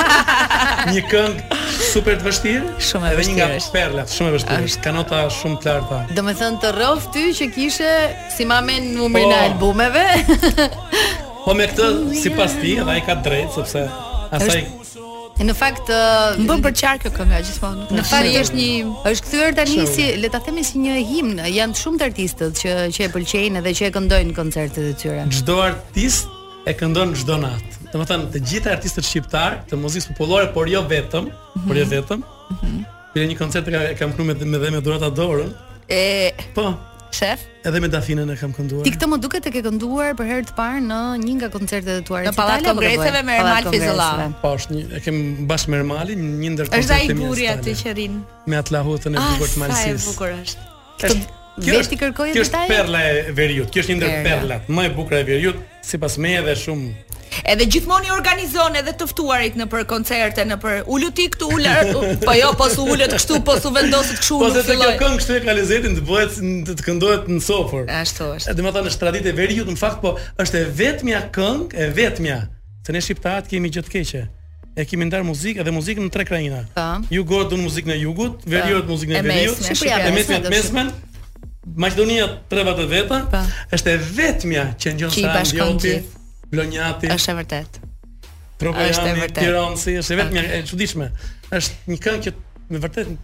një 0.94 1.02
këngë 1.12 1.40
super 1.94 2.14
të 2.20 2.24
vështirë. 2.28 2.62
Shumë 2.88 3.06
e 3.12 3.14
vështirë. 3.18 3.20
Edhe 3.20 3.24
një 3.30 3.36
nga 3.38 3.48
perla, 3.76 4.04
shumë 4.16 4.30
e 4.30 4.34
vështirë. 4.36 4.66
Ashtë. 4.66 4.84
Kanota 4.86 5.18
shumë 5.38 5.58
të 5.62 5.68
lartë. 5.70 6.14
Do 6.16 6.22
me 6.28 6.34
thënë 6.40 6.58
të 6.62 6.70
rrof 6.76 7.04
ty 7.14 7.24
që 7.38 7.46
kishe, 7.56 7.94
si 8.36 8.44
ma 8.46 8.60
e 9.20 9.24
po. 9.24 9.34
albumeve. 9.44 10.06
Po 11.50 11.56
me 11.58 11.66
këtë 11.66 11.86
sipas 12.14 12.52
ti 12.62 12.76
edhe 12.78 12.92
ai 12.94 13.02
ka 13.02 13.16
drejt 13.26 13.56
sepse 13.58 13.82
asaj 14.38 14.60
E 15.42 15.46
në 15.48 15.54
fakt 15.58 15.80
të... 15.88 15.96
Më 16.44 16.44
bëmë 16.52 16.66
për 16.66 16.74
qarë 16.78 17.00
kjo 17.02 17.12
këmë, 17.16 17.38
gjithmonë. 17.48 17.86
Në 17.96 18.04
fakt 18.06 18.28
të 18.36 18.42
është 18.44 18.58
një... 18.60 18.66
është 19.10 19.24
kthyer 19.26 19.56
të 19.58 19.64
një 19.72 19.86
si... 19.90 20.06
Le 20.20 20.30
të 20.34 20.42
themi 20.50 20.66
si 20.68 20.82
një 20.84 20.98
himn, 21.10 21.32
janë 21.48 21.80
shumë 21.80 22.02
të 22.02 22.08
artistët 22.10 22.60
që, 22.60 22.74
që 22.94 23.06
e 23.08 23.10
pëlqejnë 23.14 23.62
edhe 23.62 23.74
që 23.80 23.88
e 23.88 23.92
këndojnë 23.96 24.36
koncertet 24.36 24.90
e 24.90 24.92
tyre. 25.00 25.24
Gjdo 25.32 25.56
artist 25.64 26.28
e 26.68 26.76
këndojnë 26.82 27.22
gjdo 27.22 27.40
natë. 27.46 27.80
Të 27.94 28.02
më 28.04 28.10
thanë, 28.12 28.28
të 28.36 28.44
gjithë 28.52 28.74
artistët 28.76 29.08
shqiptarë, 29.08 29.62
të 29.72 29.80
muzikës 29.80 30.10
popullore, 30.12 30.52
por 30.52 30.70
jo 30.76 30.84
vetëm, 30.92 31.32
mm 31.32 31.32
-hmm. 31.32 31.68
por 31.70 31.82
jo 31.82 31.86
vetëm, 31.96 32.20
mm 32.20 32.60
-hmm. 32.60 32.84
për 33.16 33.28
një 33.32 33.40
koncert 33.40 33.68
e 33.68 33.96
kam 34.00 34.14
kënu 34.14 34.24
me 34.28 34.34
dhe 34.34 34.72
me 34.74 34.82
dhurat 34.86 35.02
a 35.02 35.10
dorën, 35.22 35.50
E... 35.88 36.32
Po, 36.54 36.68
Shef. 37.12 37.40
Edhe 37.66 37.80
me 37.82 37.90
Dafinën 37.90 38.30
e 38.32 38.36
kam 38.40 38.52
kënduar. 38.58 38.84
Ti 38.86 38.92
këtë 38.94 39.08
më 39.12 39.18
duket 39.24 39.46
të 39.46 39.52
ke 39.56 39.62
kënduar 39.66 40.14
për 40.20 40.28
herë 40.30 40.48
të 40.50 40.54
parë 40.58 40.82
në 40.86 41.00
një 41.24 41.34
nga 41.40 41.50
koncertet 41.54 42.02
e 42.02 42.04
tuaja. 42.08 42.30
Në 42.30 42.36
Pallat 42.38 42.68
Kongresave 42.70 43.22
me 43.28 43.38
Ermal 43.40 43.70
Fizolla. 43.74 44.08
Po, 44.42 44.52
është 44.60 44.76
një 44.76 44.84
e 44.86 45.02
kem 45.06 45.20
bash 45.50 45.66
me 45.74 45.80
Ermalin, 45.82 46.24
një 46.44 46.52
ndër 46.56 46.70
koncertet 46.74 47.14
e 47.16 47.18
mia. 47.18 47.26
Është 47.26 47.26
ai 47.26 47.34
buri 47.34 47.50
aty 47.54 47.76
që 47.82 47.96
rrin. 47.98 48.20
Me 48.54 48.60
atë 48.62 48.76
lahutën 48.78 49.18
e 49.20 49.26
bukur 49.26 49.54
të 49.56 49.64
Malsisë. 49.64 49.98
Sa 49.98 50.14
bukur 50.14 50.36
është. 50.38 51.28
Kjo 51.60 51.80
është 51.82 52.00
kërkoje 52.04 52.36
detaje. 52.38 52.46
Kjo 52.46 52.46
është 52.46 52.64
perla 52.74 53.04
e 53.04 53.38
Veriut. 53.42 53.72
Kjo 53.74 53.84
është 53.86 53.96
një 53.96 54.00
ndër 54.02 54.18
perlat 54.30 54.70
më 54.78 54.88
e 54.90 54.94
bukura 55.00 55.24
e 55.26 55.30
Veriut, 55.34 55.60
sipas 55.90 56.16
meje 56.22 56.46
dhe 56.46 56.56
shumë 56.56 57.19
Edhe 57.50 57.68
gjithmonë 57.72 58.08
i 58.10 58.14
organizon 58.14 58.76
edhe 58.80 58.94
të 59.00 59.08
ftuarit 59.12 59.58
në 59.60 59.68
për 59.72 59.84
koncerte, 59.90 60.46
në 60.48 60.58
për 60.62 60.78
ulu 60.92 61.10
këtu 61.18 61.50
ulë, 61.56 61.76
po 62.24 62.36
jo, 62.38 62.50
po 62.58 62.70
su 62.74 62.88
kështu, 63.00 63.42
po 63.48 63.58
su 63.62 63.72
vendoset 63.76 64.20
kështu. 64.22 64.40
Po 64.42 64.52
se 64.54 64.80
kjo 64.82 64.90
këngë 65.04 65.20
kështu 65.22 65.36
e 65.38 65.44
kalizetin 65.46 65.98
të 66.00 66.06
bëhet 66.10 66.38
të, 66.70 66.78
të 66.80 66.88
këndohet 66.88 67.30
në 67.32 67.42
sofër. 67.46 67.86
Ashtu 68.02 68.30
është. 68.38 68.52
Edhe 68.54 68.66
më 68.68 68.74
thanë 68.78 68.92
është 68.94 69.04
traditë 69.04 69.32
e 69.34 69.38
veriut 69.40 69.72
në 69.74 69.78
fakt, 69.82 70.02
po 70.04 70.14
është 70.44 70.60
e 70.60 70.68
vetmja 70.82 71.24
këngë, 71.36 71.70
e 71.74 71.90
vetmja. 72.00 72.40
të 72.86 72.94
ne 72.96 73.02
shqiptarët 73.06 73.50
kemi 73.52 73.70
gjë 73.70 73.82
të 73.86 73.92
keqe 73.92 74.22
e 74.80 74.86
kemi 74.88 75.06
ndar 75.10 75.22
muzikë 75.28 75.66
dhe 75.68 75.72
muzikën 75.76 76.06
në 76.06 76.12
tre 76.14 76.24
krajina. 76.26 76.62
Po. 76.74 76.88
Ju 77.12 77.24
godu 77.28 77.58
muzikën 77.60 77.92
e 77.94 77.98
jugut, 78.00 78.40
po. 78.42 78.50
veriot 78.50 78.88
muzikën 78.90 79.20
e 79.20 79.22
veriut, 79.28 79.60
e 79.62 80.10
mesme, 80.16 80.42
e 80.48 80.54
mesme, 80.56 80.88
Maqedonia 81.76 82.26
treva 82.50 82.72
të 82.74 82.86
veta, 82.90 83.20
po. 83.30 83.44
është 83.76 83.92
e 83.94 83.98
vetmja 84.16 84.64
që 84.80 84.96
ndjon 84.96 85.12
sa 85.18 86.08
Blonjati. 86.50 87.10
Është 87.14 87.32
e 87.32 87.40
vërtet. 87.44 87.80
Trovejani, 88.60 88.92
është 88.92 89.08
e 89.08 89.16
vërtet. 89.22 89.42
është 90.02 90.16
e 90.16 90.22
vetëm 90.22 90.38
e 90.58 90.62
çuditshme. 90.68 91.10
Është 91.60 91.92
një 91.94 92.00
këngë 92.06 92.24
që 92.28 92.34
me 92.74 92.84
vërtet 92.88 93.18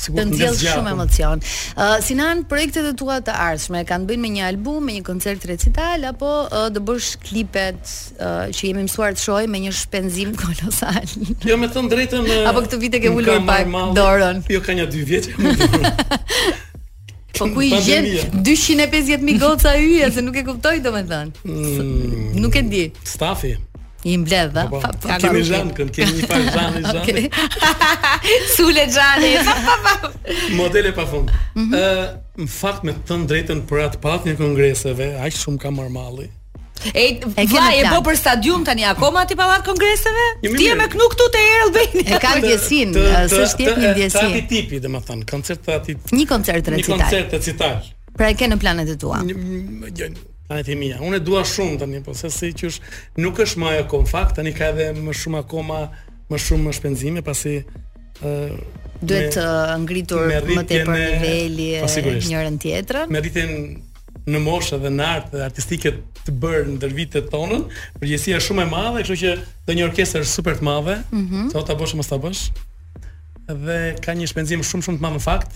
Të 0.00 0.22
nxjell 0.24 0.54
shumë 0.56 0.92
emocion. 0.94 1.40
uh, 1.76 1.98
Sinan, 2.00 2.44
projektet 2.48 2.86
e 2.88 2.92
tua 2.96 3.18
të 3.26 3.34
ardhshme 3.44 3.82
kanë 3.84 4.06
bënë 4.08 4.22
me 4.24 4.30
një 4.36 4.44
album, 4.48 4.86
me 4.86 4.94
një 4.96 5.02
koncert 5.04 5.44
recital 5.50 6.06
apo 6.12 6.30
uh, 6.46 6.70
bësh 6.72 7.08
klipet 7.26 7.92
uh, 8.16 8.46
që 8.54 8.68
jemi 8.70 8.86
mësuar 8.86 9.12
të 9.18 9.24
shohim 9.26 9.52
me 9.52 9.60
një 9.66 9.74
shpenzim 9.82 10.32
kolosal? 10.40 11.04
Jo, 11.44 11.58
me 11.60 11.68
të 11.74 11.84
drejtën 11.92 12.24
apo 12.48 12.64
këtë 12.68 12.80
vit 12.86 12.96
e 12.96 13.02
ke 13.04 13.12
ulur 13.12 13.44
pak 13.50 13.68
dorën. 13.98 14.40
Jo, 14.54 14.62
ka 14.64 14.72
një 14.78 14.88
vjet. 14.94 15.32
Po 17.38 17.46
ku 17.54 17.62
i 17.62 17.70
gjen 17.84 18.04
250.000 18.04 19.38
goca 19.38 19.74
yje 19.78 20.10
se 20.14 20.22
nuk 20.24 20.36
e 20.36 20.44
kuptoj 20.46 20.80
domethën. 20.82 21.28
Mm. 21.44 22.30
nuk 22.42 22.54
e 22.56 22.62
di. 22.62 22.86
Stafi. 23.04 23.56
I 24.04 24.16
mbledh, 24.18 24.56
a? 24.56 24.62
Ka 24.62 24.68
po, 24.68 24.80
po. 24.80 25.08
kemi 25.20 25.42
zhan, 25.44 25.68
kemi 25.76 26.14
një 26.20 26.28
par 26.30 26.44
zhan, 26.54 26.78
zhan. 26.82 26.96
Okay. 27.04 27.28
Sule 28.56 28.86
xhani. 28.88 29.34
Modele 30.56 30.92
pa 30.96 31.04
fund. 31.06 31.28
Mhm. 31.54 31.74
Ë, 31.74 32.08
në 32.40 32.48
fakt 32.48 32.86
me 32.88 32.94
të 32.96 33.20
drejtën 33.28 33.60
për 33.68 33.84
atë 34.00 34.30
një 34.30 34.38
kongreseve, 34.40 35.10
aq 35.20 35.36
shumë 35.36 35.60
ka 35.60 35.68
marr 35.76 35.92
malli. 35.92 36.30
E, 36.94 37.18
e 37.42 37.44
vaj 37.46 37.80
e 37.82 37.88
po 37.94 37.98
për 38.06 38.16
stadium 38.16 38.62
tani 38.64 38.84
akoma 38.88 39.26
ti 39.28 39.36
pallat 39.36 39.64
kongreseve? 39.66 40.24
Ti 40.58 40.64
je 40.64 40.74
me 40.78 40.86
knu 40.88 41.08
këtu 41.12 41.26
te 41.34 41.42
Er 41.50 41.64
Albani. 41.66 42.04
E 42.08 42.20
ka 42.22 42.30
ndjesin, 42.38 42.94
s'është 43.32 43.58
thjesht 43.58 43.82
një 43.82 43.90
ndjesi. 43.94 44.16
Sa 44.16 44.42
tipi, 44.54 44.80
domethënë, 44.84 45.26
koncert 45.30 45.64
ta 45.66 45.76
ti. 45.84 45.96
Një 46.16 46.26
koncert 46.30 46.70
recital. 46.72 46.96
Një 46.96 47.04
koncert 47.04 47.34
recital. 47.36 47.78
Pra 48.16 48.30
e 48.32 48.36
ke 48.36 48.48
në 48.48 48.58
planet 48.62 48.94
e 48.94 48.98
tua. 49.00 49.20
Tanë 50.50 50.64
ti 50.66 50.74
mia, 50.74 50.96
unë 51.04 51.20
dua 51.22 51.44
shumë 51.46 51.76
tani, 51.84 52.00
po 52.02 52.14
se 52.16 52.30
si 52.34 52.48
qysh 52.58 52.80
nuk 53.22 53.38
është 53.44 53.60
më 53.62 53.68
ajo 53.74 53.84
konfakt, 53.92 54.38
tani 54.40 54.50
ka 54.56 54.72
edhe 54.72 54.88
më 54.96 55.14
shumë 55.14 55.44
akoma, 55.44 55.82
më 56.32 56.40
shumë 56.42 56.64
më 56.66 56.72
shpenzime 56.80 57.22
pasi 57.26 57.52
ë 58.24 58.32
duhet 59.00 59.36
ngritur 59.86 60.26
më 60.48 60.64
tepër 60.72 60.90
niveli 60.90 61.70
njërin 62.32 62.58
tjetrën. 62.60 63.06
Me 63.14 63.22
ritin 63.22 63.54
në 64.28 64.40
moshë 64.44 64.78
dhe 64.82 64.90
në 64.92 65.04
artë 65.14 65.30
dhe 65.38 65.44
artistike 65.46 65.92
të 66.24 66.34
bërë 66.42 66.64
në 66.68 66.74
ndër 66.78 66.94
vitet 66.96 67.28
tonë, 67.32 67.60
përgjësia 68.02 68.40
shumë 68.44 68.66
e 68.66 68.68
madhe, 68.70 69.02
kështu 69.02 69.16
që 69.22 69.32
do 69.68 69.76
një 69.76 69.86
orkestër 69.88 70.26
super 70.28 70.58
të 70.60 70.66
madhe, 70.66 70.98
mm 71.12 71.24
-hmm. 71.28 71.52
sa 71.54 71.62
ta 71.68 71.74
bësh 71.80 71.94
mos 71.96 72.08
ta 72.10 72.18
bësh. 72.20 72.44
Dhe 73.64 73.78
ka 74.04 74.12
një 74.14 74.28
shpenzim 74.30 74.62
shumë 74.64 74.84
shumë 74.86 74.98
të 74.98 75.02
madh 75.06 75.16
në 75.16 75.20
fakt 75.24 75.52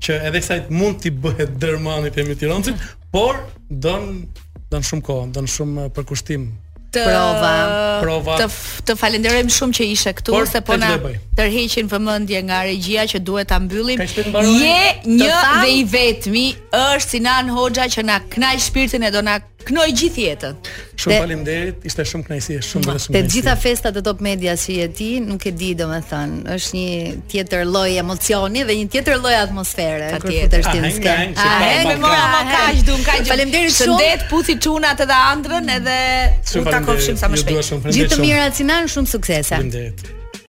që 0.00 0.14
edhe 0.26 0.40
kësajt 0.40 0.70
mund 0.72 0.96
t'i 1.02 1.10
bëhet 1.10 1.58
dërmani 1.62 2.08
i 2.16 2.20
Emir 2.22 2.36
Tironcit, 2.40 2.74
por 3.12 3.36
don 3.68 4.26
don 4.70 4.82
shumë 4.86 5.02
kohë, 5.06 5.32
don 5.34 5.46
shumë 5.50 5.88
përkushtim 5.94 6.48
të 6.94 7.04
prova, 7.06 7.54
prova. 8.02 8.36
Të, 8.40 8.48
të 8.90 8.96
falenderojm 8.98 9.50
shumë 9.54 9.78
që 9.78 9.86
ishe 9.94 10.14
këtu 10.20 10.34
Por, 10.34 10.48
se 10.50 10.62
po 10.66 10.76
na 10.80 10.92
tërheqin 11.38 11.90
vëmendje 11.90 12.42
nga 12.48 12.62
regjia 12.66 13.06
që 13.14 13.22
duhet 13.26 13.50
ta 13.52 13.60
mbyllim. 13.62 14.02
Je 14.06 14.96
një 15.06 15.30
dhe 15.60 15.74
i 15.76 15.84
vetmi 15.94 16.48
është 16.80 17.10
Sinan 17.20 17.50
Hoxha 17.54 17.88
që 17.96 18.06
na 18.06 18.20
knaj 18.34 18.58
shpirtin 18.66 19.02
e 19.06 19.10
do 19.14 19.22
na 19.24 19.38
knoj 19.68 19.90
gjithë 19.98 20.22
jetën. 20.24 20.54
Shumë 21.02 21.16
faleminderit, 21.20 21.82
ishte 21.84 22.04
shumë 22.08 22.24
kënaqësi, 22.30 22.54
shumë 22.64 22.94
shumë. 23.04 23.14
Të 23.14 23.20
gjitha 23.34 23.52
festat 23.60 23.96
e 24.00 24.02
Top 24.06 24.22
Media 24.24 24.54
si 24.56 24.78
e 24.80 24.86
di, 24.88 25.08
nuk 25.20 25.44
e 25.46 25.50
di 25.52 25.74
domethën, 25.76 26.30
është 26.54 26.76
një 26.76 27.10
tjetër 27.28 27.66
lloj 27.68 27.98
emocioni 28.00 28.62
dhe 28.68 28.76
një 28.78 28.86
tjetër 28.94 29.20
lloj 29.20 29.34
atmosfere 29.42 30.08
kur 30.22 30.32
futesh 30.32 30.70
ti 30.72 30.80
në 30.80 30.92
skenë. 30.96 31.36
A 31.36 31.50
e 31.74 31.82
memoroj 31.90 32.22
më 32.32 32.40
kaq 32.52 32.80
kaq. 33.10 33.28
Faleminderit 33.28 33.74
shumë. 33.76 33.98
Shëndet, 33.98 34.24
puthi 34.32 34.56
çunat 34.64 35.04
edhe 35.04 35.18
andrën 35.28 35.68
edhe 35.76 35.98
takofshim 36.84 37.16
sa 37.16 37.28
Gjithë 37.32 38.10
të 38.16 38.22
mirat 38.24 38.58
Sinan, 38.58 38.88
shumë 38.94 39.14
suksese. 39.16 39.54
Faleminderit. 39.56 40.19